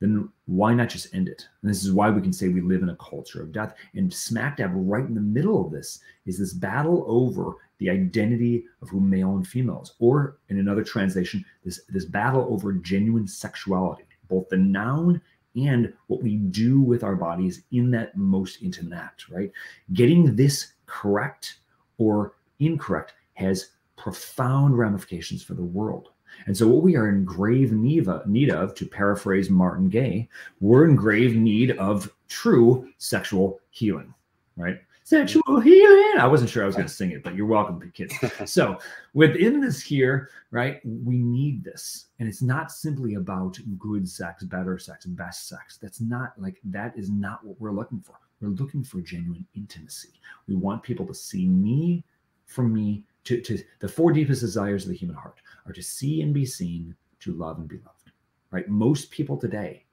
then 0.00 0.28
why 0.46 0.74
not 0.74 0.88
just 0.88 1.12
end 1.14 1.28
it? 1.28 1.46
And 1.62 1.70
this 1.70 1.84
is 1.84 1.92
why 1.92 2.10
we 2.10 2.22
can 2.22 2.32
say 2.32 2.48
we 2.48 2.60
live 2.60 2.82
in 2.82 2.90
a 2.90 2.96
culture 2.96 3.42
of 3.42 3.52
death. 3.52 3.74
And 3.94 4.12
smack 4.12 4.58
dab 4.58 4.70
right 4.74 5.04
in 5.04 5.14
the 5.14 5.20
middle 5.20 5.64
of 5.64 5.72
this 5.72 6.00
is 6.26 6.38
this 6.38 6.52
battle 6.52 7.04
over 7.08 7.54
the 7.78 7.90
identity 7.90 8.64
of 8.82 8.88
who 8.88 9.00
male 9.00 9.36
and 9.36 9.46
female 9.46 9.82
is, 9.82 9.94
or 9.98 10.38
in 10.48 10.58
another 10.58 10.84
translation, 10.84 11.44
this, 11.64 11.80
this 11.88 12.04
battle 12.04 12.46
over 12.50 12.72
genuine 12.72 13.26
sexuality, 13.26 14.04
both 14.28 14.48
the 14.48 14.56
noun 14.56 15.20
and 15.66 15.92
what 16.06 16.22
we 16.22 16.36
do 16.36 16.80
with 16.80 17.02
our 17.02 17.16
bodies 17.16 17.62
in 17.72 17.90
that 17.92 18.16
most 18.16 18.62
intimate 18.62 18.96
act, 18.96 19.28
right? 19.28 19.50
Getting 19.92 20.36
this 20.36 20.72
correct 20.86 21.58
or 21.98 22.34
incorrect 22.60 23.14
has 23.34 23.70
profound 23.96 24.78
ramifications 24.78 25.42
for 25.42 25.54
the 25.54 25.62
world. 25.62 26.10
And 26.46 26.56
so, 26.56 26.68
what 26.68 26.82
we 26.82 26.96
are 26.96 27.08
in 27.08 27.24
grave 27.24 27.72
need 27.72 28.08
of, 28.08 28.74
to 28.74 28.86
paraphrase 28.86 29.50
Marvin 29.50 29.88
Gaye, 29.88 30.28
we're 30.60 30.84
in 30.84 30.94
grave 30.94 31.34
need 31.34 31.72
of 31.72 32.12
true 32.28 32.88
sexual 32.98 33.60
healing, 33.70 34.14
right? 34.56 34.78
Sexual 35.08 35.60
healing. 35.60 36.18
I 36.18 36.26
wasn't 36.26 36.50
sure 36.50 36.62
I 36.62 36.66
was 36.66 36.74
going 36.74 36.86
to 36.86 36.92
sing 36.92 37.12
it, 37.12 37.22
but 37.22 37.34
you're 37.34 37.46
welcome, 37.46 37.80
kids. 37.94 38.14
so, 38.44 38.78
within 39.14 39.58
this 39.58 39.80
here, 39.80 40.28
right, 40.50 40.82
we 40.84 41.16
need 41.16 41.64
this. 41.64 42.08
And 42.18 42.28
it's 42.28 42.42
not 42.42 42.70
simply 42.70 43.14
about 43.14 43.58
good 43.78 44.06
sex, 44.06 44.44
better 44.44 44.76
sex, 44.76 45.06
best 45.06 45.48
sex. 45.48 45.78
That's 45.80 46.02
not 46.02 46.34
like 46.36 46.60
that 46.62 46.92
is 46.94 47.08
not 47.08 47.42
what 47.42 47.58
we're 47.58 47.72
looking 47.72 48.00
for. 48.00 48.16
We're 48.42 48.48
looking 48.48 48.84
for 48.84 49.00
genuine 49.00 49.46
intimacy. 49.54 50.10
We 50.46 50.56
want 50.56 50.82
people 50.82 51.06
to 51.06 51.14
see 51.14 51.48
me 51.48 52.04
from 52.44 52.74
me 52.74 53.02
to, 53.24 53.40
to 53.40 53.58
the 53.80 53.88
four 53.88 54.12
deepest 54.12 54.42
desires 54.42 54.84
of 54.84 54.90
the 54.90 54.96
human 54.98 55.16
heart 55.16 55.40
are 55.64 55.72
to 55.72 55.82
see 55.82 56.20
and 56.20 56.34
be 56.34 56.44
seen, 56.44 56.94
to 57.20 57.32
love 57.32 57.56
and 57.56 57.66
be 57.66 57.76
loved. 57.76 58.12
Right? 58.50 58.68
Most 58.68 59.10
people 59.10 59.38
today 59.38 59.86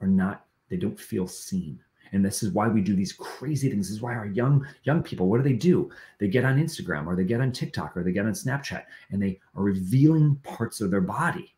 are 0.00 0.06
not, 0.06 0.46
they 0.70 0.78
don't 0.78 0.98
feel 0.98 1.26
seen. 1.26 1.78
And 2.12 2.24
this 2.24 2.42
is 2.42 2.52
why 2.52 2.68
we 2.68 2.80
do 2.80 2.94
these 2.94 3.12
crazy 3.12 3.68
things. 3.68 3.88
This 3.88 3.96
is 3.96 4.02
why 4.02 4.14
our 4.14 4.26
young 4.26 4.66
young 4.84 5.02
people, 5.02 5.28
what 5.28 5.38
do 5.38 5.42
they 5.42 5.56
do? 5.56 5.90
They 6.18 6.28
get 6.28 6.44
on 6.44 6.60
Instagram 6.62 7.06
or 7.06 7.16
they 7.16 7.24
get 7.24 7.40
on 7.40 7.52
TikTok 7.52 7.96
or 7.96 8.02
they 8.02 8.12
get 8.12 8.26
on 8.26 8.32
Snapchat 8.32 8.84
and 9.10 9.22
they 9.22 9.40
are 9.54 9.62
revealing 9.62 10.36
parts 10.42 10.80
of 10.80 10.90
their 10.90 11.00
body 11.00 11.54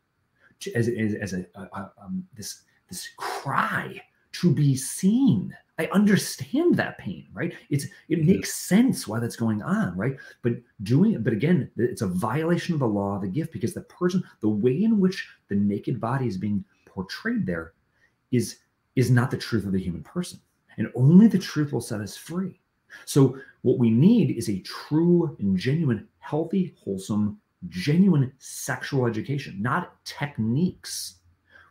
as, 0.75 0.87
as, 0.87 1.13
as 1.15 1.33
a, 1.33 1.45
a, 1.55 1.61
a 1.61 1.91
um, 2.03 2.27
this 2.35 2.63
this 2.89 3.09
cry 3.17 4.01
to 4.31 4.51
be 4.51 4.75
seen 4.75 5.55
I 5.79 5.87
understand 5.93 6.75
that 6.75 6.97
pain, 6.97 7.25
right? 7.31 7.53
It's 7.69 7.85
it 8.09 8.25
makes 8.25 8.53
sense 8.53 9.07
why 9.07 9.19
that's 9.19 9.37
going 9.37 9.61
on, 9.61 9.95
right? 9.95 10.17
But 10.41 10.55
doing 10.83 11.13
it, 11.13 11.23
but 11.23 11.31
again, 11.31 11.71
it's 11.77 12.01
a 12.01 12.07
violation 12.07 12.73
of 12.73 12.81
the 12.81 12.87
law 12.87 13.15
of 13.15 13.21
the 13.21 13.29
gift 13.29 13.53
because 13.53 13.73
the 13.73 13.81
person, 13.81 14.21
the 14.41 14.49
way 14.49 14.83
in 14.83 14.99
which 14.99 15.29
the 15.47 15.55
naked 15.55 16.01
body 16.01 16.27
is 16.27 16.37
being 16.37 16.65
portrayed 16.85 17.45
there 17.45 17.71
is 18.31 18.57
is 18.99 19.09
not 19.09 19.31
the 19.31 19.37
truth 19.37 19.65
of 19.65 19.71
the 19.71 19.79
human 19.79 20.03
person. 20.03 20.41
And 20.77 20.91
only 20.93 21.27
the 21.27 21.39
truth 21.39 21.71
will 21.71 21.79
set 21.79 22.01
us 22.01 22.17
free. 22.17 22.59
So 23.05 23.37
what 23.61 23.79
we 23.79 23.89
need 23.89 24.31
is 24.31 24.49
a 24.49 24.59
true 24.59 25.37
and 25.39 25.57
genuine, 25.57 26.05
healthy, 26.19 26.75
wholesome, 26.83 27.39
genuine 27.69 28.33
sexual 28.39 29.05
education, 29.05 29.61
not 29.61 30.03
techniques. 30.03 31.15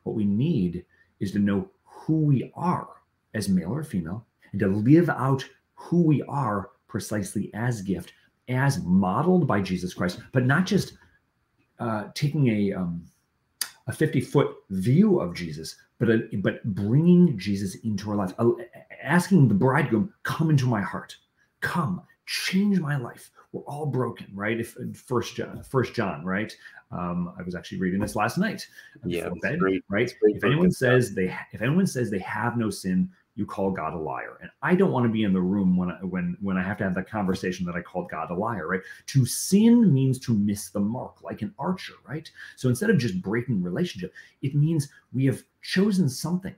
What 0.04 0.16
we 0.16 0.24
need 0.24 0.86
is 1.20 1.32
to 1.32 1.38
know 1.38 1.68
who 1.84 2.20
we 2.20 2.50
are 2.54 2.88
as 3.34 3.48
male 3.48 3.74
or 3.74 3.82
female 3.82 4.24
and 4.52 4.60
to 4.60 4.68
live 4.68 5.10
out 5.10 5.44
who 5.74 6.02
we 6.02 6.22
are 6.22 6.70
precisely 6.86 7.50
as 7.52 7.82
gift, 7.82 8.14
as 8.48 8.82
modeled 8.84 9.46
by 9.46 9.60
Jesus 9.60 9.92
Christ, 9.92 10.20
but 10.32 10.46
not 10.46 10.64
just 10.64 10.94
uh, 11.78 12.04
taking 12.14 12.48
a 12.48 12.72
um, 12.72 13.04
a 13.86 13.92
50 13.92 14.20
foot 14.20 14.54
view 14.70 15.18
of 15.18 15.34
Jesus, 15.34 15.76
but 15.98 16.10
a, 16.10 16.28
but 16.38 16.64
bringing 16.64 17.38
Jesus 17.38 17.76
into 17.76 18.10
our 18.10 18.16
life, 18.16 18.32
uh, 18.38 18.50
asking 19.02 19.48
the 19.48 19.54
bridegroom, 19.54 20.12
"Come 20.22 20.50
into 20.50 20.66
my 20.66 20.80
heart, 20.80 21.16
come, 21.60 22.02
change 22.26 22.80
my 22.80 22.96
life." 22.96 23.30
We're 23.52 23.62
all 23.62 23.86
broken, 23.86 24.26
right? 24.34 24.60
If 24.60 24.76
First 24.94 25.34
John, 25.34 25.62
First 25.62 25.94
John, 25.94 26.24
right? 26.24 26.54
Um, 26.90 27.34
I 27.38 27.42
was 27.42 27.54
actually 27.54 27.80
reading 27.80 28.00
this 28.00 28.16
last 28.16 28.38
night. 28.38 28.66
Yeah, 29.04 29.28
bed, 29.42 29.58
great. 29.58 29.82
right? 29.88 30.12
Great 30.20 30.36
if 30.36 30.44
anyone 30.44 30.70
says 30.70 31.14
they, 31.14 31.34
if 31.52 31.62
anyone 31.62 31.86
says 31.86 32.10
they 32.10 32.18
have 32.20 32.56
no 32.56 32.70
sin, 32.70 33.10
you 33.38 33.46
call 33.46 33.70
God 33.70 33.94
a 33.94 33.96
liar. 33.96 34.36
And 34.42 34.50
I 34.62 34.74
don't 34.74 34.90
want 34.90 35.06
to 35.06 35.12
be 35.12 35.22
in 35.22 35.32
the 35.32 35.40
room 35.40 35.76
when 35.76 35.90
I, 35.90 36.04
when 36.04 36.36
when 36.40 36.58
I 36.58 36.62
have 36.64 36.76
to 36.78 36.84
have 36.84 36.96
that 36.96 37.08
conversation 37.08 37.64
that 37.66 37.76
I 37.76 37.80
called 37.80 38.10
God 38.10 38.32
a 38.32 38.34
liar, 38.34 38.66
right? 38.66 38.80
To 39.06 39.24
sin 39.24 39.94
means 39.94 40.18
to 40.20 40.34
miss 40.34 40.70
the 40.70 40.80
mark, 40.80 41.22
like 41.22 41.40
an 41.42 41.54
archer, 41.56 41.94
right? 42.04 42.28
So 42.56 42.68
instead 42.68 42.90
of 42.90 42.98
just 42.98 43.22
breaking 43.22 43.62
relationship, 43.62 44.12
it 44.42 44.56
means 44.56 44.88
we 45.12 45.24
have 45.26 45.44
chosen 45.62 46.08
something. 46.08 46.54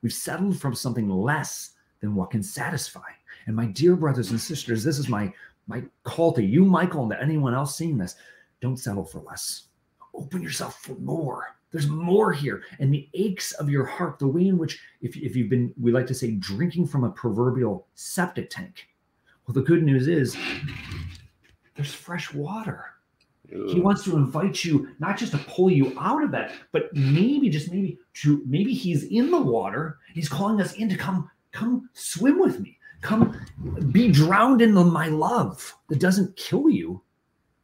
We've 0.00 0.12
settled 0.12 0.60
from 0.60 0.76
something 0.76 1.10
less 1.10 1.72
than 2.00 2.14
what 2.14 2.30
can 2.30 2.42
satisfy. 2.42 3.10
And 3.46 3.56
my 3.56 3.66
dear 3.66 3.96
brothers 3.96 4.30
and 4.30 4.40
sisters, 4.40 4.84
this 4.84 4.98
is 4.98 5.08
my 5.08 5.32
my 5.66 5.82
call 6.04 6.32
to 6.34 6.42
you, 6.42 6.64
Michael, 6.64 7.02
and 7.02 7.10
to 7.10 7.20
anyone 7.20 7.52
else 7.52 7.76
seeing 7.76 7.98
this. 7.98 8.14
Don't 8.60 8.76
settle 8.76 9.04
for 9.04 9.22
less. 9.22 9.64
Open 10.14 10.40
yourself 10.40 10.80
for 10.82 10.94
more 10.94 11.56
there's 11.72 11.88
more 11.88 12.32
here. 12.32 12.62
And 12.78 12.92
the 12.92 13.08
aches 13.14 13.52
of 13.52 13.68
your 13.68 13.84
heart, 13.84 14.18
the 14.18 14.28
way 14.28 14.46
in 14.46 14.58
which, 14.58 14.78
if, 15.00 15.16
if 15.16 15.34
you've 15.34 15.48
been, 15.48 15.74
we 15.80 15.90
like 15.90 16.06
to 16.08 16.14
say, 16.14 16.32
drinking 16.32 16.86
from 16.86 17.04
a 17.04 17.10
proverbial 17.10 17.86
septic 17.94 18.50
tank. 18.50 18.88
Well, 19.46 19.54
the 19.54 19.62
good 19.62 19.82
news 19.82 20.06
is 20.06 20.36
there's 21.74 21.94
fresh 21.94 22.32
water. 22.32 22.84
He 23.68 23.80
wants 23.80 24.02
to 24.04 24.16
invite 24.16 24.64
you 24.64 24.88
not 24.98 25.18
just 25.18 25.32
to 25.32 25.38
pull 25.38 25.70
you 25.70 25.94
out 25.98 26.22
of 26.22 26.30
that, 26.30 26.52
but 26.70 26.94
maybe 26.94 27.50
just 27.50 27.70
maybe 27.70 27.98
to 28.14 28.42
maybe 28.46 28.72
he's 28.72 29.04
in 29.04 29.30
the 29.30 29.40
water. 29.40 29.98
He's 30.14 30.28
calling 30.28 30.58
us 30.58 30.74
in 30.74 30.88
to 30.88 30.96
come 30.96 31.30
come 31.50 31.90
swim 31.92 32.38
with 32.38 32.60
me. 32.60 32.78
Come 33.02 33.38
be 33.90 34.10
drowned 34.10 34.62
in 34.62 34.74
the, 34.74 34.84
my 34.84 35.08
love 35.08 35.74
that 35.88 35.98
doesn't 35.98 36.34
kill 36.36 36.70
you, 36.70 37.02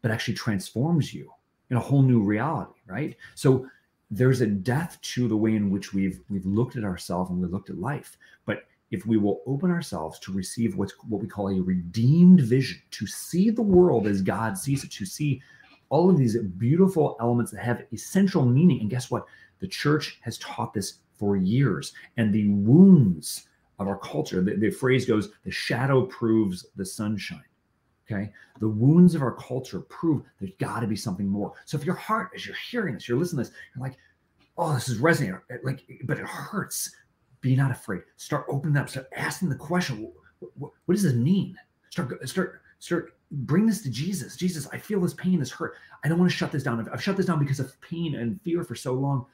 but 0.03 0.11
actually 0.11 0.35
transforms 0.35 1.15
you 1.15 1.33
in 1.71 1.77
a 1.77 1.81
whole 1.81 2.03
new 2.03 2.23
reality, 2.23 2.81
right? 2.87 3.17
So 3.35 3.67
there's 4.11 4.41
a 4.41 4.47
death 4.47 4.99
to 5.03 5.29
the 5.29 5.37
way 5.37 5.55
in 5.55 5.71
which 5.71 5.93
we've 5.93 6.21
we've 6.29 6.47
looked 6.47 6.77
at 6.77 6.85
ourselves 6.85 7.31
and 7.31 7.41
we 7.41 7.47
looked 7.47 7.71
at 7.71 7.79
life. 7.79 8.17
But 8.47 8.65
if 8.91 9.05
we 9.07 9.19
will 9.19 9.43
open 9.47 9.71
ourselves 9.71 10.19
to 10.21 10.33
receive 10.33 10.77
what's 10.77 10.95
what 11.09 11.21
we 11.21 11.29
call 11.29 11.49
a 11.49 11.61
redeemed 11.61 12.41
vision 12.41 12.81
to 12.93 13.07
see 13.07 13.51
the 13.51 13.63
world 13.63 14.07
as 14.07 14.23
god 14.23 14.57
sees 14.57 14.83
it 14.83 14.91
to 14.93 15.05
see 15.05 15.43
all 15.91 16.11
of 16.11 16.19
these 16.19 16.37
beautiful 16.59 17.17
elements 17.21 17.51
that 17.53 17.63
have 17.63 17.83
essential 17.93 18.45
meaning. 18.45 18.81
And 18.81 18.91
guess 18.91 19.11
what? 19.11 19.25
The 19.61 19.69
church 19.69 20.19
has 20.23 20.39
taught 20.39 20.75
this 20.75 21.01
for 21.15 21.37
years. 21.37 21.93
And 22.17 22.33
the 22.33 22.49
wounds 22.51 23.49
of 23.79 23.89
our 23.89 23.99
culture 23.99 24.43
the, 24.43 24.57
the 24.57 24.71
phrase 24.71 25.07
goes 25.07 25.31
the 25.45 25.51
shadow 25.51 26.05
proves 26.07 26.67
the 26.77 26.85
sunshine 26.85 27.45
Okay. 28.11 28.31
The 28.61 28.69
wounds 28.69 29.15
of 29.15 29.23
our 29.23 29.35
culture 29.35 29.81
prove 29.81 30.23
there's 30.41 30.53
got 30.59 30.81
to 30.81 30.87
be 30.87 30.97
something 30.97 31.27
more. 31.27 31.53
So 31.67 31.77
if 31.77 31.85
your 31.85 31.95
heart, 31.95 32.31
as 32.35 32.47
you're 32.47 32.57
hearing 32.71 32.95
this, 32.95 33.09
you're 33.09 33.19
listening 33.19 33.45
to 33.45 33.51
this, 33.51 33.59
you're 33.75 33.83
like, 33.83 33.99
oh, 34.57 34.73
this 34.75 34.89
is 34.89 34.99
resonating. 34.99 35.41
Uh, 35.53 35.57
like, 35.63 35.85
but 36.05 36.19
it 36.19 36.27
hurts. 36.27 36.95
Be 37.41 37.55
not 37.55 37.71
afraid. 37.71 38.03
Start 38.17 38.47
opening 38.49 38.77
up. 38.77 38.89
Start 38.89 39.09
asking 39.15 39.51
the 39.51 39.57
question. 39.57 40.03
What, 40.39 40.51
what, 40.57 40.73
what 40.87 40.95
does 40.95 41.03
this 41.03 41.15
mean? 41.15 41.57
Start, 41.91 42.29
start, 42.29 42.63
start. 42.79 43.15
Bring 43.31 43.67
this 43.67 43.83
to 43.83 43.91
Jesus. 43.91 44.37
Jesus, 44.37 44.67
I 44.73 44.79
feel 44.79 45.01
this 45.01 45.15
pain, 45.15 45.39
this 45.39 45.51
hurt. 45.51 45.75
I 46.03 46.09
don't 46.09 46.19
want 46.19 46.31
to 46.31 46.37
shut 46.37 46.51
this 46.51 46.63
down. 46.63 46.81
I've, 46.81 46.89
I've 46.95 47.03
shut 47.03 47.17
this 47.17 47.27
down 47.27 47.39
because 47.39 47.61
of 47.61 47.79
pain 47.83 48.15
and 48.15 48.41
fear 48.43 48.65
for 48.65 48.75
so 48.75 48.95
long. 48.95 49.27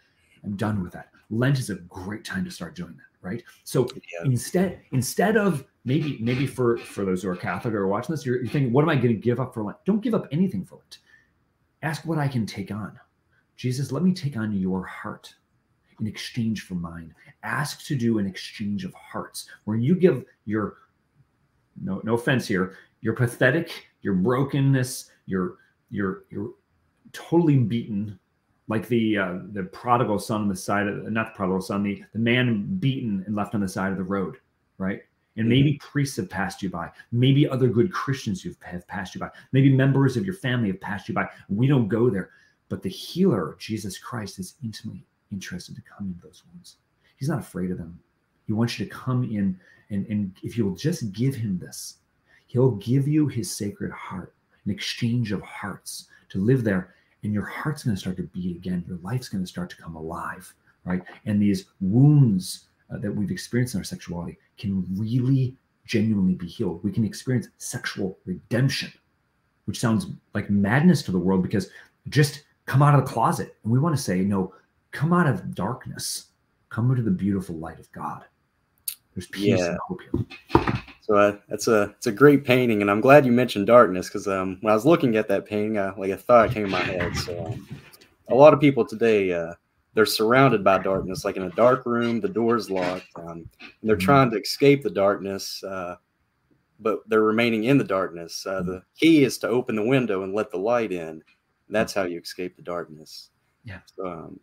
I'm 0.43 0.57
done 0.57 0.83
with 0.83 0.93
that. 0.93 1.11
Lent 1.31 1.59
is 1.59 1.71
a 1.71 1.77
great 1.77 2.25
time 2.25 2.45
to 2.45 2.51
start 2.51 2.75
doing 2.75 2.95
that 2.97 3.15
right? 3.25 3.43
So 3.65 3.89
yeah. 3.95 4.27
instead, 4.27 4.81
instead 4.93 5.37
of 5.37 5.65
maybe 5.85 6.19
maybe 6.21 6.47
for 6.47 6.79
for 6.79 7.05
those 7.05 7.23
who 7.23 7.29
are 7.29 7.37
Catholic 7.37 7.75
or 7.75 7.87
watching 7.87 8.15
this, 8.15 8.25
you're, 8.27 8.37
you're 8.37 8.53
thinking, 8.53 8.73
what 8.73 8.83
am 8.83 8.89
I 8.89 8.97
going 8.97 9.09
to 9.09 9.15
give 9.15 9.41
up 9.41 9.55
for 9.55 9.63
Lent? 9.63 9.79
Don't 9.85 10.03
give 10.03 10.15
up 10.15 10.27
anything 10.33 10.65
for 10.65 10.77
Lent. 10.77 10.99
Ask 11.83 12.05
what 12.07 12.19
I 12.19 12.29
can 12.29 12.47
take 12.47 12.71
on. 12.71 12.99
Jesus, 13.57 13.93
let 13.93 14.03
me 14.03 14.13
take 14.13 14.37
on 14.37 14.53
your 14.53 14.85
heart. 14.85 15.35
in 16.01 16.07
exchange 16.07 16.63
for 16.63 16.75
mine. 16.75 17.15
Ask 17.43 17.85
to 17.87 17.97
do 17.97 18.19
an 18.19 18.27
exchange 18.27 18.85
of 18.85 18.95
hearts, 18.95 19.49
where 19.65 19.77
you 19.77 19.95
give 19.95 20.25
your 20.45 20.79
no 21.83 22.01
no 22.05 22.15
offense 22.15 22.47
here, 22.47 22.77
your 23.01 23.15
pathetic, 23.15 23.89
your 24.03 24.15
brokenness, 24.15 25.11
your 25.27 25.57
your 25.91 26.25
your 26.31 26.55
totally 27.13 27.59
beaten, 27.59 28.19
like 28.69 28.89
the 28.89 29.19
uh, 29.19 29.39
the 29.53 29.65
prodigal 29.65 30.19
son 30.19 30.43
on 30.43 30.49
the 30.49 30.57
side 30.57 30.89
of 30.89 31.11
not 31.13 31.33
the 31.33 31.37
prodigal 31.37 31.61
son, 31.61 31.83
the 31.83 32.03
the 32.13 32.19
man 32.19 32.77
beaten 32.79 33.23
and 33.27 33.37
left 33.37 33.55
on 33.55 33.61
the 33.61 33.69
side 33.69 33.93
of 33.93 33.99
the 33.99 34.05
road, 34.05 34.37
right? 34.79 35.03
And 35.37 35.49
maybe 35.49 35.81
priests 35.83 36.17
have 36.17 36.31
passed 36.31 36.63
you 36.63 36.71
by. 36.71 36.91
Maybe 37.11 37.49
other 37.49 37.69
good 37.69 37.93
Christians 37.93 38.43
who 38.43 38.53
have 38.63 38.87
passed 38.87 39.15
you 39.15 39.21
by. 39.21 39.31
Maybe 39.53 39.71
members 39.71 40.17
of 40.17 40.25
your 40.25 40.35
family 40.35 40.69
have 40.69 40.81
passed 40.81 41.09
you 41.09 41.15
by. 41.15 41.29
We 41.49 41.67
don't 41.67 41.89
go 41.89 42.09
there. 42.09 42.31
But 42.69 42.83
the 42.83 42.89
healer, 42.89 43.57
Jesus 43.59 43.99
Christ, 43.99 44.39
is 44.39 44.55
intimately 44.63 45.05
interested 45.33 45.75
to 45.75 45.83
come 45.83 46.07
into 46.09 46.21
those 46.23 46.43
wounds. 46.53 46.77
He's 47.17 47.29
not 47.29 47.41
afraid 47.41 47.71
of 47.71 47.79
them. 47.79 47.99
He 48.47 48.53
wants 48.53 48.79
you 48.79 48.87
to 48.87 48.91
come 48.91 49.25
in, 49.25 49.59
and, 49.91 50.07
and 50.07 50.35
if 50.43 50.57
you'll 50.57 50.75
just 50.75 51.13
give 51.13 51.35
him 51.35 51.59
this, 51.59 51.99
he'll 52.47 52.73
give 52.73 53.09
you 53.09 53.27
his 53.27 53.55
sacred 53.55 53.91
heart, 53.91 54.35
an 54.65 54.71
exchange 54.71 55.33
of 55.33 55.43
hearts 55.43 56.09
to 56.29 56.39
live 56.39 56.63
there. 56.65 56.95
And 57.23 57.33
your 57.33 57.45
heart's 57.45 57.85
going 57.85 57.97
to 57.97 58.01
start 58.01 58.17
to 58.19 58.25
beat 58.25 58.57
again. 58.57 58.85
Your 58.87 58.99
life's 59.03 59.29
going 59.29 59.43
to 59.43 59.49
start 59.49 59.71
to 59.71 59.77
come 59.77 59.97
alive, 59.97 60.53
right? 60.85 61.03
And 61.25 61.41
these 61.41 61.67
wounds 61.81 62.67
uh, 62.95 62.99
that 62.99 63.11
we've 63.11 63.31
experienced 63.31 63.75
in 63.75 63.81
our 63.81 63.85
sexuality 63.85 64.39
can 64.57 64.87
really 64.97 65.57
genuinely 65.87 66.35
be 66.35 66.47
healed. 66.47 66.83
We 66.83 66.93
can 66.93 67.05
experience 67.05 67.49
sexual 67.59 68.19
redemption, 68.25 68.93
which 69.67 69.81
sounds 69.81 70.07
like 70.35 70.49
madness 70.51 71.03
to 71.03 71.13
the 71.13 71.19
world 71.19 71.43
because 71.43 71.71
just 72.09 72.45
come 72.67 72.83
out 72.83 72.99
of 72.99 73.05
the 73.05 73.11
closet. 73.11 73.57
And 73.63 73.73
we 73.73 73.79
want 73.79 73.97
to 73.97 74.03
say, 74.03 74.21
no, 74.21 74.55
come 74.93 75.13
out 75.13 75.27
of 75.27 75.55
darkness, 75.55 76.27
come 76.71 76.91
into 76.91 77.03
the 77.03 77.11
beautiful 77.11 77.57
light 77.57 77.79
of 77.79 77.91
God. 77.93 78.25
There's 79.15 79.27
peace 79.29 79.59
yeah. 79.59 79.67
and 79.67 79.79
hope 79.87 80.01
here. 80.03 80.83
So 81.03 81.17
uh, 81.17 81.37
that's 81.49 81.69
a 81.69 81.95
it's 81.99 82.07
a 82.07 82.13
great 82.13 82.45
painting, 82.45 82.81
and 82.81 82.91
I'm 82.91 83.03
glad 83.03 83.27
you 83.27 83.33
mentioned 83.33 83.67
darkness 83.67 84.09
because 84.09 84.27
um, 84.27 84.57
when 84.63 84.71
I 84.71 84.75
was 84.75 84.87
looking 84.87 85.17
at 85.17 85.29
that 85.29 85.45
painting, 85.45 85.77
uh, 85.77 85.93
like 85.99 86.11
a 86.11 86.17
thought 86.17 86.51
came 86.51 86.65
in 86.65 86.71
my 86.71 86.81
head. 86.81 87.15
So 87.15 87.45
um, 87.45 87.69
a 88.29 88.35
lot 88.35 88.55
of 88.55 88.61
people 88.61 88.87
today 88.87 89.31
uh, 89.33 89.53
they're 89.95 90.07
surrounded 90.07 90.65
by 90.65 90.79
darkness, 90.79 91.25
like 91.25 91.37
in 91.37 91.45
a 91.45 91.51
dark 91.51 91.87
room, 91.87 92.21
the 92.21 92.29
door's 92.29 92.71
locked, 92.71 93.07
um, 93.17 93.49
and 93.61 93.71
they're 93.83 93.97
mm-hmm. 93.97 94.05
trying 94.05 94.31
to 94.33 94.41
escape 94.41 94.83
the 94.83 94.91
darkness, 94.91 95.63
uh, 95.65 95.97
but 96.81 97.01
they're 97.09 97.23
remaining 97.23 97.65
in 97.65 97.79
the 97.79 97.85
darkness. 97.85 98.45
Uh, 98.45 98.63
the 98.63 98.83
key 98.99 99.25
is 99.25 99.39
to 99.39 99.49
open 99.49 99.77
the 99.77 99.87
window 99.87 100.25
and 100.25 100.35
let 100.35 100.51
the 100.51 100.59
light 100.59 100.93
in. 100.93 101.23
That's 101.69 101.95
how 101.95 102.03
you 102.05 102.21
escape 102.21 102.57
the 102.57 102.63
darkness. 102.63 103.31
Yeah. 103.65 103.79
So, 103.97 104.07
um, 104.07 104.41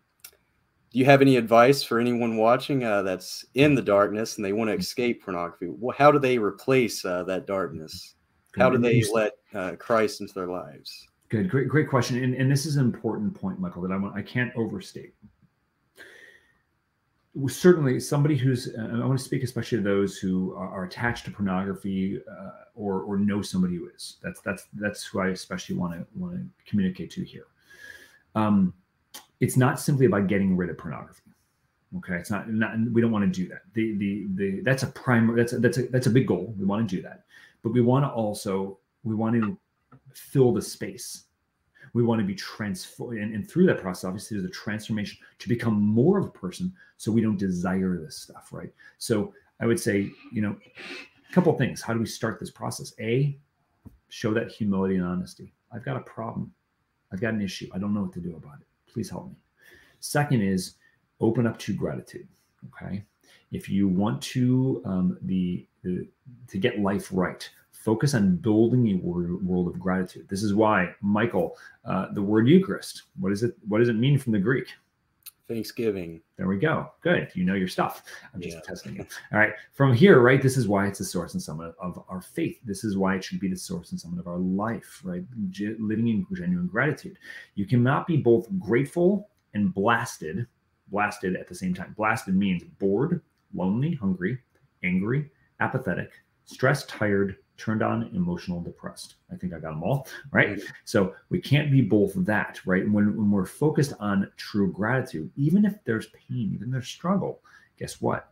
do 0.92 1.00
you 1.00 1.06
have 1.06 1.22
any 1.22 1.38
advice 1.38 1.84
for 1.84 2.00
anyone 2.00 2.38
watching 2.38 2.84
uh, 2.84 3.02
that's 3.02 3.46
in 3.54 3.76
the 3.76 3.82
darkness 3.82 4.36
and 4.36 4.44
they 4.44 4.54
want 4.54 4.70
to 4.70 4.74
mm-hmm. 4.74 4.82
escape 4.82 5.24
pornography? 5.24 5.70
How 5.98 6.12
do 6.12 6.20
they 6.20 6.38
replace 6.38 7.04
uh, 7.06 7.24
that 7.26 7.46
darkness? 7.46 8.16
How 8.58 8.70
do 8.70 8.78
they 8.78 9.04
let 9.14 9.34
uh, 9.54 9.74
Christ 9.78 10.20
into 10.20 10.34
their 10.34 10.48
lives? 10.48 11.08
Good, 11.30 11.50
great, 11.50 11.70
great 11.70 11.90
question, 11.90 12.22
and, 12.22 12.36
and 12.36 12.52
this 12.52 12.66
is 12.66 12.76
an 12.76 12.84
important 12.84 13.34
point, 13.34 13.58
Michael, 13.58 13.82
that 13.84 13.92
I 13.94 13.96
want 13.96 14.14
I 14.14 14.22
can't 14.22 14.52
overstate 14.58 15.14
certainly 17.48 18.00
somebody 18.00 18.36
who's 18.36 18.76
uh, 18.78 18.90
i 19.02 19.06
want 19.06 19.18
to 19.18 19.24
speak 19.24 19.44
especially 19.44 19.78
to 19.78 19.84
those 19.84 20.18
who 20.18 20.54
are, 20.56 20.70
are 20.70 20.84
attached 20.84 21.26
to 21.26 21.32
pornography 21.32 22.22
uh, 22.30 22.50
or 22.76 23.02
or 23.02 23.18
know 23.18 23.42
somebody 23.42 23.76
who 23.76 23.90
is. 23.96 24.18
That's 24.22 24.42
that's 24.42 24.68
that's 24.74 25.06
who 25.06 25.20
i 25.20 25.30
especially 25.30 25.76
want 25.76 25.94
to 25.94 26.06
want 26.16 26.36
to 26.36 26.46
communicate 26.66 27.12
to 27.12 27.24
here. 27.24 27.48
Um, 28.36 28.74
it's 29.40 29.58
not 29.58 29.80
simply 29.80 30.06
about 30.06 30.28
getting 30.28 30.56
rid 30.56 30.70
of 30.70 30.78
pornography 30.78 31.32
okay? 31.98 32.16
It's 32.16 32.32
not, 32.32 32.50
not 32.50 32.78
we 32.92 33.02
don't 33.02 33.12
want 33.12 33.32
to 33.32 33.42
do 33.42 33.48
that. 33.50 33.62
The 33.74 33.98
the 33.98 34.28
the 34.36 34.62
that's 34.62 34.84
a 34.84 34.88
primary 34.88 35.42
that's 35.42 35.54
a, 35.54 35.60
that's 35.60 35.78
a 35.78 35.84
that's 35.84 36.08
a 36.08 36.12
big 36.12 36.28
goal. 36.28 36.54
We 36.58 36.66
want 36.66 36.88
to 36.88 36.96
do 36.96 37.02
that. 37.04 37.24
But 37.64 37.74
we 37.74 37.82
want 37.82 38.06
to 38.06 38.10
also 38.10 38.78
we 39.04 39.16
want 39.16 39.36
to 39.36 39.58
fill 40.14 40.54
the 40.54 40.62
space 40.62 41.24
we 41.94 42.04
want 42.04 42.20
to 42.20 42.26
be 42.26 42.36
transformed 42.36 43.20
and, 43.20 43.34
and, 43.36 43.50
through 43.50 43.66
that 43.66 43.80
process 43.80 44.06
obviously 44.06 44.38
there's 44.38 44.50
a 44.50 44.54
transformation 44.54 45.18
to 45.40 45.50
become 45.50 45.82
more 45.82 46.18
of 46.18 46.26
a 46.26 46.30
person 46.30 46.74
so 46.98 47.12
we 47.12 47.22
don't 47.22 47.38
desire 47.38 47.98
this 47.98 48.18
stuff 48.18 48.50
right? 48.52 48.72
So 48.98 49.34
i 49.60 49.66
would 49.66 49.80
say 49.80 50.10
you 50.32 50.42
know 50.42 50.56
a 51.30 51.34
couple 51.34 51.54
things. 51.54 51.82
How 51.82 51.94
do 51.94 52.00
we 52.00 52.06
start 52.06 52.40
this 52.40 52.52
process? 52.52 52.94
A 53.00 53.38
show 54.10 54.34
that 54.34 54.52
humility 54.52 54.96
and 54.96 55.06
honesty. 55.06 55.54
I've 55.72 55.86
got 55.86 55.96
a 55.96 56.02
problem. 56.02 56.52
I've 57.14 57.22
got 57.22 57.34
an 57.34 57.42
issue. 57.42 57.70
I 57.74 57.78
don't 57.78 57.94
know 57.94 58.02
what 58.02 58.14
to 58.14 58.20
do 58.20 58.36
about 58.36 58.60
it. 58.60 58.68
Please 58.92 59.10
help 59.10 59.30
me. 59.30 59.36
Second 60.02 60.42
is 60.42 60.76
open 61.22 61.48
up 61.48 61.58
to 61.60 61.74
gratitude 61.74 62.28
okay? 62.68 63.04
If 63.52 63.70
you 63.70 63.88
want 63.88 64.22
to 64.24 64.82
um, 64.86 65.18
the, 65.24 65.66
the 65.84 66.08
to 66.48 66.58
get 66.58 66.80
life 66.80 67.10
right 67.12 67.48
focus 67.84 68.14
on 68.14 68.36
building 68.36 68.88
a 68.90 68.96
world 68.96 69.68
of 69.68 69.80
gratitude. 69.80 70.28
This 70.30 70.44
is 70.44 70.54
why, 70.54 70.94
Michael, 71.02 71.58
uh, 71.86 72.08
the 72.14 72.22
word 72.22 72.48
Eucharist, 72.48 73.04
what 73.20 73.32
is 73.32 73.44
it? 73.44 73.56
What 73.68 73.80
does 73.80 73.90
it 73.90 73.96
mean 73.96 74.18
from 74.20 74.34
the 74.34 74.40
Greek? 74.40 74.68
Thanksgiving. 75.48 76.22
There 76.38 76.48
we 76.48 76.58
go. 76.58 76.92
Good. 77.02 77.30
You 77.34 77.44
know 77.44 77.56
your 77.56 77.68
stuff. 77.68 78.04
I'm 78.34 78.40
just 78.40 78.58
yeah. 78.58 78.62
testing 78.62 78.96
you. 78.96 79.06
All 79.34 79.40
right. 79.40 79.54
From 79.74 79.94
here, 79.94 80.22
right? 80.22 80.42
This 80.42 80.56
is 80.56 80.68
why 80.68 80.88
it's 80.88 81.00
the 81.00 81.06
source 81.06 81.34
and 81.34 81.44
summit 81.44 81.74
of 81.82 82.02
our 82.08 82.22
faith. 82.22 82.58
This 82.64 82.86
is 82.86 82.98
why 82.98 83.16
it 83.16 83.24
should 83.24 83.40
be 83.40 83.50
the 83.50 83.58
source 83.58 83.92
and 83.92 84.00
summit 84.00 84.20
of 84.20 84.28
our 84.28 84.38
life, 84.38 85.02
right? 85.04 85.26
G- 85.50 85.76
living 85.78 86.08
in 86.08 86.26
genuine 86.34 86.68
gratitude. 86.68 87.18
You 87.56 87.66
cannot 87.66 88.08
be 88.08 88.16
both 88.16 88.48
grateful 88.60 89.30
and 89.54 89.74
blasted, 89.74 90.48
blasted 90.90 91.36
at 91.36 91.50
the 91.50 91.56
same 91.56 91.74
time. 91.74 91.96
Blasted 91.98 92.36
means 92.36 92.64
bored, 92.80 93.22
lonely, 93.54 93.96
hungry, 93.96 94.38
angry, 94.84 95.30
apathetic, 95.60 96.12
stressed, 96.46 96.88
tired, 96.88 97.36
turned 97.62 97.84
on, 97.84 98.10
emotional, 98.16 98.60
depressed. 98.62 99.16
I 99.32 99.36
think 99.36 99.54
I 99.54 99.60
got 99.60 99.74
them 99.74 99.84
all 99.84 100.08
right. 100.32 100.60
So 100.84 101.14
we 101.30 101.40
can't 101.40 101.72
be 101.72 101.82
both 101.82 102.14
that, 102.26 102.60
right? 102.66 102.90
When, 102.90 103.16
when 103.16 103.30
we're 103.30 103.46
focused 103.46 103.94
on 104.00 104.32
true 104.36 104.72
gratitude, 104.72 105.30
even 105.36 105.64
if 105.64 105.76
there's 105.86 106.08
pain, 106.08 106.52
even 106.54 106.72
there's 106.72 106.88
struggle, 106.88 107.42
guess 107.78 108.02
what? 108.02 108.32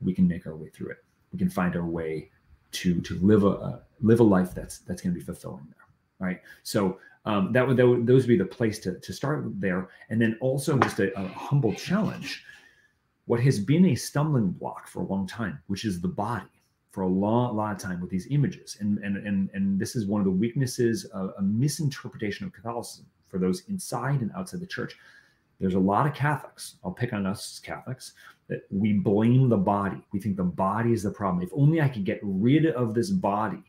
We 0.00 0.14
can 0.14 0.28
make 0.28 0.46
our 0.46 0.56
way 0.56 0.68
through 0.68 0.90
it. 0.90 1.04
We 1.32 1.38
can 1.38 1.50
find 1.50 1.74
our 1.74 1.84
way 1.84 2.30
to 2.72 3.00
to 3.00 3.18
live 3.18 3.42
a 3.44 3.82
live 4.00 4.20
a 4.20 4.22
life 4.22 4.54
that's 4.54 4.78
that's 4.78 5.02
going 5.02 5.12
to 5.12 5.18
be 5.18 5.24
fulfilling 5.24 5.66
there, 5.66 6.28
right? 6.28 6.40
So 6.62 6.98
um, 7.24 7.52
that 7.52 7.66
would, 7.66 7.76
that 7.76 7.86
would 7.86 8.06
those 8.06 8.22
would 8.22 8.28
be 8.28 8.38
the 8.38 8.44
place 8.44 8.78
to 8.80 8.98
to 8.98 9.12
start 9.12 9.44
there, 9.60 9.88
and 10.08 10.20
then 10.20 10.38
also 10.40 10.78
just 10.78 11.00
a, 11.00 11.16
a 11.18 11.26
humble 11.28 11.74
challenge. 11.74 12.44
What 13.26 13.40
has 13.40 13.58
been 13.58 13.86
a 13.86 13.94
stumbling 13.94 14.50
block 14.50 14.88
for 14.88 15.00
a 15.02 15.06
long 15.06 15.26
time, 15.26 15.60
which 15.66 15.84
is 15.84 16.00
the 16.00 16.08
body 16.08 16.59
for 16.90 17.02
a 17.02 17.08
long, 17.08 17.56
lot 17.56 17.72
of 17.72 17.78
time 17.78 18.00
with 18.00 18.10
these 18.10 18.26
images. 18.30 18.76
And, 18.80 18.98
and, 18.98 19.16
and, 19.16 19.48
and 19.54 19.78
this 19.78 19.94
is 19.94 20.06
one 20.06 20.20
of 20.20 20.24
the 20.24 20.30
weaknesses, 20.30 21.04
of 21.06 21.32
a 21.38 21.42
misinterpretation 21.42 22.46
of 22.46 22.52
Catholicism 22.52 23.06
for 23.26 23.38
those 23.38 23.62
inside 23.68 24.20
and 24.20 24.32
outside 24.36 24.60
the 24.60 24.66
church. 24.66 24.96
There's 25.60 25.74
a 25.74 25.78
lot 25.78 26.06
of 26.06 26.14
Catholics, 26.14 26.76
I'll 26.84 26.90
pick 26.90 27.12
on 27.12 27.26
us 27.26 27.60
Catholics, 27.60 28.14
that 28.48 28.62
we 28.70 28.94
blame 28.94 29.48
the 29.48 29.56
body. 29.56 30.02
We 30.12 30.20
think 30.20 30.36
the 30.36 30.42
body 30.42 30.92
is 30.92 31.04
the 31.04 31.10
problem. 31.10 31.42
If 31.42 31.50
only 31.52 31.80
I 31.80 31.88
could 31.88 32.04
get 32.04 32.18
rid 32.22 32.66
of 32.66 32.94
this 32.94 33.10
body, 33.10 33.62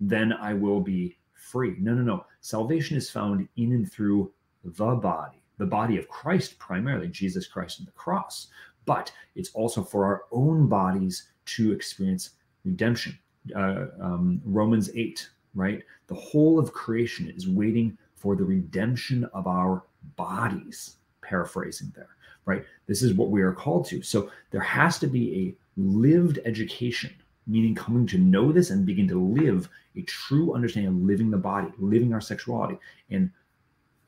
then 0.00 0.32
I 0.32 0.54
will 0.54 0.80
be 0.80 1.16
free. 1.34 1.76
No, 1.78 1.94
no, 1.94 2.02
no. 2.02 2.26
Salvation 2.40 2.96
is 2.96 3.10
found 3.10 3.46
in 3.56 3.72
and 3.72 3.90
through 3.90 4.32
the 4.64 4.96
body, 4.96 5.40
the 5.58 5.66
body 5.66 5.98
of 5.98 6.08
Christ, 6.08 6.58
primarily 6.58 7.06
Jesus 7.08 7.46
Christ 7.46 7.78
and 7.78 7.86
the 7.86 7.92
cross. 7.92 8.48
But 8.84 9.12
it's 9.36 9.50
also 9.50 9.82
for 9.82 10.04
our 10.04 10.24
own 10.32 10.68
bodies 10.68 11.28
to 11.46 11.72
experience 11.72 12.30
redemption. 12.66 13.18
Uh, 13.54 13.86
um, 14.00 14.42
Romans 14.44 14.90
8, 14.94 15.28
right? 15.54 15.82
The 16.08 16.14
whole 16.14 16.58
of 16.58 16.72
creation 16.72 17.32
is 17.34 17.48
waiting 17.48 17.96
for 18.16 18.34
the 18.34 18.44
redemption 18.44 19.24
of 19.32 19.46
our 19.46 19.84
bodies, 20.16 20.96
paraphrasing 21.22 21.92
there, 21.94 22.08
right? 22.44 22.64
This 22.86 23.02
is 23.02 23.14
what 23.14 23.30
we 23.30 23.42
are 23.42 23.52
called 23.52 23.86
to. 23.86 24.02
So 24.02 24.30
there 24.50 24.60
has 24.60 24.98
to 24.98 25.06
be 25.06 25.56
a 25.76 25.80
lived 25.80 26.40
education, 26.44 27.14
meaning 27.46 27.74
coming 27.74 28.06
to 28.08 28.18
know 28.18 28.50
this 28.50 28.70
and 28.70 28.84
begin 28.84 29.06
to 29.08 29.20
live 29.20 29.68
a 29.94 30.02
true 30.02 30.54
understanding 30.54 30.92
of 30.92 31.02
living 31.02 31.30
the 31.30 31.36
body, 31.36 31.68
living 31.78 32.12
our 32.12 32.20
sexuality. 32.20 32.78
And 33.10 33.30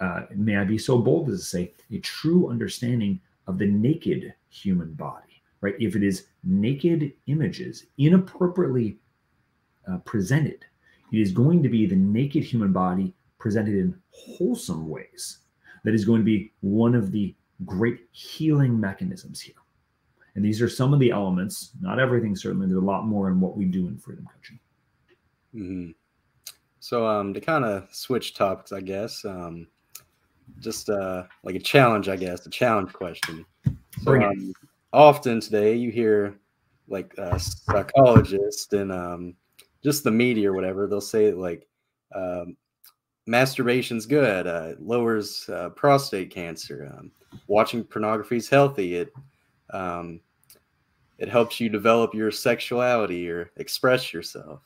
uh, 0.01 0.23
may 0.35 0.57
I 0.57 0.65
be 0.65 0.79
so 0.79 0.99
bold 0.99 1.29
as 1.31 1.41
to 1.41 1.47
say, 1.47 1.73
a 1.93 1.99
true 1.99 2.51
understanding 2.51 3.21
of 3.47 3.59
the 3.59 3.67
naked 3.67 4.35
human 4.51 4.93
body 4.95 5.28
right? 5.61 5.75
If 5.79 5.97
it 5.97 6.03
is 6.03 6.27
naked 6.45 7.13
images, 7.27 7.87
inappropriately 7.99 8.99
uh, 9.91 9.99
presented, 9.99 10.65
it 11.13 11.19
is 11.19 11.33
going 11.33 11.63
to 11.63 11.69
be 11.69 11.87
the 11.87 11.97
naked 11.97 12.45
human 12.45 12.73
body 12.73 13.15
presented 13.39 13.75
in 13.75 13.99
wholesome 14.11 14.89
ways 14.89 15.39
that 15.85 15.95
is 15.95 16.05
going 16.05 16.21
to 16.21 16.25
be 16.25 16.53
one 16.61 16.95
of 16.95 17.13
the 17.13 17.35
great 17.65 18.01
healing 18.13 18.79
mechanisms 18.79 19.41
here. 19.41 19.55
And 20.35 20.45
these 20.45 20.63
are 20.63 20.69
some 20.69 20.93
of 20.93 21.01
the 21.01 21.11
elements, 21.11 21.73
not 21.81 21.99
everything, 21.99 22.37
certainly. 22.37 22.67
There's 22.67 22.83
a 22.83 22.85
lot 22.85 23.07
more 23.07 23.29
in 23.29 23.41
what 23.41 23.57
we 23.57 23.65
do 23.65 23.89
in 23.89 23.99
freedom 23.99 24.29
coaching. 24.33 24.61
Mm-hmm. 25.55 25.91
So, 26.81 27.07
um, 27.07 27.35
to 27.35 27.41
kind 27.41 27.65
of 27.65 27.89
switch 27.91 28.35
topics, 28.35 28.71
I 28.71 28.81
guess, 28.81 29.25
um, 29.25 29.67
just 30.61 30.91
uh, 30.91 31.25
like 31.43 31.57
a 31.57 31.61
challenge, 31.61 32.09
I 32.09 32.17
guess, 32.17 32.47
a 32.47 32.51
challenge 32.51 32.93
question. 32.93 33.45
So 33.65 33.73
Bring 34.05 34.23
um, 34.23 34.55
it. 34.63 34.68
Often 34.93 35.41
today 35.41 35.75
you 35.75 35.91
hear 35.91 36.39
like 36.89 37.15
uh, 37.19 37.39
psychologists 37.39 38.73
and 38.73 38.91
um, 38.91 39.35
just 39.83 40.05
the 40.05 40.11
media 40.11 40.51
or 40.51 40.55
whatever, 40.55 40.87
they'll 40.87 41.01
say 41.01 41.33
like 41.33 41.67
um, 42.15 42.57
masturbation's 43.29 44.07
good, 44.07 44.47
uh, 44.47 44.69
it 44.71 44.83
lowers 44.83 45.49
uh, 45.51 45.71
prostate 45.71 46.31
cancer. 46.31 46.93
Um, 46.97 47.11
watching 47.47 47.85
pornography 47.85 48.37
is 48.37 48.49
healthy. 48.49 48.97
It 48.97 49.13
um, 49.71 50.21
it 51.19 51.29
helps 51.29 51.61
you 51.61 51.69
develop 51.69 52.15
your 52.15 52.31
sexuality 52.31 53.29
or 53.29 53.51
express 53.57 54.13
yourself. 54.13 54.63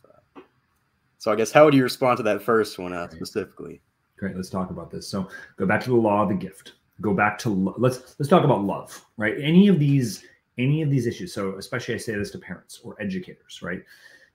So 1.18 1.30
I 1.30 1.36
guess 1.36 1.52
how 1.52 1.64
would 1.64 1.74
you 1.74 1.84
respond 1.84 2.16
to 2.16 2.22
that 2.24 2.42
first 2.42 2.78
one 2.80 2.92
uh, 2.92 3.08
specifically? 3.08 3.80
Great. 4.18 4.34
Let's 4.34 4.50
talk 4.50 4.70
about 4.70 4.90
this. 4.90 5.08
So 5.08 5.28
go 5.56 5.66
back 5.66 5.80
to 5.84 5.90
the 5.90 5.96
law 5.96 6.22
of 6.22 6.28
the 6.28 6.34
gift. 6.34 6.72
Go 7.00 7.14
back 7.14 7.38
to 7.38 7.74
let's 7.78 8.16
let's 8.18 8.28
talk 8.28 8.44
about 8.44 8.64
love, 8.64 9.04
right? 9.16 9.34
Any 9.40 9.68
of 9.68 9.78
these 9.78 10.24
any 10.58 10.82
of 10.82 10.90
these 10.90 11.06
issues. 11.06 11.32
So 11.32 11.56
especially 11.56 11.94
I 11.94 11.98
say 11.98 12.14
this 12.14 12.30
to 12.32 12.38
parents 12.38 12.80
or 12.84 13.00
educators, 13.00 13.60
right? 13.62 13.82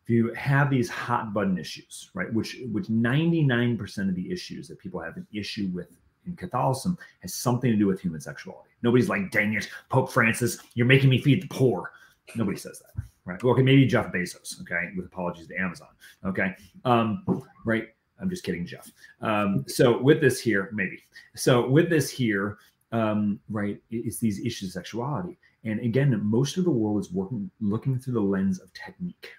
If 0.04 0.10
you 0.10 0.34
have 0.34 0.70
these 0.70 0.90
hot 0.90 1.34
button 1.34 1.58
issues, 1.58 2.10
right, 2.14 2.32
which 2.34 2.58
which 2.72 2.88
99% 2.88 4.10
of 4.10 4.16
the 4.16 4.32
issues 4.32 4.68
that 4.70 4.80
people 4.80 5.00
have 5.02 5.18
an 5.18 5.28
issue 5.34 5.70
with 5.74 5.90
in 6.26 6.36
Catholicism 6.36 6.98
has 7.22 7.34
something 7.34 7.72
to 7.72 7.78
do 7.78 7.88
with 7.88 8.00
human 8.00 8.22
sexuality. 8.22 8.70
Nobody's 8.84 9.10
like, 9.10 9.32
dang 9.32 9.54
it, 9.54 9.70
Pope 9.90 10.12
Francis, 10.12 10.60
you're 10.76 10.86
making 10.86 11.10
me 11.10 11.20
feed 11.20 11.42
the 11.42 11.48
poor. 11.48 11.92
Nobody 12.36 12.58
says 12.58 12.80
that, 12.80 13.04
right? 13.26 13.44
Okay, 13.44 13.62
maybe 13.62 13.86
Jeff 13.86 14.12
Bezos, 14.12 14.62
okay, 14.62 14.92
with 14.96 15.06
apologies 15.06 15.48
to 15.48 15.56
Amazon, 15.56 15.88
okay, 16.26 16.54
um, 16.86 17.24
right? 17.66 17.88
I'm 18.20 18.30
just 18.30 18.44
kidding, 18.44 18.66
Jeff. 18.66 18.92
Um, 19.22 19.64
so 19.68 20.02
with 20.02 20.22
this 20.22 20.40
here, 20.40 20.70
maybe. 20.74 21.04
So 21.36 21.68
with 21.68 21.90
this 21.90 22.10
here, 22.10 22.58
um, 22.92 23.40
right, 23.50 23.82
it- 23.92 24.06
it's 24.06 24.20
these 24.20 24.40
issues 24.40 24.70
of 24.70 24.74
sexuality. 24.74 25.38
And 25.64 25.80
again, 25.82 26.20
most 26.24 26.58
of 26.58 26.64
the 26.64 26.72
world 26.72 27.00
is 27.00 27.12
working, 27.12 27.50
looking 27.60 28.00
through 28.00 28.14
the 28.14 28.22
lens 28.22 28.60
of 28.60 28.72
technique. 28.74 29.30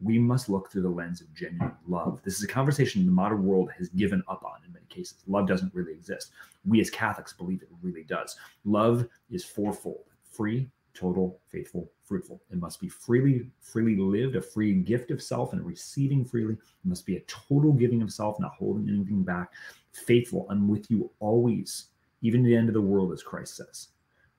We 0.00 0.18
must 0.18 0.48
look 0.50 0.70
through 0.70 0.82
the 0.82 0.90
lens 0.90 1.20
of 1.22 1.32
genuine 1.32 1.72
love. 1.86 2.20
This 2.22 2.36
is 2.36 2.44
a 2.44 2.48
conversation 2.48 3.06
the 3.06 3.12
modern 3.12 3.44
world 3.46 3.70
has 3.78 3.88
given 3.90 4.22
up 4.28 4.44
on 4.44 4.62
in 4.66 4.72
many 4.72 4.84
cases. 4.86 5.22
Love 5.26 5.46
doesn't 5.46 5.72
really 5.74 5.92
exist. 5.92 6.32
We 6.66 6.80
as 6.80 6.90
Catholics 6.90 7.32
believe 7.32 7.62
it 7.62 7.68
really 7.80 8.02
does. 8.04 8.36
Love 8.64 9.08
is 9.30 9.44
fourfold: 9.44 10.04
free, 10.30 10.68
total, 10.96 11.40
faithful, 11.48 11.90
fruitful. 12.02 12.42
It 12.50 12.58
must 12.58 12.80
be 12.80 12.88
freely, 12.88 13.48
freely 13.60 13.96
lived, 13.96 14.36
a 14.36 14.40
free 14.40 14.72
gift 14.74 15.10
of 15.10 15.22
self 15.22 15.52
and 15.52 15.64
receiving 15.64 16.24
freely. 16.24 16.54
It 16.54 16.88
must 16.88 17.06
be 17.06 17.16
a 17.16 17.20
total 17.22 17.72
giving 17.72 18.02
of 18.02 18.12
self, 18.12 18.40
not 18.40 18.54
holding 18.58 18.88
anything 18.88 19.22
back. 19.22 19.52
Faithful, 19.92 20.46
I'm 20.50 20.68
with 20.68 20.90
you 20.90 21.10
always, 21.20 21.88
even 22.22 22.42
to 22.42 22.48
the 22.48 22.56
end 22.56 22.68
of 22.68 22.74
the 22.74 22.80
world, 22.80 23.12
as 23.12 23.22
Christ 23.22 23.56
says. 23.56 23.88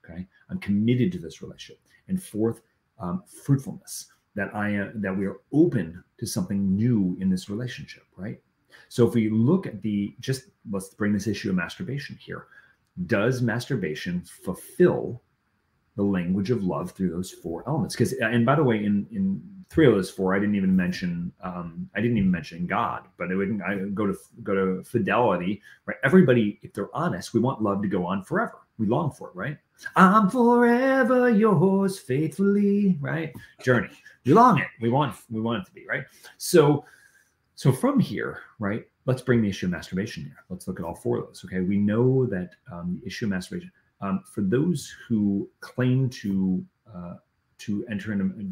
Okay, 0.03 0.25
I'm 0.49 0.59
committed 0.59 1.11
to 1.13 1.19
this 1.19 1.41
relationship. 1.41 1.79
And 2.07 2.21
fourth, 2.21 2.61
um, 2.99 3.23
fruitfulness 3.27 4.07
that 4.35 4.53
I 4.55 4.69
am 4.69 5.01
that 5.01 5.15
we 5.15 5.25
are 5.25 5.41
open 5.51 6.03
to 6.17 6.25
something 6.25 6.75
new 6.75 7.17
in 7.19 7.29
this 7.29 7.49
relationship, 7.49 8.03
right? 8.15 8.39
So 8.89 9.07
if 9.07 9.13
we 9.13 9.29
look 9.29 9.67
at 9.67 9.81
the 9.81 10.15
just 10.19 10.45
let's 10.71 10.89
bring 10.89 11.13
this 11.13 11.27
issue 11.27 11.49
of 11.49 11.55
masturbation 11.55 12.17
here. 12.19 12.47
Does 13.05 13.41
masturbation 13.41 14.23
fulfill 14.25 15.21
the 15.97 16.03
language 16.03 16.51
of 16.51 16.63
love 16.63 16.91
through 16.91 17.09
those 17.09 17.31
four 17.31 17.65
elements? 17.67 17.95
Because 17.95 18.13
and 18.13 18.45
by 18.45 18.55
the 18.55 18.63
way, 18.63 18.77
in 18.77 19.05
in 19.11 19.41
three 19.69 19.85
of 19.85 19.93
those 19.93 20.09
four, 20.09 20.33
I 20.33 20.39
didn't 20.39 20.55
even 20.55 20.75
mention 20.75 21.33
um, 21.43 21.89
I 21.95 22.01
didn't 22.01 22.17
even 22.17 22.31
mention 22.31 22.65
God, 22.65 23.03
but 23.17 23.31
it 23.31 23.35
would 23.35 23.61
I 23.61 23.79
go 23.93 24.07
to 24.07 24.15
go 24.43 24.55
to 24.55 24.83
fidelity, 24.83 25.61
right? 25.85 25.97
Everybody, 26.03 26.59
if 26.61 26.71
they're 26.73 26.95
honest, 26.95 27.33
we 27.33 27.41
want 27.41 27.61
love 27.61 27.81
to 27.81 27.89
go 27.89 28.05
on 28.05 28.23
forever. 28.23 28.59
We 28.79 28.87
long 28.87 29.11
for 29.11 29.29
it, 29.29 29.35
right? 29.35 29.57
I'm 29.95 30.29
forever 30.29 31.29
yours 31.29 31.99
faithfully, 31.99 32.97
right? 33.01 33.33
Journey. 33.61 33.89
We 34.25 34.33
long 34.33 34.59
it. 34.59 34.67
We 34.81 34.89
want 34.89 35.15
we 35.29 35.41
want 35.41 35.61
it 35.61 35.65
to 35.65 35.71
be, 35.73 35.85
right? 35.87 36.05
So 36.37 36.85
so 37.55 37.71
from 37.71 37.99
here, 37.99 38.41
right? 38.59 38.85
Let's 39.05 39.21
bring 39.21 39.41
the 39.41 39.49
issue 39.49 39.65
of 39.65 39.71
masturbation 39.71 40.23
here. 40.23 40.43
Let's 40.49 40.67
look 40.67 40.79
at 40.79 40.85
all 40.85 40.93
four 40.93 41.17
of 41.17 41.25
those. 41.27 41.43
Okay. 41.45 41.61
We 41.61 41.77
know 41.77 42.25
that 42.27 42.51
um, 42.71 42.99
the 43.01 43.07
issue 43.07 43.25
of 43.25 43.31
masturbation, 43.31 43.71
um, 44.01 44.23
for 44.31 44.41
those 44.41 44.93
who 45.07 45.49
claim 45.59 46.09
to 46.09 46.63
uh, 46.93 47.15
to 47.59 47.85
enter 47.89 48.13
into 48.13 48.49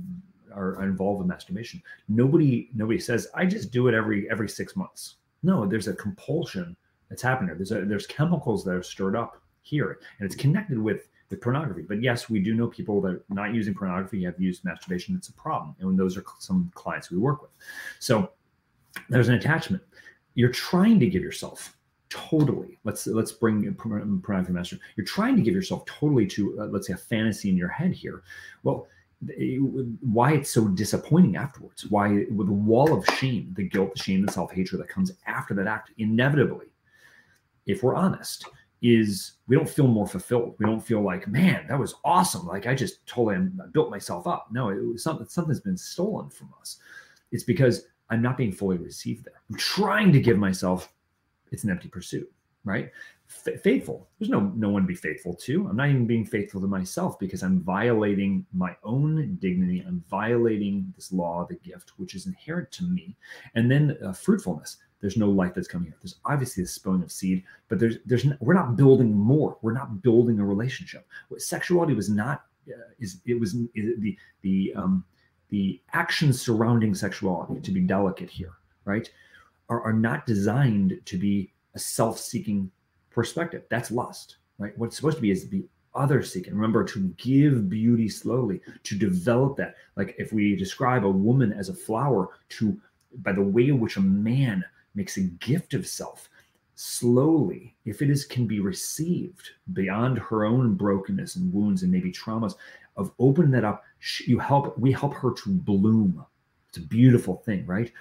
are 0.54 0.84
involved 0.84 1.22
in 1.22 1.28
masturbation, 1.28 1.82
nobody 2.08 2.70
nobody 2.74 3.00
says 3.00 3.28
I 3.36 3.46
just 3.46 3.72
do 3.72 3.88
it 3.88 3.94
every 3.94 4.30
every 4.30 4.50
six 4.50 4.76
months. 4.76 5.16
No, 5.44 5.66
there's 5.66 5.88
a 5.88 5.94
compulsion 5.94 6.76
that's 7.10 7.22
happening. 7.22 7.56
There's 7.56 7.72
a, 7.72 7.86
there's 7.86 8.08
chemicals 8.08 8.64
that 8.66 8.72
are 8.72 8.84
stirred 8.84 9.16
up 9.16 9.42
here, 9.62 10.00
and 10.20 10.26
it's 10.26 10.36
connected 10.36 10.80
with 10.80 11.08
with 11.30 11.42
pornography. 11.42 11.84
But 11.88 12.02
yes, 12.02 12.30
we 12.30 12.40
do 12.40 12.54
know 12.54 12.68
people 12.68 13.02
that 13.02 13.10
are 13.10 13.24
not 13.30 13.54
using 13.54 13.74
pornography 13.74 14.24
have 14.24 14.40
used 14.40 14.64
masturbation. 14.64 15.16
It's 15.16 15.30
a 15.30 15.34
problem, 15.34 15.76
and 15.80 15.98
those 15.98 16.18
are 16.18 16.24
some 16.40 16.72
clients 16.74 17.12
we 17.12 17.18
work 17.18 17.42
with. 17.42 17.52
So 18.00 18.32
there's 19.10 19.30
an 19.30 19.36
attachment. 19.36 19.84
You're 20.36 20.52
trying 20.52 21.00
to 21.00 21.08
give 21.08 21.22
yourself 21.22 21.75
totally. 22.10 22.80
Let's 22.84 23.08
let's 23.08 23.32
bring 23.32 23.74
pornography 23.76 24.54
master. 24.54 24.78
You're 24.96 25.06
trying 25.06 25.36
to 25.36 25.42
give 25.42 25.54
yourself 25.54 25.86
totally 25.86 26.28
to 26.28 26.62
uh, 26.62 26.66
let's 26.66 26.88
say 26.88 26.94
a 26.94 26.98
fantasy 26.98 27.50
in 27.50 27.58
your 27.58 27.70
head 27.70 27.92
here. 27.92 28.24
Well, 28.64 28.88
why 30.02 30.34
it's 30.34 30.50
so 30.50 30.68
disappointing 30.68 31.36
afterwards? 31.36 31.86
Why 31.90 32.26
with 32.32 32.48
the 32.48 32.54
wall 32.54 32.94
of 32.94 33.06
shame, 33.18 33.54
the 33.56 33.68
guilt, 33.68 33.96
the 33.96 34.04
shame, 34.04 34.26
the 34.26 34.32
self 34.32 34.52
hatred 34.52 34.82
that 34.82 34.90
comes 34.90 35.12
after 35.26 35.54
that 35.56 35.68
act, 35.68 35.92
inevitably, 35.98 36.68
if 37.66 37.82
we're 37.82 37.96
honest, 37.96 38.46
is 38.82 39.34
we 39.48 39.56
don't 39.56 39.70
feel 39.70 39.88
more 39.88 40.08
fulfilled. 40.08 40.56
We 40.60 40.66
don't 40.66 40.86
feel 40.86 41.02
like, 41.02 41.28
man, 41.28 41.66
that 41.68 41.80
was 41.80 41.96
awesome. 42.04 42.46
Like 42.46 42.68
I 42.68 42.76
just 42.76 43.06
totally 43.08 43.36
I 43.36 43.68
built 43.72 43.90
myself 43.90 44.28
up. 44.28 44.48
No, 44.52 44.70
it 44.70 44.84
was 44.84 45.04
something 45.04 45.28
something's 45.28 45.62
been 45.62 45.78
stolen 45.78 46.30
from 46.30 46.54
us. 46.60 46.78
It's 47.32 47.44
because 47.44 47.88
I'm 48.10 48.22
not 48.22 48.38
being 48.38 48.52
fully 48.52 48.78
received 48.78 49.26
there. 49.26 49.42
I'm 49.50 49.58
trying 49.58 50.12
to 50.12 50.20
give 50.20 50.38
myself. 50.38 50.92
It's 51.52 51.64
an 51.64 51.70
empty 51.70 51.88
pursuit, 51.88 52.32
right? 52.64 52.92
F- 53.30 53.62
faithful. 53.62 54.08
There's 54.20 54.30
no 54.30 54.52
no 54.56 54.70
one 54.70 54.84
to 54.84 54.88
be 54.88 54.96
faithful 54.96 55.34
to. 55.34 55.68
I'm 55.68 55.78
not 55.78 55.90
even 55.90 56.06
being 56.06 56.26
faithful 56.26 56.62
to 56.62 56.68
myself 56.68 57.18
because 57.20 57.44
I'm 57.44 57.62
violating 57.62 58.46
my 58.54 58.76
own 58.84 59.36
dignity. 59.42 59.84
I'm 59.88 60.04
violating 60.10 60.92
this 60.96 61.12
law 61.12 61.46
the 61.48 61.56
gift, 61.56 61.94
which 61.98 62.16
is 62.16 62.26
inherent 62.28 62.72
to 62.72 62.84
me. 62.84 63.16
And 63.56 63.70
then 63.70 63.98
uh, 64.06 64.14
fruitfulness. 64.14 64.78
There's 65.02 65.18
no 65.18 65.30
life 65.30 65.54
that's 65.54 65.68
coming 65.68 65.90
here. 65.90 65.98
There's 66.02 66.16
obviously 66.26 66.64
the 66.64 66.70
spilling 66.70 67.04
of 67.04 67.12
seed, 67.12 67.44
but 67.68 67.80
there's 67.80 67.98
there's 68.06 68.26
n- 68.26 68.38
we're 68.40 68.54
not 68.56 68.76
building 68.76 69.14
more. 69.14 69.58
We're 69.62 69.74
not 69.74 70.02
building 70.02 70.40
a 70.40 70.46
relationship. 70.46 71.06
What 71.30 71.42
sexuality 71.42 71.94
was 71.94 72.10
not 72.10 72.46
uh, 72.70 72.90
is 73.00 73.22
it 73.26 73.40
was 73.40 73.54
is 73.76 74.00
the 74.00 74.18
the 74.42 74.74
um 74.76 75.04
the 75.50 75.80
actions 75.94 76.42
surrounding 76.42 76.96
sexuality 76.96 77.62
to 77.62 77.72
be 77.72 77.82
delicate 77.82 78.30
here, 78.30 78.54
right? 78.86 79.12
Are, 79.70 79.82
are 79.82 79.94
not 79.94 80.26
designed 80.26 81.00
to 81.06 81.18
be 81.18 81.52
a 81.74 81.80
self-seeking 81.80 82.72
perspective. 83.10 83.64
That's 83.70 83.92
lust, 83.92 84.38
right? 84.60 84.78
What's 84.78 84.96
supposed 84.96 85.18
to 85.18 85.22
be 85.22 85.32
is 85.32 85.50
the 85.50 85.66
other 85.96 86.22
seeking. 86.22 86.54
Remember 86.54 86.84
to 86.84 87.14
give 87.18 87.70
beauty 87.70 88.10
slowly, 88.10 88.62
to 88.84 88.98
develop 88.98 89.58
that. 89.58 89.76
Like 89.96 90.16
if 90.18 90.34
we 90.34 90.56
describe 90.56 91.06
a 91.06 91.10
woman 91.10 91.54
as 91.54 91.70
a 91.70 91.74
flower, 91.74 92.30
to 92.50 92.80
by 93.20 93.32
the 93.32 93.42
way 93.42 93.70
in 93.70 93.80
which 93.80 93.98
a 93.98 94.02
man 94.02 94.64
makes 94.94 95.18
a 95.18 95.22
gift 95.22 95.74
of 95.74 95.88
self 95.88 96.30
slowly, 96.76 97.76
if 97.86 98.02
it 98.02 98.10
is 98.10 98.26
can 98.26 98.46
be 98.46 98.60
received 98.60 99.52
beyond 99.74 100.20
her 100.20 100.46
own 100.46 100.76
brokenness 100.76 101.38
and 101.38 101.54
wounds 101.54 101.84
and 101.84 101.92
maybe 101.92 102.12
traumas, 102.12 102.56
of 102.98 103.12
opening 103.20 103.52
that 103.52 103.66
up, 103.66 103.84
you 104.26 104.40
help 104.40 104.78
we 104.78 104.92
help 104.92 105.14
her 105.14 105.32
to 105.32 105.50
bloom. 105.50 106.26
It's 106.70 106.78
a 106.78 106.82
beautiful 106.82 107.38
thing, 107.46 107.66
right? 107.66 107.92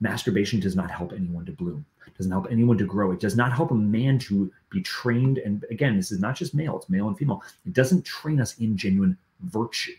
Masturbation 0.00 0.60
does 0.60 0.76
not 0.76 0.90
help 0.90 1.12
anyone 1.12 1.46
to 1.46 1.52
bloom. 1.52 1.84
Doesn't 2.16 2.32
help 2.32 2.46
anyone 2.50 2.78
to 2.78 2.84
grow. 2.84 3.12
It 3.12 3.20
does 3.20 3.36
not 3.36 3.52
help 3.52 3.70
a 3.70 3.74
man 3.74 4.18
to 4.20 4.52
be 4.70 4.82
trained. 4.82 5.38
And 5.38 5.64
again, 5.70 5.96
this 5.96 6.12
is 6.12 6.20
not 6.20 6.36
just 6.36 6.54
male; 6.54 6.76
it's 6.76 6.88
male 6.88 7.08
and 7.08 7.16
female. 7.16 7.42
It 7.66 7.72
doesn't 7.72 8.04
train 8.04 8.40
us 8.40 8.58
in 8.58 8.76
genuine 8.76 9.16
virtue. 9.40 9.94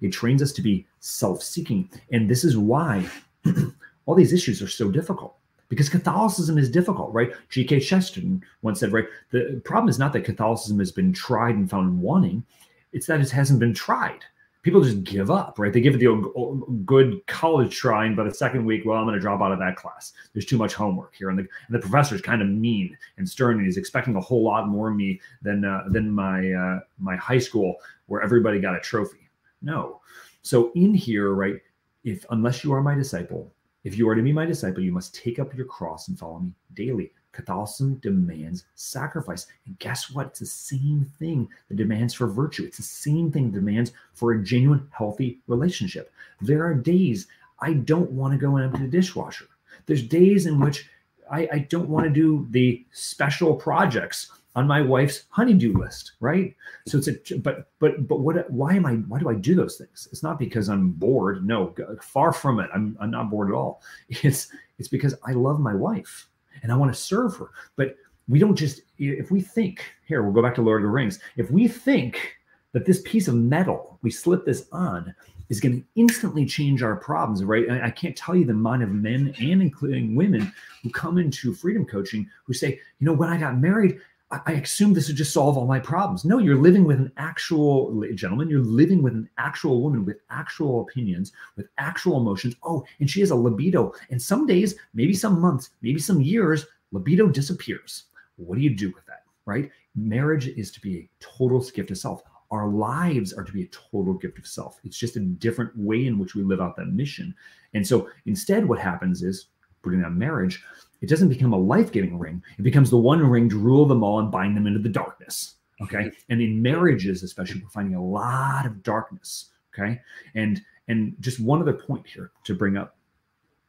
It 0.00 0.10
trains 0.10 0.42
us 0.42 0.52
to 0.52 0.62
be 0.62 0.86
self-seeking, 1.00 1.88
and 2.10 2.28
this 2.28 2.42
is 2.44 2.56
why 2.56 3.06
all 4.06 4.14
these 4.14 4.32
issues 4.32 4.60
are 4.60 4.68
so 4.68 4.90
difficult 4.90 5.36
because 5.72 5.88
Catholicism 5.88 6.58
is 6.58 6.68
difficult, 6.68 7.14
right? 7.14 7.32
G.K. 7.48 7.80
Chesterton 7.80 8.44
once 8.60 8.80
said, 8.80 8.92
right, 8.92 9.06
the 9.30 9.58
problem 9.64 9.88
is 9.88 9.98
not 9.98 10.12
that 10.12 10.22
Catholicism 10.22 10.78
has 10.78 10.92
been 10.92 11.14
tried 11.14 11.54
and 11.54 11.70
found 11.70 11.98
wanting, 11.98 12.44
it's 12.92 13.06
that 13.06 13.22
it 13.22 13.30
hasn't 13.30 13.58
been 13.58 13.72
tried. 13.72 14.22
People 14.62 14.80
just 14.80 15.02
give 15.02 15.28
up, 15.28 15.58
right? 15.58 15.72
They 15.72 15.80
give 15.80 15.96
it 15.96 15.98
the 15.98 16.82
good 16.84 17.26
college 17.26 17.74
try, 17.74 18.06
and 18.06 18.16
by 18.16 18.22
the 18.22 18.32
second 18.32 18.64
week, 18.64 18.82
well, 18.84 18.96
I'm 18.96 19.04
going 19.04 19.14
to 19.14 19.20
drop 19.20 19.40
out 19.42 19.50
of 19.50 19.58
that 19.58 19.74
class. 19.74 20.12
There's 20.32 20.46
too 20.46 20.56
much 20.56 20.74
homework 20.74 21.16
here, 21.16 21.30
and 21.30 21.38
the, 21.38 21.42
and 21.42 21.74
the 21.74 21.80
professor's 21.80 22.20
kind 22.20 22.40
of 22.40 22.48
mean 22.48 22.96
and 23.16 23.28
stern, 23.28 23.56
and 23.56 23.66
he's 23.66 23.76
expecting 23.76 24.14
a 24.14 24.20
whole 24.20 24.44
lot 24.44 24.68
more 24.68 24.90
of 24.90 24.96
me 24.96 25.20
than 25.42 25.64
uh, 25.64 25.84
than 25.88 26.10
my 26.10 26.52
uh, 26.52 26.80
my 26.98 27.16
high 27.16 27.38
school 27.38 27.76
where 28.06 28.22
everybody 28.22 28.60
got 28.60 28.76
a 28.76 28.80
trophy. 28.80 29.28
No, 29.62 30.00
so 30.42 30.70
in 30.74 30.94
here, 30.94 31.32
right? 31.32 31.56
If 32.04 32.24
unless 32.30 32.62
you 32.62 32.72
are 32.72 32.82
my 32.82 32.94
disciple, 32.94 33.52
if 33.84 33.98
you 33.98 34.08
are 34.08 34.14
to 34.14 34.22
be 34.22 34.32
my 34.32 34.46
disciple, 34.46 34.82
you 34.82 34.92
must 34.92 35.14
take 35.14 35.38
up 35.38 35.54
your 35.56 35.66
cross 35.66 36.08
and 36.08 36.18
follow 36.18 36.38
me 36.38 36.52
daily. 36.74 37.12
Catholicism 37.32 37.96
demands 37.96 38.64
sacrifice. 38.74 39.46
And 39.66 39.78
guess 39.78 40.10
what? 40.10 40.26
It's 40.28 40.40
the 40.40 40.46
same 40.46 41.10
thing 41.18 41.48
that 41.68 41.76
demands 41.76 42.14
for 42.14 42.26
virtue. 42.26 42.64
It's 42.64 42.76
the 42.76 42.82
same 42.82 43.32
thing 43.32 43.50
that 43.50 43.58
demands 43.58 43.92
for 44.14 44.32
a 44.32 44.42
genuine, 44.42 44.86
healthy 44.90 45.40
relationship. 45.46 46.12
There 46.40 46.64
are 46.64 46.74
days 46.74 47.26
I 47.60 47.74
don't 47.74 48.10
want 48.10 48.32
to 48.32 48.38
go 48.38 48.56
and 48.56 48.64
empty 48.64 48.82
the 48.82 48.90
dishwasher. 48.90 49.46
There's 49.86 50.02
days 50.02 50.46
in 50.46 50.60
which 50.60 50.88
I, 51.30 51.48
I 51.52 51.58
don't 51.70 51.88
want 51.88 52.04
to 52.04 52.10
do 52.10 52.46
the 52.50 52.84
special 52.92 53.54
projects 53.54 54.30
on 54.54 54.66
my 54.66 54.82
wife's 54.82 55.24
honeydew 55.30 55.78
list, 55.78 56.12
right? 56.20 56.54
So 56.86 56.98
it's 56.98 57.08
a 57.08 57.38
but 57.38 57.70
but 57.78 58.06
but 58.06 58.20
what 58.20 58.50
why 58.50 58.74
am 58.74 58.84
I 58.84 58.94
why 58.94 59.18
do 59.18 59.30
I 59.30 59.34
do 59.34 59.54
those 59.54 59.76
things? 59.76 60.08
It's 60.12 60.22
not 60.22 60.38
because 60.38 60.68
I'm 60.68 60.90
bored. 60.90 61.46
No, 61.46 61.74
far 62.02 62.32
from 62.32 62.60
it. 62.60 62.68
I'm 62.74 62.96
I'm 63.00 63.10
not 63.10 63.30
bored 63.30 63.48
at 63.48 63.54
all. 63.54 63.82
It's 64.08 64.48
it's 64.78 64.88
because 64.88 65.14
I 65.24 65.32
love 65.32 65.58
my 65.58 65.74
wife 65.74 66.28
and 66.62 66.72
I 66.72 66.76
want 66.76 66.92
to 66.92 67.00
serve 67.00 67.36
her. 67.36 67.50
But 67.76 67.96
we 68.28 68.38
don't 68.38 68.56
just 68.56 68.82
if 68.98 69.30
we 69.30 69.40
think 69.40 69.84
here, 70.06 70.22
we'll 70.22 70.32
go 70.32 70.42
back 70.42 70.54
to 70.56 70.62
Lord 70.62 70.82
of 70.82 70.86
the 70.86 70.92
Rings. 70.92 71.18
If 71.36 71.50
we 71.50 71.68
think 71.68 72.36
that 72.72 72.86
this 72.86 73.02
piece 73.02 73.28
of 73.28 73.34
metal, 73.34 73.98
we 74.02 74.10
slip 74.10 74.44
this 74.44 74.66
on, 74.72 75.14
is 75.48 75.60
going 75.60 75.80
to 75.80 75.86
instantly 75.96 76.46
change 76.46 76.82
our 76.82 76.96
problems, 76.96 77.44
right? 77.44 77.68
I, 77.70 77.86
I 77.86 77.90
can't 77.90 78.16
tell 78.16 78.34
you 78.34 78.44
the 78.44 78.52
amount 78.52 78.82
of 78.82 78.90
men 78.90 79.34
and 79.38 79.60
including 79.60 80.14
women 80.14 80.52
who 80.82 80.90
come 80.90 81.18
into 81.18 81.52
freedom 81.52 81.84
coaching 81.84 82.28
who 82.44 82.54
say, 82.54 82.80
you 82.98 83.06
know, 83.06 83.12
when 83.12 83.28
I 83.28 83.36
got 83.36 83.58
married, 83.58 84.00
I 84.46 84.52
assume 84.52 84.94
this 84.94 85.08
would 85.08 85.16
just 85.16 85.34
solve 85.34 85.58
all 85.58 85.66
my 85.66 85.78
problems. 85.78 86.24
No, 86.24 86.38
you're 86.38 86.56
living 86.56 86.84
with 86.84 86.98
an 86.98 87.12
actual 87.18 88.02
gentleman. 88.14 88.48
You're 88.48 88.60
living 88.60 89.02
with 89.02 89.12
an 89.12 89.28
actual 89.36 89.82
woman 89.82 90.06
with 90.06 90.20
actual 90.30 90.80
opinions, 90.82 91.32
with 91.56 91.68
actual 91.76 92.18
emotions. 92.18 92.56
Oh, 92.62 92.84
and 92.98 93.10
she 93.10 93.20
has 93.20 93.30
a 93.30 93.36
libido. 93.36 93.92
And 94.10 94.20
some 94.20 94.46
days, 94.46 94.74
maybe 94.94 95.12
some 95.12 95.38
months, 95.38 95.70
maybe 95.82 96.00
some 96.00 96.22
years, 96.22 96.66
libido 96.92 97.28
disappears. 97.28 98.04
What 98.36 98.56
do 98.56 98.62
you 98.62 98.74
do 98.74 98.90
with 98.94 99.04
that? 99.06 99.24
Right? 99.44 99.70
Marriage 99.94 100.48
is 100.48 100.70
to 100.72 100.80
be 100.80 100.96
a 100.96 101.10
total 101.20 101.60
gift 101.60 101.90
of 101.90 101.98
self. 101.98 102.22
Our 102.50 102.68
lives 102.68 103.32
are 103.32 103.44
to 103.44 103.52
be 103.52 103.64
a 103.64 103.68
total 103.68 104.14
gift 104.14 104.38
of 104.38 104.46
self. 104.46 104.80
It's 104.84 104.98
just 104.98 105.16
a 105.16 105.20
different 105.20 105.76
way 105.76 106.06
in 106.06 106.18
which 106.18 106.34
we 106.34 106.42
live 106.42 106.60
out 106.60 106.76
that 106.76 106.86
mission. 106.86 107.34
And 107.74 107.86
so 107.86 108.08
instead, 108.24 108.66
what 108.66 108.78
happens 108.78 109.22
is 109.22 109.48
putting 109.82 110.04
on 110.04 110.16
marriage, 110.16 110.62
it 111.02 111.08
doesn't 111.08 111.28
become 111.28 111.52
a 111.52 111.58
life-giving 111.58 112.18
ring. 112.18 112.42
It 112.58 112.62
becomes 112.62 112.88
the 112.88 112.96
one 112.96 113.18
ring 113.20 113.48
to 113.50 113.58
rule 113.58 113.84
them 113.84 114.02
all 114.02 114.20
and 114.20 114.30
bind 114.30 114.56
them 114.56 114.66
into 114.66 114.78
the 114.78 114.88
darkness. 114.88 115.56
Okay. 115.82 116.12
And 116.30 116.40
in 116.40 116.62
marriages, 116.62 117.24
especially, 117.24 117.60
we're 117.60 117.70
finding 117.70 117.96
a 117.96 118.04
lot 118.04 118.66
of 118.66 118.82
darkness. 118.82 119.50
Okay. 119.74 120.00
And 120.34 120.62
and 120.88 121.14
just 121.20 121.40
one 121.40 121.60
other 121.60 121.72
point 121.72 122.06
here 122.06 122.30
to 122.44 122.54
bring 122.54 122.76
up, 122.76 122.96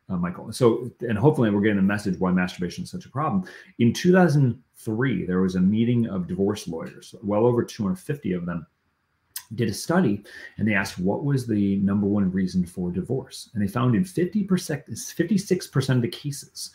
uh, 0.10 0.18
Michael. 0.18 0.52
So, 0.52 0.92
and 1.02 1.18
hopefully 1.18 1.50
we're 1.50 1.62
getting 1.62 1.80
a 1.80 1.82
message 1.82 2.20
why 2.20 2.32
masturbation 2.32 2.84
is 2.84 2.92
such 2.92 3.06
a 3.06 3.10
problem. 3.10 3.46
In 3.80 3.94
2003, 3.94 5.26
there 5.26 5.42
was 5.42 5.56
a 5.56 5.62
meeting 5.62 6.08
of 6.08 6.28
divorce 6.28 6.68
lawyers, 6.68 7.16
well 7.24 7.46
over 7.46 7.64
250 7.64 8.34
of 8.34 8.46
them 8.46 8.66
did 9.56 9.70
a 9.70 9.74
study 9.74 10.24
and 10.58 10.68
they 10.68 10.74
asked 10.74 10.98
what 10.98 11.24
was 11.24 11.46
the 11.46 11.76
number 11.78 12.08
one 12.08 12.32
reason 12.32 12.66
for 12.66 12.92
divorce 12.92 13.50
and 13.54 13.62
they 13.62 13.68
found 13.68 13.94
in 13.94 14.04
50% 14.04 14.48
56% 14.48 15.96
of 15.96 16.02
the 16.02 16.08
cases 16.08 16.72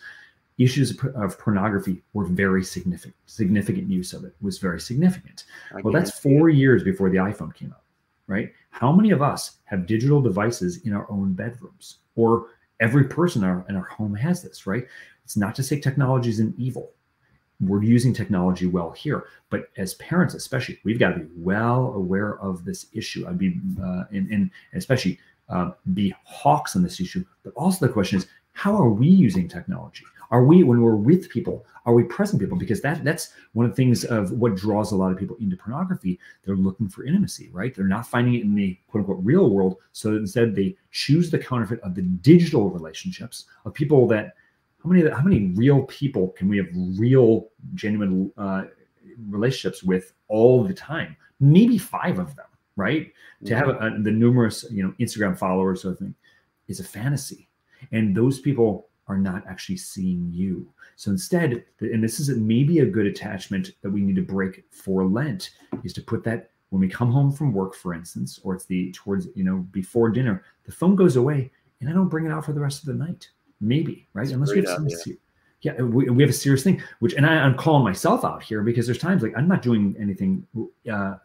issues 0.59 0.99
of 1.15 1.39
pornography 1.39 2.03
were 2.13 2.25
very 2.25 2.65
significant. 2.65 3.15
Significant 3.27 3.89
use 3.89 4.13
of 4.13 4.25
it 4.25 4.35
was 4.41 4.59
very 4.59 4.81
significant. 4.81 5.45
I 5.75 5.81
well, 5.81 5.93
that's 5.93 6.19
four 6.19 6.49
years 6.49 6.83
before 6.83 7.11
the 7.11 7.19
iPhone 7.19 7.55
came 7.55 7.71
out, 7.71 7.83
right? 8.27 8.53
How 8.71 8.93
many 8.93 9.11
of 9.13 9.23
us 9.23 9.59
have 9.65 9.87
digital 9.87 10.21
devices 10.21 10.79
in 10.85 10.93
our 10.93 11.11
own 11.11 11.33
bedrooms? 11.33 11.99
Or 12.17 12.49
every 12.81 13.05
person 13.05 13.45
in 13.45 13.49
our, 13.49 13.65
in 13.69 13.77
our 13.77 13.85
home 13.85 14.15
has 14.15 14.43
this, 14.43 14.67
right? 14.67 14.87
It's 15.25 15.37
not 15.37 15.55
to 15.57 15.63
say 15.63 15.79
technology 15.79 16.31
is 16.31 16.41
an 16.41 16.55
evil. 16.59 16.91
We're 17.61 17.83
using 17.83 18.13
technology 18.13 18.67
well 18.67 18.91
here, 18.91 19.25
but 19.51 19.71
as 19.77 19.95
parents, 19.95 20.35
especially, 20.35 20.79
we've 20.85 20.99
got 20.99 21.11
to 21.11 21.21
be 21.21 21.29
well 21.37 21.93
aware 21.95 22.39
of 22.41 22.65
this 22.65 22.87
issue. 22.93 23.27
I'd 23.29 23.39
be, 23.39 23.61
uh, 23.83 24.05
and, 24.13 24.31
and 24.31 24.51
especially 24.75 25.19
uh, 25.49 25.73
be 25.93 26.15
hawks 26.25 26.77
on 26.77 26.83
this 26.83 27.01
issue. 27.01 27.25
But 27.43 27.55
also 27.55 27.87
the 27.87 27.93
question 27.93 28.19
is, 28.19 28.29
how 28.53 28.77
are 28.77 28.91
we 28.91 29.09
using 29.09 29.49
technology? 29.49 30.05
Are 30.31 30.45
we, 30.45 30.63
when 30.63 30.83
we're 30.83 30.95
with 30.95 31.31
people, 31.31 31.65
are 31.89 31.95
we 31.95 32.03
present 32.05 32.41
people? 32.41 32.59
Because 32.59 32.83
that 32.83 33.03
that's 33.03 33.31
one 33.55 33.65
of 33.65 33.73
the 33.73 33.77
things 33.77 34.05
of 34.05 34.31
what 34.33 34.57
draws 34.57 34.93
a 34.93 34.97
lot 34.97 35.11
of 35.11 35.19
people 35.19 35.37
into 35.41 35.57
pornography. 35.57 36.21
They're 36.45 36.55
looking 36.55 36.89
for 36.89 37.05
intimacy, 37.05 37.49
right? 37.51 37.75
They're 37.75 37.87
not 37.87 38.07
finding 38.07 38.35
it 38.35 38.43
in 38.43 38.55
the 38.55 38.79
quote 38.89 39.01
unquote 39.01 39.25
real 39.25 39.49
world. 39.49 39.77
So 39.93 40.11
instead, 40.17 40.55
they 40.55 40.77
choose 40.91 41.31
the 41.31 41.39
counterfeit 41.39 41.81
of 41.81 41.95
the 41.95 42.03
digital 42.03 42.71
relationships 42.71 43.47
of 43.65 43.75
people 43.75 44.07
that. 44.09 44.35
How 44.85 44.91
many 44.91 45.11
how 45.11 45.23
many 45.23 45.47
real 45.57 45.83
people 45.83 46.29
can 46.29 46.49
we 46.49 46.57
have 46.59 46.69
real 46.73 47.49
genuine 47.75 48.31
uh, 48.39 48.65
relationships 49.29 49.83
with 49.83 50.13
all 50.29 50.63
the 50.63 50.73
time? 50.73 51.17
Maybe 51.41 51.79
five 51.79 52.21
of 52.21 52.37
them, 52.37 52.47
right? 52.77 53.13
To 53.47 53.57
have 53.57 53.69
a, 53.69 53.97
the 54.01 54.13
numerous 54.13 54.65
you 54.71 54.85
know 54.85 54.95
Instagram 55.01 55.37
followers 55.37 55.83
sort 55.83 55.95
of 55.95 55.99
thing 55.99 56.15
is 56.69 56.79
a 56.79 56.85
fantasy, 56.85 57.49
and 57.91 58.17
those 58.17 58.39
people 58.39 58.88
are 59.09 59.19
not 59.19 59.45
actually 59.49 59.77
seeing 59.77 60.31
you. 60.33 60.73
So 60.97 61.11
instead, 61.11 61.65
and 61.81 62.03
this 62.03 62.21
is 62.21 62.29
maybe 62.31 62.81
a 62.81 62.87
good 62.87 63.07
attachment 63.07 63.73
that 63.83 63.91
we 63.91 64.03
need 64.03 64.17
to 64.17 64.23
break 64.23 64.65
for 64.71 65.05
Lent, 65.05 65.51
is 65.85 65.93
to 65.95 66.03
put 66.03 66.25
that 66.25 66.51
when 66.71 66.81
we 66.81 66.89
come 66.89 67.11
home 67.11 67.33
from 67.33 67.53
work, 67.53 67.75
for 67.75 67.95
instance, 67.95 68.39
or 68.43 68.55
it's 68.55 68.67
the 68.67 68.93
towards 68.93 69.29
you 69.35 69.45
know 69.45 69.67
before 69.71 70.11
dinner, 70.11 70.45
the 70.65 70.73
phone 70.73 70.97
goes 70.97 71.17
away, 71.17 71.51
and 71.81 71.89
I 71.89 71.93
don't 71.93 72.09
bring 72.09 72.27
it 72.27 72.33
out 72.33 72.45
for 72.45 72.53
the 72.53 72.61
rest 72.61 72.81
of 72.81 72.87
the 72.87 72.95
night. 72.95 73.29
Maybe 73.61 74.07
right, 74.13 74.25
That's 74.25 74.35
unless 74.35 74.51
we 74.51 74.59
have 74.59 74.69
something 74.69 74.97
serious. 74.97 75.23
Yeah, 75.61 75.73
we, 75.83 76.09
we 76.09 76.23
have 76.23 76.31
a 76.31 76.35
serious 76.35 76.63
thing. 76.63 76.81
Which, 77.01 77.15
and 77.15 77.27
I, 77.27 77.35
am 77.35 77.57
calling 77.57 77.83
myself 77.83 78.25
out 78.25 78.43
here 78.43 78.63
because 78.63 78.87
there's 78.87 78.99
times 78.99 79.23
like 79.23 79.33
I'm 79.37 79.49
not 79.49 79.63
doing 79.63 79.97
anything 79.99 80.47
uh, 80.91 81.17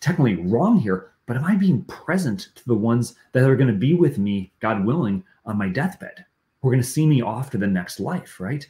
technically 0.00 0.36
wrong 0.36 0.78
here, 0.78 1.12
but 1.26 1.36
am 1.36 1.44
I 1.44 1.54
being 1.54 1.84
present 1.84 2.48
to 2.56 2.64
the 2.66 2.74
ones 2.74 3.14
that 3.32 3.48
are 3.48 3.56
going 3.56 3.72
to 3.72 3.78
be 3.78 3.94
with 3.94 4.18
me, 4.18 4.52
God 4.60 4.84
willing, 4.84 5.24
on 5.46 5.56
my 5.56 5.68
deathbed? 5.68 6.24
Who 6.62 6.68
are 6.68 6.72
going 6.72 6.82
to 6.82 6.88
see 6.88 7.06
me 7.06 7.20
off 7.20 7.50
to 7.50 7.58
the 7.58 7.66
next 7.66 7.98
life, 7.98 8.40
right? 8.40 8.66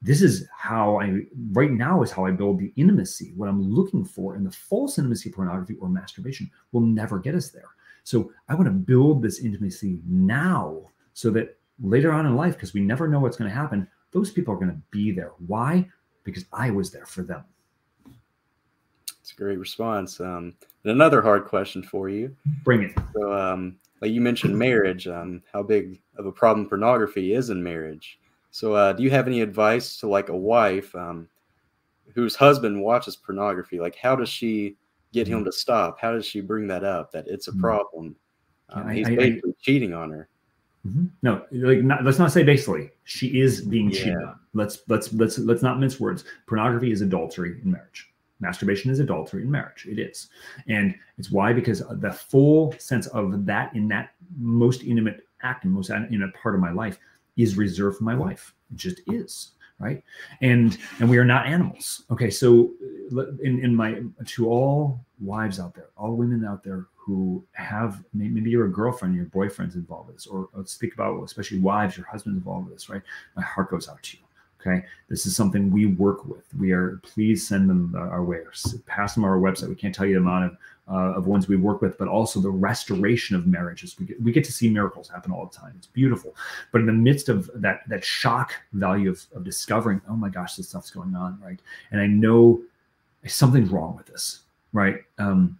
This 0.00 0.22
is 0.22 0.46
how 0.56 1.00
I, 1.00 1.22
right 1.50 1.72
now, 1.72 2.02
is 2.02 2.12
how 2.12 2.24
I 2.24 2.30
build 2.30 2.60
the 2.60 2.72
intimacy. 2.76 3.32
What 3.34 3.48
I'm 3.48 3.60
looking 3.60 4.04
for 4.04 4.36
in 4.36 4.44
the 4.44 4.52
false 4.52 4.96
intimacy, 4.98 5.30
pornography, 5.30 5.74
or 5.80 5.88
masturbation 5.88 6.48
will 6.70 6.82
never 6.82 7.18
get 7.18 7.34
us 7.34 7.50
there. 7.50 7.70
So 8.04 8.32
I 8.48 8.54
want 8.54 8.66
to 8.66 8.72
build 8.72 9.20
this 9.20 9.40
intimacy 9.40 10.00
now 10.06 10.82
so 11.14 11.30
that 11.30 11.58
later 11.82 12.12
on 12.12 12.26
in 12.26 12.36
life, 12.36 12.54
because 12.54 12.72
we 12.72 12.80
never 12.80 13.08
know 13.08 13.18
what's 13.18 13.36
going 13.36 13.50
to 13.50 13.56
happen, 13.56 13.88
those 14.12 14.30
people 14.30 14.54
are 14.54 14.56
going 14.56 14.70
to 14.70 14.80
be 14.90 15.10
there. 15.10 15.32
Why? 15.46 15.88
Because 16.22 16.44
I 16.52 16.70
was 16.70 16.92
there 16.92 17.06
for 17.06 17.22
them. 17.22 17.44
It's 19.20 19.32
a 19.32 19.36
great 19.36 19.58
response. 19.58 20.20
Um, 20.20 20.54
and 20.84 20.92
another 20.92 21.20
hard 21.20 21.46
question 21.46 21.82
for 21.82 22.08
you. 22.08 22.34
Bring 22.62 22.84
it. 22.84 22.92
So, 23.14 23.36
um, 23.36 23.76
like 24.00 24.12
you 24.12 24.20
mentioned 24.20 24.56
marriage 24.56 25.08
um, 25.08 25.42
how 25.52 25.62
big 25.62 26.00
of 26.16 26.26
a 26.26 26.32
problem 26.32 26.68
pornography 26.68 27.34
is 27.34 27.50
in 27.50 27.62
marriage. 27.62 28.18
So 28.50 28.74
uh, 28.74 28.92
do 28.92 29.02
you 29.02 29.10
have 29.10 29.26
any 29.26 29.40
advice 29.40 29.98
to 30.00 30.08
like 30.08 30.28
a 30.28 30.36
wife 30.36 30.94
um, 30.94 31.28
whose 32.14 32.34
husband 32.34 32.80
watches 32.80 33.16
pornography? 33.16 33.78
Like 33.80 33.96
how 33.96 34.16
does 34.16 34.28
she 34.28 34.76
get 35.12 35.26
him 35.26 35.38
mm-hmm. 35.38 35.46
to 35.46 35.52
stop? 35.52 36.00
How 36.00 36.12
does 36.12 36.26
she 36.26 36.40
bring 36.40 36.66
that 36.68 36.84
up 36.84 37.12
that 37.12 37.26
it's 37.28 37.48
a 37.48 37.50
mm-hmm. 37.50 37.60
problem? 37.60 38.16
Um, 38.70 38.88
he's 38.90 39.08
I, 39.08 39.16
basically 39.16 39.50
I, 39.50 39.62
cheating 39.62 39.94
on 39.94 40.10
her. 40.10 40.28
Mm-hmm. 40.86 41.06
no 41.22 41.44
like 41.50 41.82
not, 41.82 42.04
let's 42.04 42.20
not 42.20 42.30
say 42.30 42.44
basically. 42.44 42.90
She 43.04 43.40
is 43.40 43.62
being 43.62 43.90
yeah. 43.90 43.98
cheated 43.98 44.22
on. 44.22 44.38
Let's 44.54 44.80
let's 44.88 45.12
let's 45.12 45.38
let's 45.38 45.62
not 45.62 45.80
mince 45.80 45.98
words. 45.98 46.24
Pornography 46.46 46.92
is 46.92 47.00
adultery 47.00 47.60
in 47.62 47.72
marriage 47.72 48.07
masturbation 48.40 48.90
is 48.90 49.00
adultery 49.00 49.42
in 49.42 49.50
marriage. 49.50 49.86
It 49.88 49.98
is. 49.98 50.28
And 50.68 50.94
it's 51.18 51.30
why 51.30 51.52
because 51.52 51.82
the 51.90 52.12
full 52.12 52.74
sense 52.78 53.06
of 53.08 53.46
that 53.46 53.74
in 53.74 53.88
that 53.88 54.10
most 54.38 54.82
intimate 54.82 55.26
act 55.42 55.64
and 55.64 55.72
most 55.72 55.90
intimate 55.90 56.34
part 56.34 56.54
of 56.54 56.60
my 56.60 56.72
life 56.72 56.98
is 57.36 57.56
reserved 57.56 57.98
for 57.98 58.04
my 58.04 58.14
wife. 58.14 58.54
It 58.70 58.76
just 58.76 59.00
is 59.06 59.52
right? 59.78 60.02
And 60.40 60.76
and 61.00 61.08
we 61.08 61.18
are 61.18 61.24
not 61.24 61.46
animals. 61.46 62.04
Okay 62.10 62.30
so 62.30 62.72
uh, 63.16 63.32
in, 63.42 63.60
in 63.64 63.74
my 63.74 64.02
to 64.26 64.48
all 64.48 65.04
wives 65.20 65.58
out 65.58 65.74
there 65.74 65.88
all 65.96 66.14
women 66.14 66.44
out 66.44 66.62
there 66.62 66.86
who 66.94 67.44
have 67.52 68.04
maybe 68.12 68.50
you're 68.50 68.66
a 68.66 68.72
girlfriend 68.72 69.14
your 69.14 69.24
boyfriend's 69.26 69.74
involved 69.74 70.08
with 70.08 70.16
this 70.16 70.26
or 70.26 70.48
let's 70.52 70.72
speak 70.72 70.94
about 70.94 71.22
especially 71.24 71.58
wives 71.58 71.96
your 71.96 72.06
husband's 72.06 72.36
involved 72.36 72.66
with 72.66 72.74
this 72.74 72.88
right? 72.88 73.02
My 73.36 73.42
heart 73.42 73.70
goes 73.70 73.88
out 73.88 74.02
to 74.02 74.16
you 74.16 74.27
Okay, 74.60 74.84
this 75.08 75.24
is 75.24 75.36
something 75.36 75.70
we 75.70 75.86
work 75.86 76.26
with. 76.26 76.44
We 76.58 76.72
are 76.72 77.00
please 77.02 77.46
send 77.46 77.70
them 77.70 77.94
our 77.96 78.24
way 78.24 78.38
or 78.38 78.52
pass 78.86 79.14
them 79.14 79.24
our 79.24 79.38
website. 79.38 79.68
We 79.68 79.76
can't 79.76 79.94
tell 79.94 80.06
you 80.06 80.14
the 80.14 80.20
amount 80.20 80.46
of 80.46 80.58
uh, 80.90 81.16
of 81.16 81.26
ones 81.26 81.48
we 81.48 81.56
work 81.56 81.80
with, 81.80 81.98
but 81.98 82.08
also 82.08 82.40
the 82.40 82.50
restoration 82.50 83.36
of 83.36 83.46
marriages. 83.46 83.96
We 83.98 84.06
get, 84.06 84.22
we 84.22 84.32
get 84.32 84.44
to 84.44 84.52
see 84.52 84.68
miracles 84.68 85.08
happen 85.08 85.32
all 85.32 85.46
the 85.46 85.56
time. 85.56 85.74
It's 85.76 85.86
beautiful. 85.86 86.34
But 86.72 86.80
in 86.80 86.86
the 86.86 86.92
midst 86.92 87.28
of 87.28 87.50
that 87.54 87.82
that 87.88 88.04
shock 88.04 88.54
value 88.72 89.10
of, 89.10 89.24
of 89.34 89.44
discovering, 89.44 90.00
oh 90.08 90.16
my 90.16 90.28
gosh, 90.28 90.56
this 90.56 90.70
stuff's 90.70 90.90
going 90.90 91.14
on, 91.14 91.38
right? 91.40 91.60
And 91.92 92.00
I 92.00 92.06
know 92.06 92.60
something's 93.26 93.70
wrong 93.70 93.96
with 93.96 94.06
this, 94.06 94.40
right? 94.72 95.02
Um, 95.18 95.58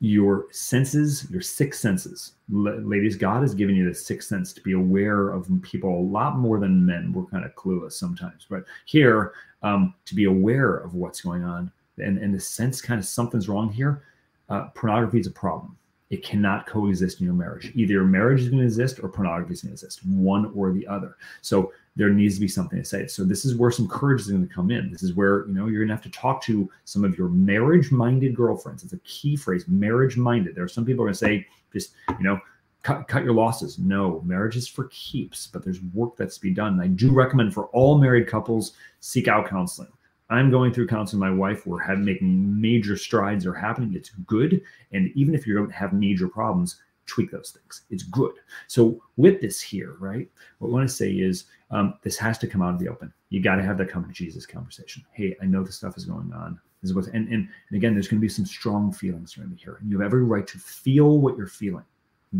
your 0.00 0.46
senses, 0.50 1.26
your 1.30 1.40
six 1.40 1.80
senses. 1.80 2.32
L- 2.52 2.80
ladies, 2.82 3.16
God 3.16 3.42
has 3.42 3.54
given 3.54 3.74
you 3.74 3.88
the 3.88 3.94
sixth 3.94 4.28
sense 4.28 4.52
to 4.52 4.60
be 4.60 4.72
aware 4.72 5.30
of 5.30 5.48
people 5.62 5.98
a 5.98 6.02
lot 6.02 6.36
more 6.36 6.58
than 6.58 6.84
men. 6.84 7.12
We're 7.12 7.24
kind 7.24 7.44
of 7.44 7.54
clueless 7.54 7.92
sometimes, 7.92 8.46
but 8.48 8.64
here, 8.84 9.32
um, 9.62 9.94
to 10.04 10.14
be 10.14 10.24
aware 10.24 10.76
of 10.76 10.94
what's 10.94 11.20
going 11.20 11.44
on 11.44 11.72
and, 11.98 12.18
and 12.18 12.34
the 12.34 12.40
sense 12.40 12.80
kind 12.80 12.98
of 12.98 13.06
something's 13.06 13.48
wrong 13.48 13.70
here, 13.70 14.02
uh, 14.48 14.68
pornography 14.74 15.18
is 15.18 15.26
a 15.26 15.30
problem. 15.30 15.76
It 16.10 16.22
cannot 16.22 16.66
coexist 16.66 17.20
in 17.20 17.26
your 17.26 17.34
marriage. 17.34 17.72
Either 17.74 17.94
your 17.94 18.04
marriage 18.04 18.42
is 18.42 18.48
going 18.48 18.60
to 18.60 18.64
exist 18.64 19.00
or 19.02 19.08
pornography 19.08 19.54
is 19.54 19.62
going 19.62 19.70
to 19.70 19.74
exist, 19.74 20.06
one 20.06 20.52
or 20.54 20.72
the 20.72 20.86
other. 20.86 21.16
So 21.40 21.72
there 21.96 22.10
needs 22.10 22.34
to 22.34 22.40
be 22.40 22.48
something 22.48 22.78
to 22.78 22.84
say. 22.84 23.06
So 23.06 23.24
this 23.24 23.44
is 23.44 23.56
where 23.56 23.70
some 23.70 23.88
courage 23.88 24.20
is 24.20 24.28
going 24.28 24.46
to 24.46 24.54
come 24.54 24.70
in. 24.70 24.92
This 24.92 25.02
is 25.02 25.14
where 25.14 25.46
you 25.46 25.54
know 25.54 25.66
you're 25.66 25.80
going 25.80 25.88
to 25.88 25.94
have 25.94 26.04
to 26.04 26.10
talk 26.10 26.42
to 26.42 26.70
some 26.84 27.04
of 27.04 27.16
your 27.16 27.28
marriage-minded 27.28 28.36
girlfriends. 28.36 28.84
It's 28.84 28.92
a 28.92 28.98
key 28.98 29.34
phrase, 29.36 29.66
marriage-minded. 29.66 30.54
There 30.54 30.64
are 30.64 30.68
some 30.68 30.84
people 30.84 31.04
are 31.04 31.06
going 31.06 31.14
to 31.14 31.18
say, 31.18 31.46
just 31.72 31.92
you 32.10 32.24
know, 32.24 32.38
cut 32.82 33.08
cut 33.08 33.24
your 33.24 33.32
losses. 33.32 33.78
No, 33.78 34.20
marriage 34.24 34.56
is 34.56 34.68
for 34.68 34.88
keeps, 34.92 35.46
but 35.46 35.64
there's 35.64 35.80
work 35.94 36.16
that's 36.16 36.36
to 36.36 36.42
be 36.42 36.52
done. 36.52 36.74
And 36.74 36.82
I 36.82 36.88
do 36.88 37.10
recommend 37.12 37.54
for 37.54 37.64
all 37.66 37.98
married 37.98 38.28
couples 38.28 38.72
seek 39.00 39.26
out 39.26 39.48
counseling. 39.48 39.88
I'm 40.28 40.50
going 40.50 40.72
through 40.72 40.88
counseling 40.88 41.20
my 41.20 41.30
wife. 41.30 41.66
We're 41.66 41.78
having 41.78 42.04
making 42.04 42.60
major 42.60 42.96
strides 42.96 43.46
are 43.46 43.54
happening. 43.54 43.94
It's 43.94 44.10
good. 44.26 44.60
And 44.92 45.10
even 45.14 45.34
if 45.34 45.46
you 45.46 45.54
don't 45.54 45.70
have 45.70 45.92
major 45.92 46.28
problems, 46.28 46.82
tweak 47.06 47.30
those 47.30 47.50
things. 47.50 47.82
It's 47.90 48.02
good. 48.02 48.32
So 48.66 49.02
with 49.16 49.40
this 49.40 49.60
here, 49.60 49.96
right? 49.98 50.28
What 50.58 50.68
I 50.68 50.72
want 50.72 50.88
to 50.88 50.94
say 50.94 51.10
is 51.10 51.44
um, 51.70 51.94
this 52.02 52.16
has 52.18 52.38
to 52.38 52.46
come 52.46 52.62
out 52.62 52.74
of 52.74 52.80
the 52.80 52.88
open. 52.88 53.12
You 53.30 53.40
got 53.40 53.56
to 53.56 53.62
have 53.62 53.78
that 53.78 53.88
come 53.88 54.04
to 54.04 54.12
Jesus 54.12 54.46
conversation. 54.46 55.04
Hey, 55.12 55.36
I 55.40 55.46
know 55.46 55.62
this 55.62 55.76
stuff 55.76 55.96
is 55.96 56.04
going 56.04 56.32
on. 56.32 56.60
This 56.82 56.90
is 56.90 56.94
what's 56.94 57.08
and, 57.08 57.28
and 57.28 57.48
and 57.68 57.76
again, 57.76 57.94
there's 57.94 58.08
going 58.08 58.20
to 58.20 58.24
be 58.24 58.28
some 58.28 58.46
strong 58.46 58.92
feelings 58.92 59.36
around 59.38 59.58
here. 59.58 59.78
And 59.80 59.90
you 59.90 59.98
have 59.98 60.06
every 60.06 60.24
right 60.24 60.46
to 60.46 60.58
feel 60.58 61.18
what 61.18 61.36
you're 61.36 61.46
feeling. 61.46 61.84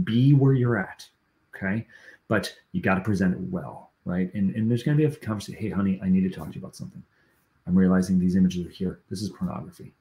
Be 0.05 0.35
where 0.35 0.53
you're 0.53 0.79
at. 0.79 1.09
Okay. 1.55 1.87
But 2.29 2.55
you 2.73 2.83
got 2.83 2.97
to 2.97 3.01
present 3.01 3.35
it 3.35 3.41
well, 3.41 3.93
right? 4.05 4.33
And 4.35 4.55
and 4.55 4.71
there's 4.71 4.83
going 4.83 4.97
to 4.99 5.09
be 5.09 5.13
a 5.13 5.17
conversation. 5.17 5.61
Hey, 5.61 5.71
honey, 5.71 6.01
I 6.03 6.09
need 6.09 6.23
to 6.23 6.31
talk 6.31 6.49
to 6.49 6.55
you 6.55 6.61
about 6.61 6.77
something. 6.77 7.03
I'm 7.67 7.77
realizing 7.77 8.19
these 8.19 8.37
images 8.37 8.67
are 8.67 8.71
here. 8.71 9.01
This 9.11 9.23
is 9.23 9.31
pornography. 9.31 9.93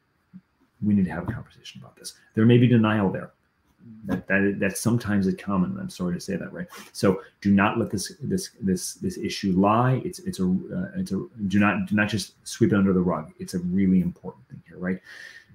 We 0.82 0.93
need 0.93 1.05
to 1.05 1.11
have 1.11 1.28
a 1.28 1.32
conversation 1.32 1.82
about 1.82 1.95
this. 1.95 2.13
There 2.36 2.45
may 2.45 2.57
be 2.57 2.68
denial 2.68 3.09
there 3.09 3.32
that 4.05 4.27
that 4.27 4.57
that's 4.59 4.79
sometimes 4.79 5.27
it's 5.27 5.41
common. 5.41 5.77
I'm 5.79 5.89
sorry 5.89 6.13
to 6.13 6.19
say 6.19 6.36
that, 6.36 6.51
right? 6.53 6.67
So 6.91 7.21
do 7.41 7.51
not 7.51 7.77
let 7.77 7.89
this 7.89 8.13
this 8.21 8.51
this 8.61 8.95
this 8.95 9.17
issue 9.17 9.53
lie. 9.53 10.01
It's 10.05 10.19
it's 10.19 10.39
a 10.39 10.45
uh, 10.45 10.99
it's 10.99 11.11
a 11.11 11.25
do 11.47 11.59
not 11.59 11.88
do 11.88 11.95
not 11.95 12.07
just 12.07 12.33
sweep 12.47 12.73
it 12.73 12.75
under 12.75 12.93
the 12.93 13.01
rug. 13.01 13.31
It's 13.39 13.53
a 13.53 13.59
really 13.59 14.01
important 14.01 14.47
thing 14.47 14.61
here, 14.67 14.77
right? 14.77 14.99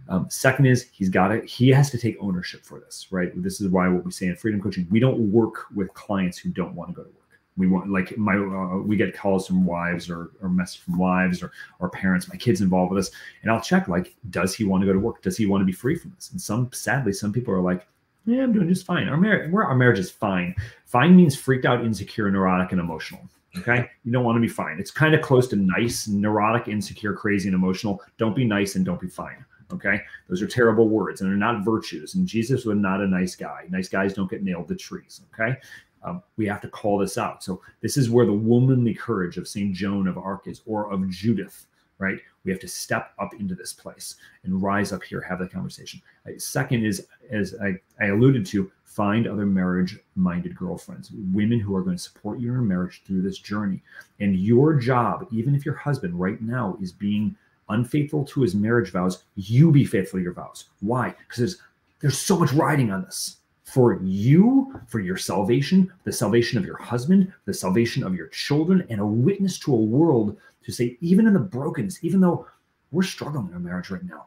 Um, 0.09 0.27
second 0.29 0.67
is 0.67 0.89
he's 0.93 1.09
got 1.09 1.29
to 1.29 1.41
he 1.43 1.69
has 1.69 1.91
to 1.91 1.99
take 1.99 2.17
ownership 2.21 2.65
for 2.65 2.81
this, 2.81 3.07
right? 3.11 3.31
This 3.43 3.61
is 3.61 3.69
why 3.69 3.89
what 3.89 4.05
we 4.05 4.11
say 4.11 4.27
in 4.27 4.37
freedom 4.37 4.61
coaching, 4.61 4.87
we 4.91 5.01
don't 5.01 5.31
work 5.31 5.67
with 5.75 5.93
clients 5.95 6.39
who 6.39 6.51
don't 6.51 6.75
want 6.75 6.91
to 6.91 6.95
go 6.95 7.03
to 7.03 7.09
work. 7.09 7.17
We 7.57 7.67
want 7.67 7.91
like 7.91 8.17
my 8.17 8.35
uh, 8.37 8.79
we 8.79 8.97
get 8.97 9.17
calls 9.17 9.47
from 9.47 9.65
wives 9.65 10.09
or 10.09 10.31
or 10.41 10.49
message 10.49 10.81
from 10.81 10.99
wives 10.99 11.43
or 11.43 11.53
or 11.79 11.91
parents. 11.91 12.29
My 12.29 12.37
kid's 12.37 12.61
involved 12.61 12.93
with 12.93 13.05
this, 13.05 13.15
and 13.43 13.51
I'll 13.51 13.61
check 13.61 13.87
like, 13.87 14.17
does 14.31 14.55
he 14.55 14.65
want 14.65 14.83
to 14.83 14.87
go 14.87 14.93
to 14.93 14.99
work? 14.99 15.23
Does 15.23 15.37
he 15.37 15.47
want 15.47 15.61
to 15.61 15.67
be 15.67 15.73
free 15.73 15.97
from 15.97 16.13
this? 16.15 16.31
And 16.33 16.41
some 16.41 16.71
sadly, 16.73 17.13
some 17.13 17.33
people 17.33 17.53
are 17.53 17.61
like, 17.61 17.87
yeah, 18.27 18.43
I'm 18.43 18.53
doing 18.53 18.69
just 18.69 18.87
fine. 18.87 19.09
Our 19.09 19.17
marriage, 19.17 19.53
our 19.53 19.75
marriage 19.75 19.99
is 19.99 20.11
fine. 20.11 20.55
Fine 20.85 21.17
means 21.17 21.37
freaked 21.37 21.65
out, 21.65 21.85
insecure, 21.85 22.31
neurotic, 22.31 22.73
and 22.73 22.81
emotional. 22.81 23.23
Okay, 23.59 23.91
you 24.05 24.13
don't 24.13 24.25
want 24.25 24.37
to 24.37 24.41
be 24.41 24.49
fine. 24.49 24.79
It's 24.79 24.93
kind 24.93 25.15
of 25.15 25.23
close 25.23 25.49
to 25.49 25.57
nice, 25.57 26.07
neurotic, 26.07 26.69
insecure, 26.69 27.15
crazy, 27.15 27.49
and 27.49 27.55
emotional. 27.55 28.01
Don't 28.17 28.37
be 28.37 28.45
nice 28.45 28.77
and 28.77 28.85
don't 28.85 29.01
be 29.01 29.09
fine. 29.09 29.45
Okay, 29.73 30.01
those 30.29 30.43
are 30.43 30.47
terrible 30.47 30.89
words 30.89 31.21
and 31.21 31.31
they're 31.31 31.37
not 31.37 31.65
virtues. 31.65 32.15
And 32.15 32.27
Jesus 32.27 32.65
was 32.65 32.77
not 32.77 33.01
a 33.01 33.07
nice 33.07 33.35
guy. 33.35 33.67
Nice 33.69 33.89
guys 33.89 34.15
don't 34.15 34.31
get 34.31 34.43
nailed 34.43 34.69
to 34.69 34.77
trees. 34.77 35.23
Okay, 35.35 35.57
um, 36.03 36.23
we 36.37 36.47
have 36.47 36.61
to 36.61 36.69
call 36.69 36.99
this 36.99 37.19
out. 37.19 37.43
So 37.43 37.61
this 37.81 37.97
is 37.97 38.11
where 38.11 38.27
the 38.27 38.33
womanly 38.33 38.95
courage 38.95 39.37
of 39.37 39.49
Saint 39.49 39.75
Joan 39.75 40.07
of 40.07 40.17
Arc 40.17 40.47
is, 40.47 40.63
or 40.67 40.93
of 40.93 41.09
Judith, 41.09 41.67
right? 41.99 42.19
We 42.45 42.51
have 42.51 42.61
to 42.61 42.69
step 42.69 43.13
up 43.19 43.35
into 43.35 43.55
this 43.55 43.73
place 43.73 44.17
and 44.45 44.63
rise 44.63 44.93
up 44.93 45.03
here, 45.03 45.21
have 45.21 45.39
that 45.41 45.53
conversation. 45.53 46.01
Uh, 46.27 46.33
second 46.39 46.85
is, 46.85 47.07
as 47.31 47.55
I, 47.63 47.75
I 48.01 48.09
alluded 48.09 48.47
to, 48.47 48.71
find 48.85 49.27
other 49.27 49.47
marriage 49.47 49.99
minded 50.17 50.57
girlfriends, 50.57 51.13
women 51.33 51.61
who 51.61 51.77
are 51.77 51.83
going 51.83 51.97
to 51.97 52.03
support 52.03 52.41
you 52.41 52.53
in 52.53 52.67
marriage 52.67 53.03
through 53.07 53.23
this 53.23 53.39
journey. 53.39 53.81
And 54.19 54.37
your 54.37 54.75
job, 54.75 55.29
even 55.31 55.55
if 55.55 55.65
your 55.65 55.77
husband 55.77 56.19
right 56.19 56.41
now 56.43 56.77
is 56.83 56.91
being 56.91 57.37
unfaithful 57.69 58.25
to 58.25 58.43
his 58.43 58.55
marriage 58.55 58.91
vows, 58.91 59.23
you 59.37 59.71
be 59.71 59.85
faithful 59.85 60.19
to 60.19 60.23
your 60.25 60.33
vows. 60.33 60.67
Why? 60.81 61.11
Because 61.11 61.39
there's, 61.39 61.63
there's 62.01 62.19
so 62.19 62.37
much 62.37 62.53
riding 62.53 62.91
on 62.91 63.03
this 63.03 63.37
for 63.73 64.01
you, 64.03 64.81
for 64.89 65.01
your 65.01 65.17
salvation, 65.17 65.93
the 66.05 66.13
salvation 66.13 66.59
of 66.59 66.65
your 66.65 66.77
husband, 66.79 67.33
the 67.45 67.55
salvation 67.55 68.03
of 68.03 68.15
your 68.15 68.29
children, 68.29 68.87
and 68.91 69.01
a 69.01 69.07
witness 69.07 69.59
to 69.61 69.73
a 69.73 69.77
world 69.77 70.37
to 70.65 70.73
say, 70.73 70.97
even 71.01 71.27
in 71.27 71.33
the 71.33 71.39
brokenness, 71.39 72.03
even 72.03 72.21
though 72.21 72.47
we're 72.91 73.03
struggling 73.03 73.49
in 73.49 73.55
our 73.55 73.61
marriage 73.61 73.91
right 73.91 74.05
now, 74.05 74.27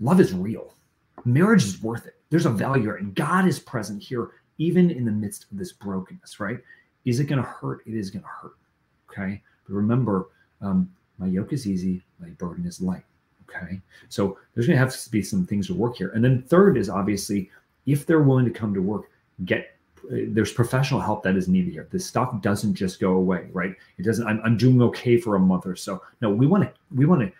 love 0.00 0.20
is 0.20 0.32
real. 0.32 0.74
Marriage 1.24 1.64
is 1.64 1.82
worth 1.82 2.06
it. 2.06 2.16
There's 2.30 2.46
a 2.46 2.50
value, 2.50 2.82
here, 2.82 2.96
and 2.96 3.14
God 3.14 3.46
is 3.46 3.58
present 3.58 4.02
here, 4.02 4.30
even 4.58 4.90
in 4.90 5.04
the 5.04 5.12
midst 5.12 5.46
of 5.50 5.58
this 5.58 5.72
brokenness, 5.72 6.38
right? 6.38 6.58
Is 7.04 7.20
it 7.20 7.24
going 7.24 7.42
to 7.42 7.48
hurt? 7.48 7.82
It 7.86 7.94
is 7.94 8.10
going 8.10 8.22
to 8.22 8.28
hurt. 8.28 8.56
Okay. 9.10 9.42
But 9.66 9.74
remember, 9.74 10.28
um, 10.60 10.90
my 11.18 11.26
yoke 11.26 11.52
is 11.52 11.66
easy, 11.66 12.02
my 12.20 12.28
burden 12.30 12.66
is 12.66 12.80
light. 12.80 13.04
Okay. 13.48 13.80
So 14.08 14.38
there's 14.54 14.66
going 14.66 14.76
to 14.76 14.84
have 14.84 14.94
to 14.94 15.10
be 15.10 15.22
some 15.22 15.46
things 15.46 15.68
to 15.68 15.74
work 15.74 15.96
here. 15.96 16.10
And 16.10 16.22
then 16.22 16.42
third 16.42 16.76
is 16.76 16.90
obviously, 16.90 17.50
if 17.86 18.06
they're 18.06 18.22
willing 18.22 18.44
to 18.44 18.50
come 18.50 18.74
to 18.74 18.82
work, 18.82 19.10
get 19.44 19.72
there's 20.08 20.52
professional 20.52 21.00
help 21.00 21.22
that 21.24 21.36
is 21.36 21.48
needed 21.48 21.72
here. 21.72 21.88
This 21.90 22.06
stuff 22.06 22.40
doesn't 22.40 22.74
just 22.74 23.00
go 23.00 23.12
away, 23.12 23.48
right? 23.52 23.74
It 23.98 24.04
doesn't. 24.04 24.26
I'm, 24.26 24.40
I'm 24.44 24.56
doing 24.56 24.80
okay 24.82 25.16
for 25.18 25.36
a 25.36 25.38
month 25.38 25.66
or 25.66 25.76
so. 25.76 26.02
No, 26.20 26.30
we 26.30 26.46
want 26.46 26.64
to 26.64 26.72
we 26.94 27.06
want 27.06 27.22
to 27.22 27.32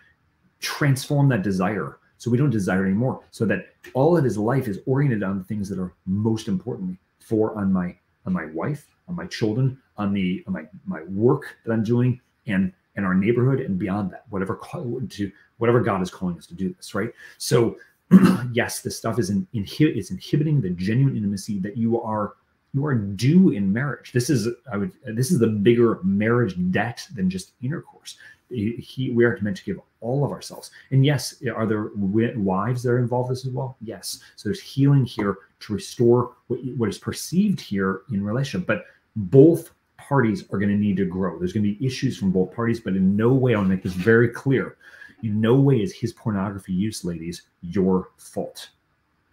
transform 0.59 1.29
that 1.29 1.43
desire 1.43 1.99
so 2.17 2.31
we 2.31 2.37
don't 2.37 2.49
desire 2.49 2.85
anymore. 2.85 3.21
So 3.31 3.45
that 3.45 3.67
all 3.93 4.17
of 4.17 4.23
his 4.23 4.37
life 4.37 4.67
is 4.67 4.79
oriented 4.85 5.23
on 5.23 5.43
things 5.43 5.69
that 5.69 5.79
are 5.79 5.93
most 6.05 6.47
importantly 6.47 6.97
for 7.19 7.55
on 7.57 7.71
my 7.71 7.95
on 8.25 8.33
my 8.33 8.45
wife, 8.47 8.87
on 9.07 9.15
my 9.15 9.25
children, 9.27 9.77
on 9.97 10.13
the 10.13 10.43
on 10.47 10.53
my 10.53 10.63
my 10.85 11.03
work 11.03 11.57
that 11.65 11.71
I'm 11.71 11.83
doing, 11.83 12.19
and 12.47 12.73
and 12.95 13.05
our 13.05 13.13
neighborhood 13.13 13.61
and 13.61 13.77
beyond 13.77 14.11
that. 14.11 14.25
Whatever 14.29 14.55
call 14.55 15.01
to 15.07 15.31
whatever 15.57 15.81
God 15.81 16.01
is 16.01 16.11
calling 16.11 16.37
us 16.37 16.47
to 16.47 16.55
do 16.55 16.73
this, 16.73 16.93
right? 16.93 17.11
So 17.37 17.77
yes, 18.53 18.81
this 18.81 18.97
stuff 18.97 19.19
is 19.19 19.29
in, 19.29 19.47
inhi- 19.53 19.95
is 19.95 20.11
inhibiting 20.11 20.61
the 20.61 20.69
genuine 20.69 21.15
intimacy 21.15 21.59
that 21.59 21.77
you 21.77 22.01
are 22.01 22.33
you 22.73 22.85
are 22.85 22.95
due 22.95 23.51
in 23.51 23.71
marriage. 23.71 24.11
This 24.11 24.29
is 24.29 24.47
I 24.71 24.77
would 24.77 24.91
this 25.05 25.31
is 25.31 25.39
the 25.39 25.47
bigger 25.47 25.99
marriage 26.03 26.55
debt 26.71 27.05
than 27.15 27.29
just 27.29 27.53
intercourse. 27.61 28.17
He, 28.49 29.11
we 29.13 29.25
are 29.25 29.37
meant 29.41 29.57
to 29.57 29.63
give 29.65 29.81
all 29.99 30.23
of 30.23 30.31
ourselves. 30.31 30.71
And 30.91 31.05
yes, 31.05 31.43
are 31.53 31.65
there 31.65 31.89
wives 31.95 32.81
that 32.83 32.91
are 32.91 32.99
involved 32.99 33.29
this 33.29 33.45
as 33.45 33.51
well? 33.51 33.75
Yes. 33.81 34.21
So 34.37 34.47
there's 34.47 34.61
healing 34.61 35.03
here 35.03 35.35
to 35.59 35.73
restore 35.73 36.31
what, 36.47 36.59
what 36.77 36.87
is 36.87 36.97
perceived 36.97 37.59
here 37.59 38.03
in 38.09 38.23
relationship. 38.23 38.65
But 38.65 38.85
both 39.17 39.71
parties 39.97 40.45
are 40.51 40.59
going 40.59 40.69
to 40.69 40.77
need 40.77 40.95
to 40.97 41.05
grow. 41.05 41.37
There's 41.37 41.51
going 41.51 41.65
to 41.65 41.73
be 41.75 41.85
issues 41.85 42.17
from 42.17 42.31
both 42.31 42.53
parties, 42.55 42.79
but 42.79 42.95
in 42.95 43.17
no 43.17 43.33
way, 43.33 43.53
I 43.53 43.57
want 43.57 43.67
to 43.69 43.75
make 43.75 43.83
this 43.83 43.93
very 43.93 44.29
clear. 44.29 44.77
In 45.23 45.41
no 45.41 45.55
way 45.55 45.81
is 45.81 45.93
his 45.93 46.13
pornography 46.13 46.73
use, 46.73 47.03
ladies, 47.03 47.43
your 47.61 48.09
fault. 48.17 48.69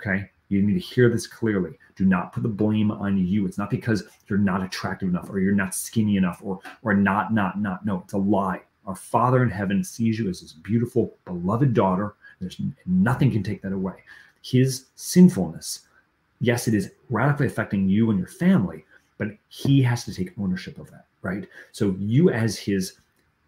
Okay. 0.00 0.30
You 0.48 0.62
need 0.62 0.74
to 0.74 0.80
hear 0.80 1.08
this 1.08 1.26
clearly. 1.26 1.78
Do 1.96 2.04
not 2.04 2.32
put 2.32 2.42
the 2.42 2.48
blame 2.48 2.90
on 2.90 3.16
you. 3.18 3.46
It's 3.46 3.58
not 3.58 3.70
because 3.70 4.04
you're 4.28 4.38
not 4.38 4.62
attractive 4.62 5.08
enough 5.08 5.30
or 5.30 5.38
you're 5.40 5.54
not 5.54 5.74
skinny 5.74 6.16
enough 6.16 6.40
or 6.42 6.60
or 6.82 6.94
not, 6.94 7.32
not, 7.32 7.60
not. 7.60 7.84
No, 7.84 8.02
it's 8.04 8.12
a 8.12 8.18
lie. 8.18 8.62
Our 8.86 8.94
Father 8.94 9.42
in 9.42 9.48
heaven 9.50 9.82
sees 9.82 10.18
you 10.18 10.28
as 10.28 10.40
his 10.40 10.52
beautiful, 10.52 11.16
beloved 11.24 11.72
daughter. 11.72 12.14
There's 12.40 12.60
nothing 12.86 13.30
can 13.30 13.42
take 13.42 13.62
that 13.62 13.72
away. 13.72 13.94
His 14.42 14.86
sinfulness, 14.96 15.88
yes, 16.40 16.68
it 16.68 16.74
is 16.74 16.90
radically 17.08 17.46
affecting 17.46 17.88
you 17.88 18.10
and 18.10 18.18
your 18.18 18.28
family, 18.28 18.84
but 19.16 19.28
he 19.48 19.82
has 19.82 20.04
to 20.04 20.14
take 20.14 20.38
ownership 20.38 20.78
of 20.78 20.90
that, 20.90 21.06
right? 21.22 21.48
So 21.72 21.96
you 21.98 22.28
as 22.28 22.58
his 22.58 22.98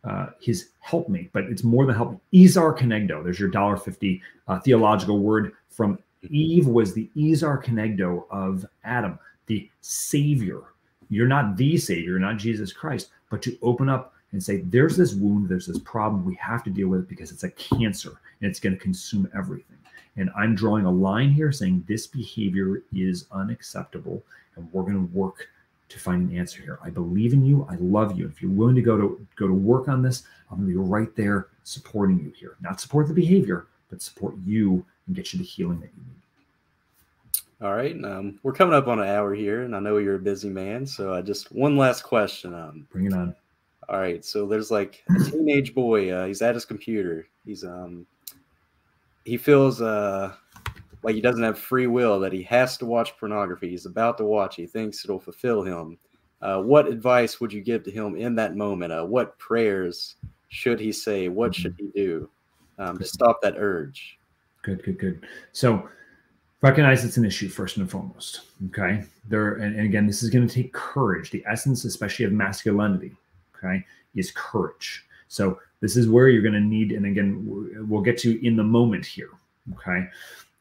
uh, 0.07 0.29
his 0.41 0.71
helpmate, 0.81 1.33
but 1.33 1.45
it's 1.45 1.65
more 1.65 1.85
than 1.87 1.95
help. 1.95 2.21
ezer 2.33 2.73
kenegdo. 2.73 3.23
There's 3.23 3.41
your 3.41 3.49
dollar 3.49 3.77
fifty 3.77 4.23
uh, 4.49 4.61
theological 4.61 5.19
word 5.19 5.53
from 5.69 5.99
Eve 6.31 6.67
was 6.67 6.95
the 6.95 7.11
ezer 7.17 7.59
kenegdo 7.59 8.25
of 8.31 8.65
Adam, 8.85 9.19
the 9.47 9.69
savior. 9.81 10.63
You're 11.09 11.29
not 11.29 11.57
the 11.57 11.77
savior, 11.77 12.19
not 12.19 12.37
Jesus 12.37 12.73
Christ, 12.73 13.11
but 13.31 13.43
to 13.43 13.57
open 13.63 13.89
up 13.89 14.15
and 14.33 14.43
say, 14.43 14.59
there's 14.59 14.97
this 14.97 15.15
wound, 15.15 15.49
there's 15.49 15.67
this 15.67 15.79
problem, 15.79 16.25
we 16.25 16.35
have 16.37 16.65
to 16.65 16.71
deal 16.71 16.89
with 16.89 17.01
it 17.01 17.09
because 17.09 17.31
it's 17.31 17.45
a 17.45 17.51
cancer 17.51 18.21
and 18.41 18.51
it's 18.51 18.61
going 18.61 18.75
to 18.75 18.83
consume 18.83 19.31
everything. 19.37 19.79
And 20.17 20.31
I'm 20.37 20.55
drawing 20.55 20.85
a 20.85 20.91
line 20.91 21.31
here 21.31 21.53
saying 21.53 21.85
this 21.87 22.07
behavior 22.07 22.83
is 22.93 23.27
unacceptable 23.31 24.23
and 24.57 24.69
we're 24.73 24.83
going 24.83 24.95
to 24.95 25.15
work 25.15 25.49
to 25.89 25.99
find 25.99 26.31
an 26.31 26.37
answer 26.37 26.63
here. 26.63 26.79
I 26.83 26.91
believe 26.91 27.33
in 27.33 27.45
you. 27.45 27.67
I 27.71 27.77
love 27.77 28.19
you. 28.19 28.27
If 28.27 28.43
you're 28.43 28.51
willing 28.51 28.75
to 28.75 28.83
go 28.83 28.97
to 28.97 29.27
go 29.37 29.47
to 29.47 29.55
work 29.55 29.89
on 29.89 30.03
this, 30.03 30.25
I'm 30.51 30.59
going 30.59 30.69
to 30.69 30.75
be 30.75 30.79
right 30.79 31.15
there 31.17 31.49
supporting 31.65 32.19
you 32.19 32.33
here. 32.37 32.57
Not 32.61 32.81
support 32.81 33.09
the 33.09 33.15
behavior, 33.15 33.67
but 33.91 34.03
support 34.03 34.35
you 34.45 34.85
and 35.07 35.17
get 35.17 35.33
you 35.33 35.39
the 35.39 35.45
healing 35.45 35.81
that 35.81 35.91
you 35.97 36.03
need. 36.03 37.67
All 37.67 37.75
right. 37.75 37.97
Um, 38.05 38.39
we're 38.43 38.53
coming 38.53 38.75
up 38.75 38.87
on 38.87 38.99
an 38.99 39.09
hour 39.09 39.35
here, 39.35 39.63
and 39.63 39.75
I 39.75 39.79
know 39.79 39.97
you're 39.97 40.17
a 40.17 40.21
busy 40.21 40.51
man. 40.51 40.87
So 40.87 41.15
I 41.15 41.23
just 41.23 41.51
one 41.53 41.77
last 41.77 42.03
question. 42.03 42.53
Um, 42.53 42.87
Bring 42.91 43.07
it 43.07 43.15
on. 43.15 43.35
All 43.89 43.99
right. 43.99 44.25
So 44.25 44.47
there's 44.47 44.71
like 44.71 45.03
a 45.09 45.31
teenage 45.31 45.75
boy. 45.75 46.11
Uh, 46.11 46.27
he's 46.27 46.43
at 46.43 46.55
his 46.55 46.65
computer. 46.65 47.27
He's 47.47 47.65
um 47.65 48.07
he 49.25 49.37
feels 49.37 49.81
uh 49.81 50.35
like 51.03 51.15
he 51.15 51.21
doesn't 51.21 51.43
have 51.43 51.59
free 51.59 51.87
will 51.87 52.19
that 52.21 52.33
he 52.33 52.43
has 52.43 52.77
to 52.79 52.87
watch 52.87 53.17
pornography. 53.19 53.69
He's 53.69 53.87
about 53.87 54.19
to 54.19 54.25
watch. 54.25 54.57
He 54.57 54.67
thinks 54.67 55.05
it'll 55.05 55.21
fulfill 55.21 55.63
him. 55.63 55.99
Uh, 56.43 56.61
what 56.61 56.87
advice 56.87 57.41
would 57.41 57.53
you 57.53 57.63
give 57.63 57.83
to 57.85 57.91
him 57.91 58.17
in 58.17 58.35
that 58.37 58.57
moment? 58.57 58.93
Uh, 58.93 59.05
what 59.05 59.39
prayers 59.39 60.17
should 60.49 60.79
he 60.81 60.93
say? 60.93 61.29
What 61.29 61.55
should 61.55 61.75
he 61.79 61.89
do 61.95 62.29
um, 62.79 62.99
to 62.99 63.05
stop 63.05 63.41
that 63.43 63.55
urge? 63.57 64.19
Good, 64.63 64.83
good, 64.83 64.99
good. 64.99 65.27
So 65.53 65.89
recognize 66.61 67.05
it's 67.05 67.17
an 67.17 67.25
issue 67.25 67.49
first 67.49 67.77
and 67.77 67.91
foremost. 67.91 68.43
Okay. 68.67 69.05
There, 69.29 69.55
and, 69.55 69.77
and 69.77 69.87
again, 69.87 70.07
this 70.07 70.23
is 70.23 70.31
going 70.31 70.47
to 70.47 70.55
take 70.55 70.73
courage. 70.73 71.31
The 71.31 71.45
essence, 71.49 71.85
especially 71.85 72.25
of 72.25 72.33
masculinity, 72.33 73.13
okay, 73.57 73.85
is 74.15 74.31
courage. 74.33 75.05
So 75.29 75.59
this 75.81 75.97
is 75.97 76.09
where 76.09 76.29
you're 76.29 76.43
going 76.43 76.55
to 76.55 76.61
need, 76.61 76.93
and 76.93 77.07
again, 77.07 77.87
we'll 77.89 78.03
get 78.03 78.19
to 78.19 78.45
in 78.47 78.57
the 78.57 78.65
moment 78.65 79.05
here. 79.07 79.31
Okay. 79.75 80.07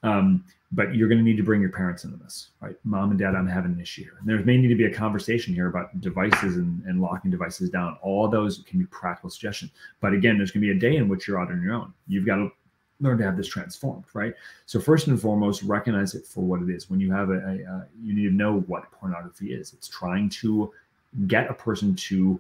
Um, 0.04 0.44
but 0.72 0.94
you're 0.94 1.08
going 1.08 1.20
to 1.20 1.24
need 1.24 1.38
to 1.38 1.44
bring 1.44 1.62
your 1.62 1.72
parents 1.72 2.04
into 2.04 2.18
this, 2.18 2.50
right? 2.60 2.76
Mom 2.84 3.12
and 3.12 3.20
dad, 3.20 3.34
I'm 3.36 3.48
having 3.48 3.72
an 3.72 3.80
issue 3.80 4.04
here. 4.04 4.18
And 4.20 4.28
there 4.28 4.38
may 4.44 4.58
need 4.58 4.68
to 4.68 4.76
be 4.76 4.86
a 4.86 4.94
conversation 4.94 5.54
here 5.54 5.68
about 5.68 6.00
devices 6.02 6.58
and, 6.58 6.84
and 6.86 7.02
locking 7.02 7.32
devices 7.32 7.70
down. 7.70 7.98
All 8.02 8.28
those 8.28 8.64
can 8.68 8.80
be 8.80 8.86
practical 8.88 9.30
suggestions. 9.30 9.72
But 10.02 10.14
again, 10.14 10.38
there's 10.38 10.52
going 10.52 10.62
to 10.66 10.74
be 10.74 10.78
a 10.78 10.80
day 10.80 10.98
in 10.98 11.08
which 11.08 11.28
you're 11.28 11.40
out 11.40 11.50
on 11.50 11.62
your 11.62 11.74
own. 11.74 11.94
You've 12.08 12.26
got 12.26 12.36
to 12.38 12.52
learn 13.00 13.18
to 13.20 13.24
have 13.24 13.38
this 13.38 13.48
transformed, 13.48 14.06
right? 14.14 14.34
So 14.66 14.80
first 14.80 15.08
and 15.08 15.20
foremost, 15.20 15.64
recognize 15.64 16.16
it 16.16 16.26
for 16.26 16.42
what 16.42 16.62
it 16.62 16.70
is. 16.70 16.90
When 16.90 17.00
you 17.00 17.12
have 17.12 17.30
a, 17.30 17.34
a, 17.34 17.54
a 17.72 17.88
you 18.02 18.14
need 18.14 18.24
to 18.24 18.36
know 18.36 18.60
what 18.62 18.92
pornography 18.92 19.54
is. 19.54 19.74
It's 19.74 19.88
trying 19.88 20.30
to 20.30 20.72
get 21.28 21.50
a 21.50 21.54
person 21.54 21.96
to 21.96 22.40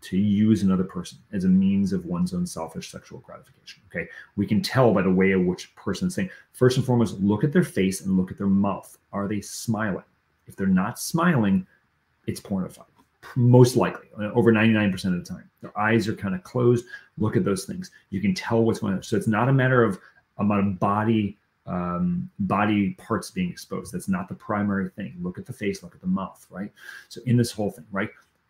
to 0.00 0.16
use 0.16 0.62
another 0.62 0.84
person 0.84 1.18
as 1.32 1.44
a 1.44 1.48
means 1.48 1.92
of 1.92 2.06
one's 2.06 2.32
own 2.32 2.46
selfish 2.46 2.90
sexual 2.90 3.20
gratification. 3.20 3.82
Okay. 3.90 4.08
We 4.36 4.46
can 4.46 4.62
tell 4.62 4.92
by 4.94 5.02
the 5.02 5.10
way 5.10 5.32
in 5.32 5.46
which 5.46 5.74
person 5.76 6.08
is 6.08 6.14
saying, 6.14 6.30
first 6.52 6.76
and 6.76 6.86
foremost, 6.86 7.20
look 7.20 7.44
at 7.44 7.52
their 7.52 7.64
face 7.64 8.00
and 8.00 8.16
look 8.16 8.30
at 8.30 8.38
their 8.38 8.46
mouth. 8.46 8.96
Are 9.12 9.28
they 9.28 9.40
smiling? 9.40 10.04
If 10.46 10.56
they're 10.56 10.66
not 10.66 10.98
smiling, 10.98 11.66
it's 12.26 12.40
pornified. 12.40 12.84
Most 13.36 13.76
likely, 13.76 14.08
over 14.34 14.52
99% 14.52 14.94
of 15.04 15.12
the 15.12 15.22
time. 15.22 15.50
Their 15.60 15.76
eyes 15.78 16.08
are 16.08 16.14
kind 16.14 16.34
of 16.34 16.42
closed. 16.44 16.86
Look 17.18 17.36
at 17.36 17.44
those 17.44 17.64
things. 17.64 17.90
You 18.10 18.20
can 18.20 18.32
tell 18.32 18.62
what's 18.62 18.78
going 18.78 18.94
on. 18.94 19.02
So 19.02 19.16
it's 19.16 19.26
not 19.26 19.48
a 19.48 19.52
matter 19.52 19.82
of 19.82 19.98
amount 20.38 20.66
of 20.66 20.78
body 20.78 21.36
um, 21.68 22.30
body 22.38 22.94
parts 22.94 23.30
being 23.30 23.50
exposed. 23.50 23.92
That's 23.92 24.08
not 24.08 24.28
the 24.28 24.34
primary 24.34 24.88
thing. 24.88 25.16
Look 25.20 25.38
at 25.38 25.46
the 25.46 25.52
face, 25.52 25.82
look 25.82 25.94
at 25.94 26.00
the 26.00 26.06
mouth, 26.06 26.46
right? 26.50 26.72
So 27.08 27.20
in 27.26 27.36
this 27.36 27.52
whole 27.52 27.70
thing, 27.70 27.84
right? 27.92 28.08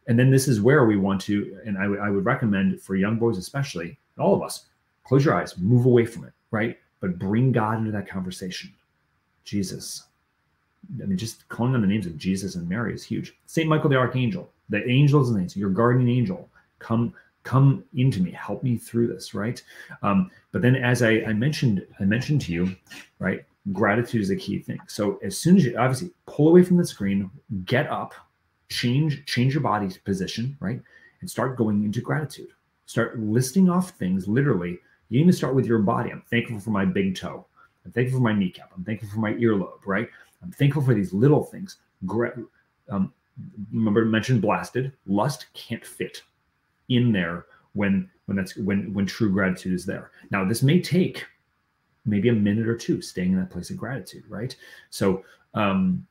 And 0.08 0.18
then 0.18 0.30
this 0.30 0.48
is 0.48 0.60
where 0.60 0.86
we 0.86 0.96
want 0.96 1.20
to, 1.22 1.58
and 1.64 1.78
I, 1.78 1.82
w- 1.82 2.00
I 2.00 2.10
would 2.10 2.24
recommend 2.24 2.80
for 2.80 2.96
young 2.96 3.18
boys, 3.18 3.38
especially, 3.38 3.98
all 4.18 4.34
of 4.34 4.42
us, 4.42 4.64
close 5.04 5.24
your 5.24 5.34
eyes, 5.34 5.56
move 5.58 5.84
away 5.86 6.06
from 6.06 6.24
it, 6.24 6.32
right? 6.50 6.78
But 7.00 7.18
bring 7.18 7.52
God 7.52 7.78
into 7.78 7.92
that 7.92 8.08
conversation. 8.08 8.72
Jesus. 9.44 10.04
I 11.02 11.06
mean, 11.06 11.18
just 11.18 11.48
calling 11.48 11.74
on 11.74 11.82
the 11.82 11.86
names 11.86 12.06
of 12.06 12.16
Jesus 12.16 12.54
and 12.54 12.68
Mary 12.68 12.94
is 12.94 13.04
huge. 13.04 13.36
Saint 13.46 13.68
Michael 13.68 13.90
the 13.90 13.96
Archangel, 13.96 14.50
the 14.70 14.86
angels 14.88 15.28
and 15.28 15.38
angels, 15.38 15.56
your 15.56 15.70
guardian 15.70 16.08
angel, 16.08 16.48
come 16.78 17.14
come 17.44 17.82
into 17.94 18.20
me 18.20 18.30
help 18.32 18.62
me 18.62 18.76
through 18.76 19.06
this 19.06 19.32
right 19.32 19.62
um, 20.02 20.30
but 20.52 20.60
then 20.60 20.76
as 20.76 21.02
I, 21.02 21.22
I 21.26 21.32
mentioned 21.32 21.86
i 21.98 22.04
mentioned 22.04 22.42
to 22.42 22.52
you 22.52 22.76
right 23.20 23.42
gratitude 23.72 24.20
is 24.20 24.30
a 24.30 24.36
key 24.36 24.58
thing 24.58 24.78
so 24.86 25.18
as 25.22 25.38
soon 25.38 25.56
as 25.56 25.64
you 25.64 25.74
obviously 25.78 26.10
pull 26.26 26.48
away 26.48 26.62
from 26.62 26.76
the 26.76 26.84
screen 26.84 27.30
get 27.64 27.88
up 27.90 28.12
change 28.68 29.24
change 29.26 29.54
your 29.54 29.62
body's 29.62 29.96
position 29.98 30.56
right? 30.60 30.80
And 31.20 31.28
start 31.28 31.56
going 31.56 31.84
into 31.84 32.00
gratitude. 32.00 32.50
Start 32.86 33.18
listing 33.18 33.68
off 33.68 33.90
things 33.90 34.28
literally. 34.28 34.78
You 35.08 35.20
need 35.20 35.30
to 35.30 35.36
start 35.36 35.54
with 35.54 35.66
your 35.66 35.80
body. 35.80 36.10
I'm 36.10 36.22
thankful 36.22 36.60
for 36.60 36.70
my 36.70 36.84
big 36.84 37.16
toe. 37.16 37.46
I'm 37.84 37.92
thankful 37.92 38.18
for 38.18 38.22
my 38.22 38.32
kneecap. 38.32 38.70
I'm 38.76 38.84
thankful 38.84 39.08
for 39.08 39.20
my 39.20 39.32
earlobe 39.34 39.80
right? 39.86 40.08
I'm 40.42 40.52
thankful 40.52 40.82
for 40.82 40.94
these 40.94 41.12
little 41.12 41.44
things. 41.44 41.78
Um, 42.90 43.12
remember 43.72 44.04
to 44.04 44.10
mention 44.10 44.40
blasted. 44.40 44.92
Lust 45.06 45.46
can't 45.54 45.84
fit 45.84 46.22
in 46.88 47.12
there 47.12 47.46
when 47.72 48.08
when 48.26 48.36
that's 48.36 48.56
when 48.56 48.92
when 48.92 49.06
true 49.06 49.30
gratitude 49.30 49.72
is 49.72 49.86
there. 49.86 50.10
Now 50.30 50.44
this 50.44 50.62
may 50.62 50.80
take 50.80 51.24
maybe 52.04 52.28
a 52.28 52.32
minute 52.32 52.66
or 52.66 52.76
two 52.76 53.02
staying 53.02 53.32
in 53.32 53.38
that 53.38 53.50
place 53.50 53.70
of 53.70 53.76
gratitude 53.76 54.24
right? 54.28 54.54
So 54.90 55.24
um 55.54 56.06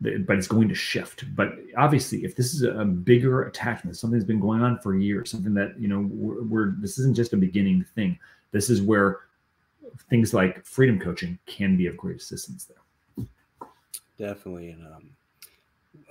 but 0.00 0.36
it's 0.36 0.46
going 0.46 0.68
to 0.68 0.74
shift. 0.74 1.24
But 1.34 1.54
obviously, 1.76 2.24
if 2.24 2.36
this 2.36 2.54
is 2.54 2.62
a 2.62 2.84
bigger 2.84 3.42
attachment, 3.42 3.96
something 3.96 4.18
that's 4.18 4.26
been 4.26 4.40
going 4.40 4.62
on 4.62 4.78
for 4.78 4.96
years, 4.96 5.30
something 5.30 5.54
that 5.54 5.80
you 5.80 5.88
know, 5.88 6.08
we're, 6.10 6.42
we're 6.44 6.74
this 6.78 6.98
isn't 6.98 7.16
just 7.16 7.32
a 7.32 7.36
beginning 7.36 7.84
thing. 7.94 8.18
This 8.52 8.70
is 8.70 8.80
where 8.80 9.20
things 10.08 10.32
like 10.32 10.64
freedom 10.64 11.00
coaching 11.00 11.38
can 11.46 11.76
be 11.76 11.86
of 11.86 11.96
great 11.96 12.16
assistance 12.16 12.66
there. 12.66 13.26
Definitely, 14.18 14.70
and 14.70 14.86
um, 14.86 15.10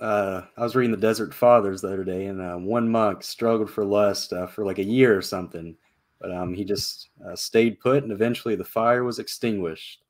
uh, 0.00 0.42
I 0.56 0.62
was 0.62 0.76
reading 0.76 0.92
the 0.92 0.96
Desert 0.98 1.32
Fathers 1.32 1.80
the 1.80 1.88
other 1.88 2.04
day, 2.04 2.26
and 2.26 2.40
uh, 2.40 2.56
one 2.56 2.88
monk 2.88 3.22
struggled 3.22 3.70
for 3.70 3.84
lust 3.84 4.32
uh, 4.32 4.46
for 4.46 4.64
like 4.64 4.78
a 4.78 4.84
year 4.84 5.16
or 5.16 5.22
something, 5.22 5.76
but 6.20 6.30
um, 6.30 6.52
he 6.52 6.64
just 6.64 7.08
uh, 7.26 7.34
stayed 7.34 7.80
put, 7.80 8.02
and 8.02 8.12
eventually 8.12 8.54
the 8.54 8.64
fire 8.64 9.04
was 9.04 9.18
extinguished. 9.18 10.04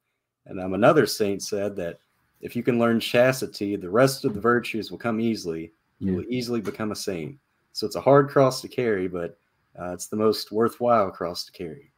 And 0.46 0.60
um, 0.60 0.74
another 0.74 1.06
saint 1.06 1.42
said 1.42 1.76
that 1.76 2.00
if 2.40 2.54
you 2.54 2.62
can 2.62 2.78
learn 2.78 3.00
chastity, 3.00 3.76
the 3.76 3.90
rest 3.90 4.24
of 4.24 4.34
the 4.34 4.40
virtues 4.40 4.90
will 4.90 4.98
come 4.98 5.20
easily. 5.20 5.72
You 6.00 6.14
will 6.14 6.24
easily 6.28 6.60
become 6.60 6.92
a 6.92 6.96
saint. 6.96 7.36
So 7.72 7.86
it's 7.86 7.96
a 7.96 8.00
hard 8.00 8.28
cross 8.28 8.60
to 8.62 8.68
carry, 8.68 9.08
but 9.08 9.38
uh, 9.78 9.92
it's 9.92 10.06
the 10.06 10.16
most 10.16 10.52
worthwhile 10.52 11.10
cross 11.10 11.44
to 11.44 11.52
carry. 11.52 11.90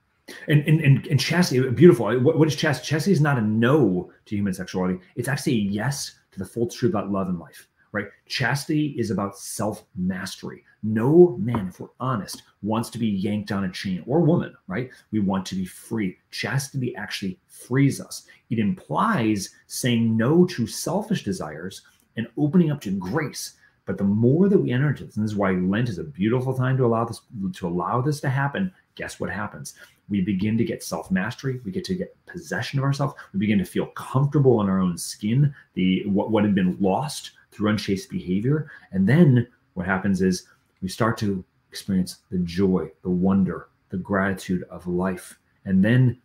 And 0.49 0.63
and 0.67 0.81
and, 0.81 1.07
and 1.07 1.21
chastity, 1.21 1.69
beautiful. 1.71 2.07
What, 2.21 2.39
what 2.39 2.49
is 2.49 2.57
chastity? 2.57 2.89
Chastity 2.89 3.13
is 3.13 3.21
not 3.21 3.39
a 3.39 3.43
no 3.43 4.13
to 4.27 4.37
human 4.37 4.55
sexuality. 4.55 5.01
It's 5.17 5.29
actually 5.29 5.55
a 5.55 5.57
yes 5.57 6.19
to 6.33 6.39
the 6.39 6.45
full 6.45 6.69
truth 6.69 6.93
about 6.93 7.11
love 7.11 7.29
and 7.29 7.39
life. 7.39 7.69
Right? 7.93 8.07
Chastity 8.27 8.95
is 8.99 9.11
about 9.11 9.39
self 9.39 9.85
mastery. 9.97 10.65
No 10.83 11.37
man, 11.39 11.69
if 11.69 11.81
we're 11.81 11.89
honest, 11.99 12.43
wants 12.63 12.89
to 12.91 12.99
be 12.99 13.09
yanked 13.09 13.53
on 13.53 13.65
a 13.65 13.71
chain 13.71 14.03
or 14.07 14.21
woman, 14.21 14.55
right? 14.67 14.91
We 15.11 15.21
want 15.21 15.45
to 15.47 15.55
be 15.55 15.67
free. 15.67 16.17
Chastity 16.31 16.95
actually 16.97 17.39
frees 17.49 18.01
us. 18.01 18.27
It 18.49 18.59
implies 18.59 19.51
saying 19.67 20.17
no 20.17 20.47
to 20.47 20.67
selfish 20.67 21.25
desires 21.25 21.83
and 22.17 22.29
opening 22.39 22.71
up 22.71 22.81
to 22.83 22.91
grace. 22.93 23.55
But 23.87 23.99
the 23.99 24.05
more 24.05 24.49
that 24.49 24.59
we 24.59 24.71
enter 24.71 24.91
into 24.91 25.05
this, 25.05 25.17
and 25.17 25.25
this 25.25 25.33
is 25.33 25.37
why 25.37 25.51
Lent 25.53 25.89
is 25.89 25.99
a 25.99 26.05
beautiful 26.05 26.55
time 26.55 26.77
to 26.77 26.87
allow 26.87 27.05
this 27.05 27.21
to 27.55 27.67
allow 27.67 28.01
this 28.01 28.21
to 28.21 28.29
happen. 28.29 28.73
Guess 28.95 29.19
what 29.19 29.31
happens? 29.31 29.75
We 30.09 30.21
begin 30.21 30.57
to 30.59 30.65
get 30.65 30.83
self-mastery. 30.83 31.61
We 31.65 31.73
get 31.73 31.85
to 31.85 31.95
get 31.95 32.15
possession 32.27 32.79
of 32.79 32.85
ourselves. 32.85 33.15
We 33.33 33.39
begin 33.39 33.59
to 33.59 33.65
feel 33.65 33.87
comfortable 33.87 34.61
in 34.61 34.69
our 34.69 34.81
own 34.81 34.97
skin. 34.97 35.55
The 35.75 36.05
what, 36.07 36.31
what 36.31 36.45
had 36.45 36.55
been 36.55 36.77
lost 36.81 37.33
through 37.61 37.77
chase 37.77 38.07
behavior, 38.07 38.71
and 38.93 39.07
then 39.07 39.47
what 39.75 39.87
happens 39.87 40.23
is 40.23 40.47
we 40.81 40.89
start 40.89 41.19
to 41.19 41.45
experience 41.71 42.21
the 42.31 42.39
joy, 42.39 42.91
the 43.03 43.11
wonder, 43.11 43.69
the 43.91 43.99
gratitude 43.99 44.65
of 44.71 44.87
life. 44.87 45.39
And 45.67 45.85
then 45.85 46.19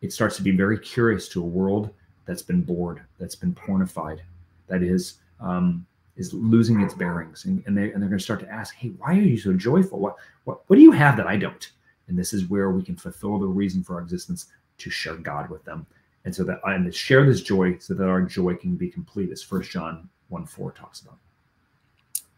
it 0.00 0.12
starts 0.12 0.36
to 0.36 0.42
be 0.42 0.50
very 0.50 0.78
curious 0.78 1.28
to 1.28 1.42
a 1.42 1.46
world 1.46 1.90
that's 2.24 2.42
been 2.42 2.62
bored, 2.62 3.02
that's 3.18 3.34
been 3.34 3.54
pornified, 3.54 4.20
that 4.68 4.82
is 4.82 5.18
um, 5.40 5.86
is 6.16 6.32
losing 6.32 6.80
its 6.80 6.94
bearings. 6.94 7.44
And, 7.44 7.62
and, 7.66 7.76
they, 7.76 7.92
and 7.92 8.00
they're 8.00 8.08
going 8.08 8.18
to 8.18 8.24
start 8.24 8.40
to 8.40 8.48
ask, 8.48 8.74
hey, 8.76 8.92
why 8.98 9.10
are 9.10 9.20
you 9.20 9.36
so 9.36 9.52
joyful? 9.52 9.98
What, 9.98 10.16
what, 10.44 10.62
what 10.68 10.76
do 10.76 10.82
you 10.82 10.92
have 10.92 11.16
that 11.16 11.26
I 11.26 11.36
don't? 11.36 11.72
And 12.06 12.16
this 12.16 12.32
is 12.32 12.48
where 12.48 12.70
we 12.70 12.84
can 12.84 12.96
fulfill 12.96 13.38
the 13.38 13.46
reason 13.46 13.82
for 13.82 13.96
our 13.96 14.00
existence 14.00 14.46
to 14.78 14.90
share 14.90 15.16
God 15.16 15.50
with 15.50 15.64
them. 15.64 15.86
And 16.24 16.34
so 16.34 16.44
that 16.44 16.60
and 16.64 16.86
to 16.86 16.92
share 16.92 17.26
this 17.26 17.42
joy 17.42 17.78
so 17.78 17.94
that 17.94 18.08
our 18.08 18.22
joy 18.22 18.54
can 18.54 18.76
be 18.76 18.88
complete, 18.88 19.30
as 19.30 19.42
First 19.42 19.70
John 19.70 20.08
1 20.28 20.46
4 20.46 20.72
talks 20.72 21.00
about. 21.00 21.18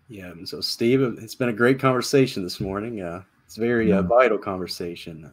Yeah. 0.08 0.32
So, 0.44 0.60
Steve, 0.60 1.02
it's 1.02 1.34
been 1.34 1.48
a 1.48 1.52
great 1.52 1.80
conversation 1.80 2.42
this 2.42 2.60
morning. 2.60 3.00
Uh, 3.00 3.22
it's 3.44 3.56
a 3.56 3.60
very 3.60 3.92
uh, 3.92 4.02
vital 4.02 4.38
conversation. 4.38 5.30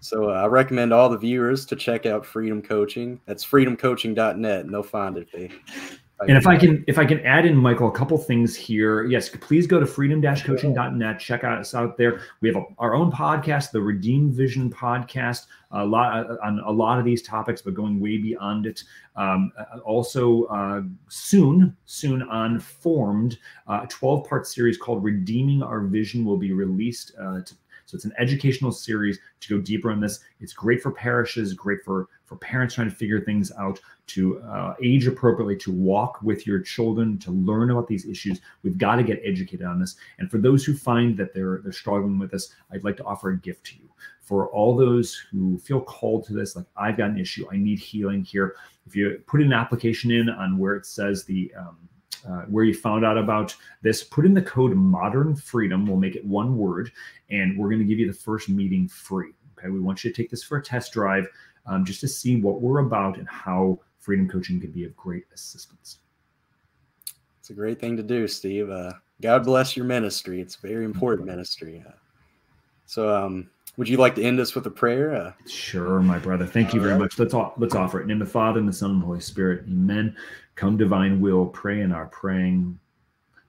So, 0.00 0.30
uh, 0.30 0.34
I 0.34 0.46
recommend 0.46 0.92
all 0.92 1.08
the 1.08 1.18
viewers 1.18 1.66
to 1.66 1.76
check 1.76 2.06
out 2.06 2.24
Freedom 2.24 2.62
Coaching. 2.62 3.20
That's 3.26 3.44
freedomcoaching.net, 3.44 4.60
and 4.64 4.72
they'll 4.72 4.82
find 4.82 5.16
it. 5.16 5.28
They 5.32 5.50
and 6.26 6.36
if 6.36 6.46
I 6.48 6.56
can, 6.56 6.84
if 6.88 6.98
I 6.98 7.04
can 7.04 7.20
add 7.20 7.46
in, 7.46 7.56
Michael, 7.56 7.88
a 7.88 7.92
couple 7.92 8.18
things 8.18 8.56
here. 8.56 9.04
Yes, 9.04 9.28
please 9.28 9.68
go 9.68 9.78
to 9.78 9.86
freedom-coaching.net. 9.86 11.20
Check 11.20 11.44
us 11.44 11.74
out 11.74 11.96
there. 11.96 12.22
We 12.40 12.48
have 12.48 12.56
a, 12.56 12.64
our 12.78 12.96
own 12.96 13.12
podcast, 13.12 13.70
the 13.70 13.80
Redeemed 13.80 14.34
Vision 14.34 14.68
podcast, 14.68 15.46
a 15.70 15.84
lot 15.84 16.30
uh, 16.30 16.36
on 16.42 16.60
a 16.60 16.70
lot 16.70 16.98
of 16.98 17.04
these 17.04 17.22
topics, 17.22 17.60
but 17.62 17.74
going 17.74 18.00
way 18.00 18.18
beyond 18.18 18.66
it. 18.66 18.82
Um, 19.16 19.52
uh, 19.58 19.78
also, 19.80 20.44
uh, 20.44 20.82
soon, 21.08 21.76
soon 21.84 22.22
on 22.22 22.58
Formed, 22.58 23.38
uh, 23.66 23.80
a 23.82 23.86
12-part 23.86 24.46
series 24.46 24.78
called 24.78 25.04
"Redeeming 25.04 25.62
Our 25.62 25.80
Vision" 25.80 26.24
will 26.24 26.38
be 26.38 26.52
released 26.52 27.14
to 27.16 27.54
so 27.88 27.94
it's 27.94 28.04
an 28.04 28.12
educational 28.18 28.70
series 28.70 29.18
to 29.40 29.56
go 29.56 29.62
deeper 29.64 29.90
on 29.90 29.98
this. 29.98 30.20
It's 30.40 30.52
great 30.52 30.82
for 30.82 30.90
parishes, 30.90 31.54
great 31.54 31.82
for 31.82 32.08
for 32.28 32.36
parents 32.36 32.74
trying 32.74 32.90
to 32.90 32.94
figure 32.94 33.20
things 33.20 33.50
out, 33.58 33.80
to 34.08 34.40
uh, 34.42 34.74
age 34.82 35.06
appropriately, 35.06 35.56
to 35.56 35.72
walk 35.72 36.20
with 36.22 36.46
your 36.46 36.60
children, 36.60 37.18
to 37.18 37.30
learn 37.30 37.70
about 37.70 37.88
these 37.88 38.06
issues. 38.06 38.40
We've 38.62 38.76
got 38.76 38.96
to 38.96 39.02
get 39.02 39.22
educated 39.24 39.66
on 39.66 39.80
this. 39.80 39.96
And 40.18 40.30
for 40.30 40.36
those 40.38 40.64
who 40.64 40.74
find 40.74 41.16
that 41.16 41.32
they're 41.32 41.60
they're 41.62 41.72
struggling 41.72 42.18
with 42.18 42.30
this, 42.30 42.54
I'd 42.70 42.84
like 42.84 42.98
to 42.98 43.04
offer 43.04 43.30
a 43.30 43.38
gift 43.38 43.64
to 43.66 43.76
you. 43.76 43.88
For 44.20 44.48
all 44.48 44.76
those 44.76 45.16
who 45.32 45.58
feel 45.58 45.80
called 45.80 46.26
to 46.26 46.34
this, 46.34 46.54
like 46.54 46.66
I've 46.76 46.98
got 46.98 47.10
an 47.10 47.18
issue, 47.18 47.46
I 47.50 47.56
need 47.56 47.78
healing 47.78 48.22
here. 48.22 48.56
If 48.86 48.94
you 48.94 49.22
put 49.26 49.40
an 49.40 49.54
application 49.54 50.10
in 50.10 50.28
on 50.28 50.58
where 50.58 50.74
it 50.74 50.84
says 50.84 51.24
the 51.24 51.50
um, 51.58 51.78
uh, 52.28 52.42
where 52.42 52.64
you 52.64 52.74
found 52.74 53.04
out 53.04 53.16
about 53.16 53.54
this, 53.80 54.02
put 54.04 54.26
in 54.26 54.34
the 54.34 54.42
code 54.42 54.74
modern 54.74 55.34
freedom. 55.36 55.86
We'll 55.86 55.96
make 55.96 56.16
it 56.16 56.24
one 56.24 56.58
word, 56.58 56.90
and 57.30 57.56
we're 57.56 57.68
going 57.68 57.80
to 57.80 57.86
give 57.86 57.98
you 57.98 58.06
the 58.06 58.18
first 58.18 58.48
meeting 58.48 58.88
free. 58.88 59.32
Okay, 59.58 59.70
we 59.70 59.80
want 59.80 60.04
you 60.04 60.12
to 60.12 60.22
take 60.22 60.30
this 60.30 60.42
for 60.42 60.58
a 60.58 60.62
test 60.62 60.92
drive 60.92 61.26
um, 61.68 61.84
just 61.84 62.00
to 62.00 62.08
see 62.08 62.40
what 62.40 62.60
we're 62.60 62.80
about 62.80 63.18
and 63.18 63.28
how 63.28 63.78
freedom 63.98 64.28
coaching 64.28 64.60
can 64.60 64.70
be 64.70 64.84
of 64.84 64.96
great 64.96 65.24
assistance. 65.34 65.98
It's 67.38 67.50
a 67.50 67.54
great 67.54 67.78
thing 67.78 67.96
to 67.96 68.02
do, 68.02 68.26
Steve. 68.26 68.70
Uh, 68.70 68.92
God 69.20 69.44
bless 69.44 69.76
your 69.76 69.86
ministry. 69.86 70.40
It's 70.40 70.56
a 70.56 70.66
very 70.66 70.84
important 70.84 71.26
ministry. 71.26 71.82
Uh, 71.86 71.92
so, 72.86 73.14
um, 73.14 73.50
would 73.76 73.88
you 73.88 73.96
like 73.96 74.14
to 74.16 74.22
end 74.22 74.40
us 74.40 74.54
with 74.54 74.66
a 74.66 74.70
prayer? 74.70 75.14
Uh, 75.14 75.32
sure, 75.46 76.00
my 76.00 76.18
brother. 76.18 76.46
Thank 76.46 76.74
you 76.74 76.80
very 76.80 76.92
right. 76.92 77.00
much. 77.00 77.18
Let's 77.18 77.34
let's 77.58 77.74
offer 77.74 78.00
it 78.00 78.02
in 78.02 78.08
the 78.08 78.14
name 78.14 78.22
of 78.22 78.28
the 78.28 78.32
Father 78.32 78.58
and 78.58 78.68
the 78.68 78.72
Son 78.72 78.90
and 78.90 79.02
the 79.02 79.06
Holy 79.06 79.20
Spirit. 79.20 79.64
Amen. 79.68 80.16
Come, 80.56 80.76
divine 80.76 81.20
will, 81.20 81.46
pray 81.46 81.82
in 81.82 81.92
our 81.92 82.06
praying. 82.06 82.78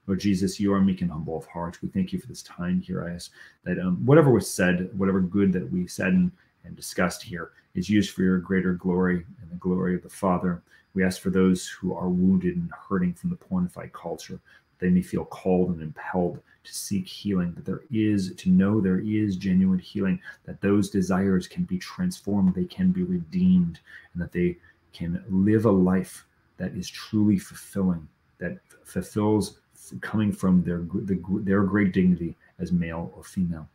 Lord 0.06 0.20
Jesus, 0.20 0.58
you 0.58 0.72
are 0.72 0.80
meek 0.80 1.02
and 1.02 1.10
humble 1.10 1.36
of 1.36 1.46
heart. 1.46 1.80
We 1.82 1.88
thank 1.88 2.12
you 2.12 2.18
for 2.18 2.26
this 2.26 2.42
time 2.42 2.80
here. 2.80 3.04
I 3.04 3.14
ask 3.14 3.32
that 3.64 3.78
um, 3.78 4.04
whatever 4.04 4.30
was 4.30 4.50
said, 4.50 4.90
whatever 4.96 5.20
good 5.20 5.52
that 5.52 5.70
we 5.70 5.86
said 5.86 6.12
and, 6.12 6.30
and 6.64 6.74
discussed 6.74 7.22
here, 7.22 7.52
is 7.74 7.88
used 7.88 8.14
for 8.14 8.22
your 8.22 8.38
greater 8.38 8.74
glory 8.74 9.24
and 9.40 9.50
the 9.50 9.56
glory 9.56 9.94
of 9.94 10.02
the 10.02 10.08
Father. 10.08 10.62
We 10.94 11.04
ask 11.04 11.20
for 11.20 11.30
those 11.30 11.68
who 11.68 11.94
are 11.94 12.08
wounded 12.08 12.56
and 12.56 12.70
hurting 12.88 13.14
from 13.14 13.30
the 13.30 13.36
pornified 13.36 13.92
culture, 13.92 14.34
that 14.34 14.80
they 14.80 14.90
may 14.90 15.02
feel 15.02 15.24
called 15.24 15.70
and 15.70 15.82
impelled 15.82 16.40
to 16.64 16.74
seek 16.74 17.06
healing, 17.06 17.52
that 17.54 17.64
there 17.64 17.82
is, 17.90 18.34
to 18.34 18.50
know 18.50 18.80
there 18.80 19.00
is 19.00 19.36
genuine 19.36 19.78
healing, 19.78 20.20
that 20.44 20.60
those 20.60 20.90
desires 20.90 21.46
can 21.46 21.64
be 21.64 21.78
transformed, 21.78 22.54
they 22.54 22.64
can 22.64 22.90
be 22.90 23.02
redeemed, 23.02 23.80
and 24.12 24.22
that 24.22 24.32
they 24.32 24.56
can 24.92 25.24
live 25.28 25.64
a 25.64 25.70
life 25.70 26.26
that 26.56 26.72
is 26.74 26.88
truly 26.88 27.38
fulfilling, 27.38 28.06
that 28.38 28.58
fulfills 28.84 29.60
coming 30.00 30.32
from 30.32 30.62
their 30.62 30.78
the, 31.04 31.18
their 31.42 31.62
great 31.62 31.92
dignity 31.92 32.36
as 32.58 32.72
male 32.72 33.12
or 33.16 33.24
female. 33.24 33.68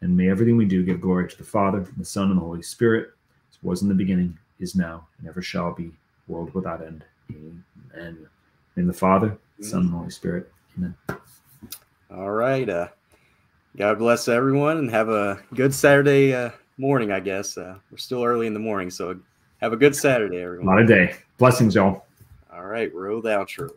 And 0.00 0.16
may 0.16 0.30
everything 0.30 0.56
we 0.56 0.64
do 0.64 0.84
give 0.84 1.00
glory 1.00 1.28
to 1.28 1.36
the 1.36 1.44
Father, 1.44 1.86
the 1.96 2.04
Son, 2.04 2.30
and 2.30 2.38
the 2.38 2.44
Holy 2.44 2.62
Spirit, 2.62 3.10
was 3.66 3.82
in 3.82 3.88
the 3.88 3.94
beginning, 3.94 4.38
is 4.60 4.76
now, 4.76 5.06
and 5.18 5.28
ever 5.28 5.42
shall 5.42 5.72
be, 5.72 5.90
world 6.28 6.54
without 6.54 6.80
end. 6.80 7.04
Amen. 7.30 8.28
In 8.76 8.86
the 8.86 8.92
Father, 8.92 9.36
the 9.58 9.64
Son, 9.64 9.80
and 9.80 9.90
Holy 9.90 10.10
Spirit. 10.10 10.52
Amen. 10.78 10.94
All 12.10 12.30
right. 12.30 12.68
Uh, 12.68 12.88
God 13.76 13.98
bless 13.98 14.28
everyone 14.28 14.78
and 14.78 14.90
have 14.90 15.08
a 15.08 15.42
good 15.54 15.74
Saturday 15.74 16.32
uh, 16.32 16.50
morning, 16.78 17.10
I 17.10 17.18
guess. 17.20 17.58
Uh, 17.58 17.76
we're 17.90 17.98
still 17.98 18.22
early 18.22 18.46
in 18.46 18.54
the 18.54 18.60
morning, 18.60 18.88
so 18.88 19.18
have 19.60 19.72
a 19.72 19.76
good 19.76 19.96
Saturday, 19.96 20.38
everyone. 20.38 20.66
Not 20.66 20.82
a 20.82 20.86
day. 20.86 21.16
Blessings, 21.36 21.74
y'all. 21.74 22.06
All 22.52 22.66
right, 22.66 22.94
roll 22.94 23.20
the 23.20 23.30
outro. 23.30 23.70